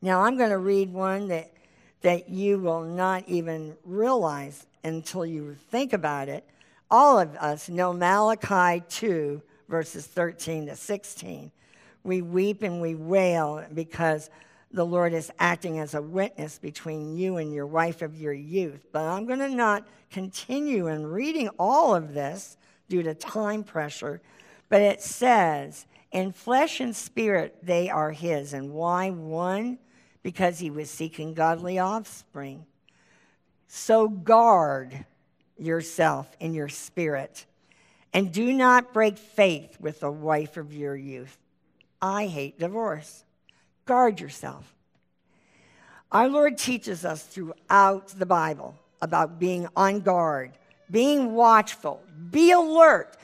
[0.03, 1.53] Now, I'm going to read one that,
[2.01, 6.45] that you will not even realize until you think about it.
[6.91, 11.53] All of us know Malachi 2, verses 13 to 16.
[12.03, 14.31] We weep and we wail because
[14.73, 18.87] the Lord is acting as a witness between you and your wife of your youth.
[18.93, 22.57] But I'm going to not continue in reading all of this
[22.89, 24.21] due to time pressure.
[24.69, 28.53] But it says, in flesh and spirit they are his.
[28.53, 29.79] And why one?
[30.23, 32.65] Because he was seeking godly offspring.
[33.67, 35.05] So guard
[35.59, 37.47] yourself in your spirit.
[38.13, 41.39] And do not break faith with the wife of your youth.
[42.01, 43.25] I hate divorce
[43.91, 44.73] guard yourself.
[46.13, 50.53] Our Lord teaches us throughout the Bible about being on guard,
[50.93, 52.01] being watchful,
[52.31, 53.17] be alert.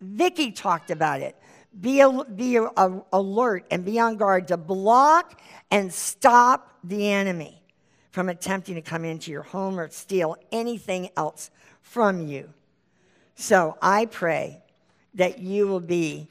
[0.00, 1.36] Vicky talked about it.
[1.78, 2.02] Be,
[2.34, 2.58] be
[3.12, 5.38] alert and be on guard to block
[5.70, 7.62] and stop the enemy
[8.10, 11.50] from attempting to come into your home or steal anything else
[11.82, 12.48] from you.
[13.34, 14.62] So I pray
[15.12, 16.28] that you will be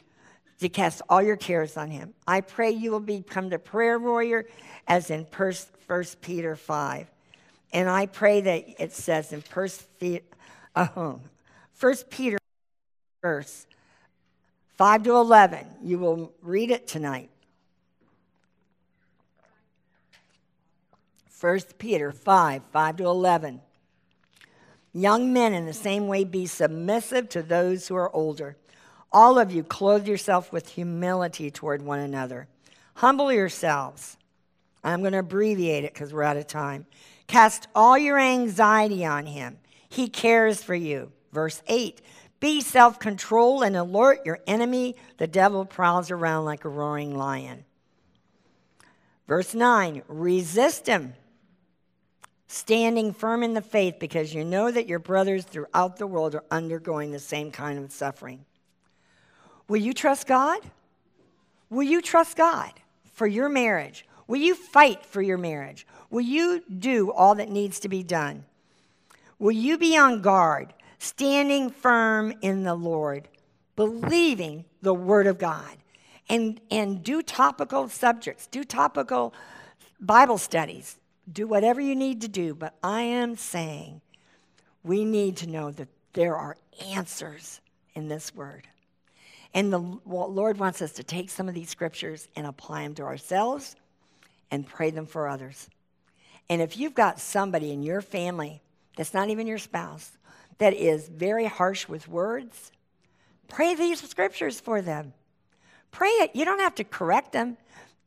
[0.59, 2.13] to cast all your cares on him.
[2.27, 4.45] I pray you will become the prayer warrior
[4.87, 5.53] as in 1
[6.21, 7.07] Peter 5.
[7.73, 9.43] And I pray that it says in
[10.75, 11.15] uh,
[11.73, 12.37] First Peter
[13.21, 13.67] verse
[14.77, 15.65] 5 to 11.
[15.83, 17.29] You will read it tonight.
[21.39, 23.61] 1 Peter 5 5 to 11.
[24.93, 28.57] Young men, in the same way, be submissive to those who are older.
[29.11, 32.47] All of you, clothe yourself with humility toward one another.
[32.95, 34.17] Humble yourselves.
[34.83, 36.85] I'm going to abbreviate it because we're out of time.
[37.27, 39.59] Cast all your anxiety on him.
[39.89, 41.11] He cares for you.
[41.31, 42.01] Verse 8
[42.39, 44.95] Be self controlled and alert your enemy.
[45.17, 47.65] The devil prowls around like a roaring lion.
[49.27, 51.13] Verse 9 Resist him
[52.47, 56.45] standing firm in the faith because you know that your brothers throughout the world are
[56.49, 58.45] undergoing the same kind of suffering.
[59.67, 60.61] Will you trust God?
[61.69, 62.71] Will you trust God
[63.13, 64.05] for your marriage?
[64.27, 65.85] Will you fight for your marriage?
[66.09, 68.45] Will you do all that needs to be done?
[69.39, 73.27] Will you be on guard, standing firm in the Lord,
[73.75, 75.77] believing the Word of God?
[76.29, 79.33] And, and do topical subjects, do topical
[79.99, 80.97] Bible studies,
[81.31, 84.01] do whatever you need to do, but I am saying
[84.83, 87.61] we need to know that there are answers
[87.95, 88.67] in this word.
[89.53, 93.03] And the Lord wants us to take some of these scriptures and apply them to
[93.03, 93.75] ourselves
[94.51, 95.69] and pray them for others.
[96.49, 98.61] And if you've got somebody in your family
[98.95, 100.17] that's not even your spouse
[100.57, 102.71] that is very harsh with words,
[103.47, 105.13] pray these scriptures for them.
[105.91, 106.35] Pray it.
[106.35, 107.57] You don't have to correct them.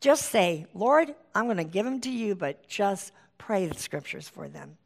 [0.00, 4.28] Just say, Lord, I'm going to give them to you, but just pray the scriptures
[4.28, 4.76] for them.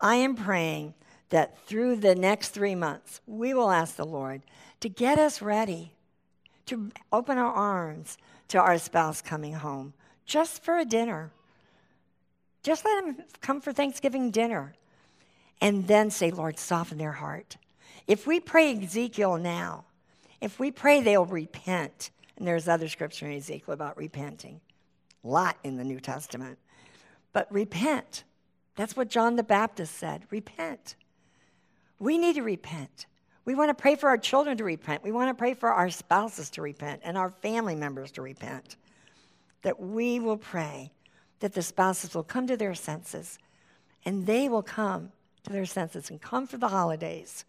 [0.00, 0.94] I am praying
[1.30, 4.42] that through the next three months, we will ask the Lord
[4.80, 5.92] to get us ready,
[6.66, 9.92] to open our arms to our spouse coming home
[10.26, 11.30] just for a dinner.
[12.62, 14.74] Just let them come for Thanksgiving dinner.
[15.60, 17.56] And then say, Lord, soften their heart.
[18.06, 19.84] If we pray Ezekiel now,
[20.40, 24.60] if we pray they'll repent, and there's other scripture in Ezekiel about repenting,
[25.22, 26.58] a lot in the New Testament.
[27.32, 28.24] But repent.
[28.76, 30.94] That's what John the Baptist said repent.
[31.98, 33.06] We need to repent.
[33.50, 35.02] We want to pray for our children to repent.
[35.02, 38.76] We want to pray for our spouses to repent and our family members to repent.
[39.62, 40.92] That we will pray
[41.40, 43.40] that the spouses will come to their senses
[44.04, 45.10] and they will come
[45.42, 47.44] to their senses and come for the holidays.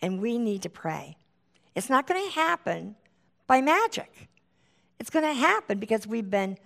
[0.00, 1.18] And we need to pray.
[1.74, 2.96] It's not going to happen
[3.46, 4.30] by magic.
[4.98, 6.56] It's going to happen because we've been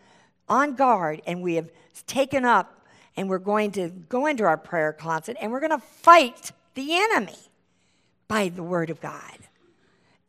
[0.48, 1.72] on guard and we have
[2.06, 2.86] taken up
[3.16, 6.94] and we're going to go into our prayer closet and we're going to fight the
[6.94, 7.49] enemy
[8.30, 9.38] by the word of God.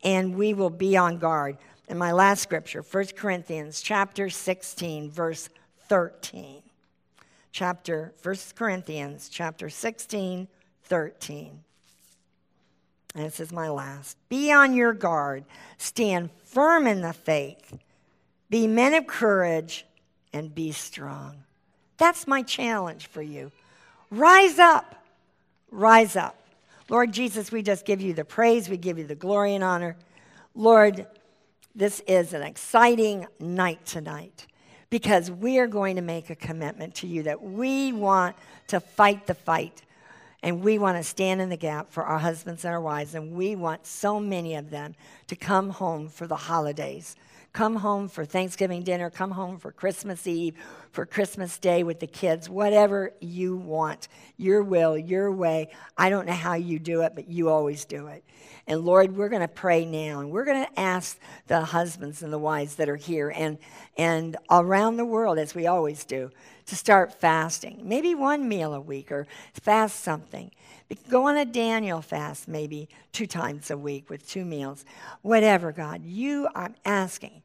[0.02, 1.56] And we will be on guard.
[1.88, 5.48] And my last scripture, 1 Corinthians chapter 16 verse
[5.88, 6.62] 13.
[7.52, 10.48] Chapter 1 Corinthians chapter 16
[10.84, 11.60] 13.
[13.14, 14.16] And this is my last.
[14.28, 15.44] Be on your guard.
[15.78, 17.78] Stand firm in the faith.
[18.50, 19.86] Be men of courage
[20.32, 21.44] and be strong.
[21.98, 23.52] That's my challenge for you.
[24.10, 24.96] Rise up.
[25.70, 26.41] Rise up.
[26.92, 29.96] Lord Jesus, we just give you the praise, we give you the glory and honor.
[30.54, 31.06] Lord,
[31.74, 34.46] this is an exciting night tonight
[34.90, 38.36] because we are going to make a commitment to you that we want
[38.66, 39.80] to fight the fight
[40.42, 43.32] and we want to stand in the gap for our husbands and our wives, and
[43.32, 44.94] we want so many of them
[45.28, 47.16] to come home for the holidays.
[47.52, 50.54] Come home for Thanksgiving dinner, come home for Christmas Eve,
[50.90, 54.08] for Christmas Day with the kids, whatever you want.
[54.38, 55.68] Your will, your way.
[55.98, 58.24] I don't know how you do it, but you always do it.
[58.66, 62.32] And Lord, we're going to pray now, and we're going to ask the husbands and
[62.32, 63.58] the wives that are here and,
[63.98, 66.30] and around the world, as we always do,
[66.66, 67.82] to start fasting.
[67.84, 70.52] Maybe one meal a week or fast something.
[71.10, 74.84] Go on a Daniel fast maybe two times a week with two meals.
[75.20, 77.41] Whatever, God, you, I'm asking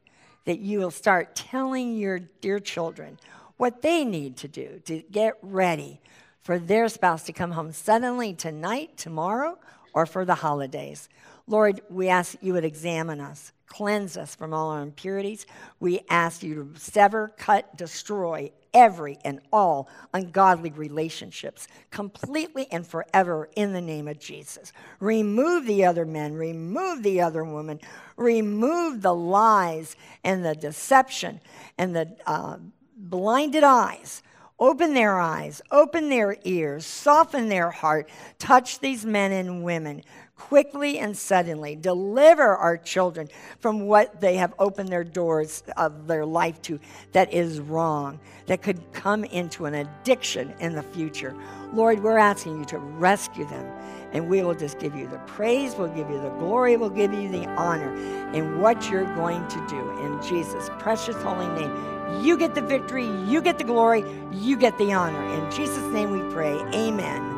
[0.48, 3.18] that you will start telling your dear children
[3.58, 6.00] what they need to do to get ready
[6.40, 9.58] for their spouse to come home suddenly tonight, tomorrow,
[9.92, 11.10] or for the holidays.
[11.46, 15.44] Lord, we ask you would examine us, cleanse us from all our impurities.
[15.80, 23.48] We ask you to sever, cut, destroy every and all ungodly relationships completely and forever
[23.56, 24.72] in the name of Jesus.
[25.00, 27.80] Remove the other men, remove the other woman,
[28.16, 31.40] remove the lies and the deception
[31.76, 32.56] and the uh,
[32.96, 34.22] blinded eyes
[34.60, 38.08] Open their eyes, open their ears, soften their heart.
[38.40, 40.02] Touch these men and women
[40.38, 41.76] quickly and suddenly.
[41.76, 43.28] Deliver our children
[43.60, 46.78] from what they have opened their doors of their life to
[47.12, 51.34] that is wrong, that could come into an addiction in the future.
[51.74, 53.66] Lord, we're asking you to rescue them.
[54.12, 57.12] And we will just give you the praise, we'll give you the glory, we'll give
[57.12, 57.94] you the honor
[58.32, 62.24] in what you're going to do in Jesus' precious holy name.
[62.24, 64.02] You get the victory, you get the glory,
[64.32, 65.22] you get the honor.
[65.34, 66.54] In Jesus' name we pray.
[66.74, 67.37] Amen.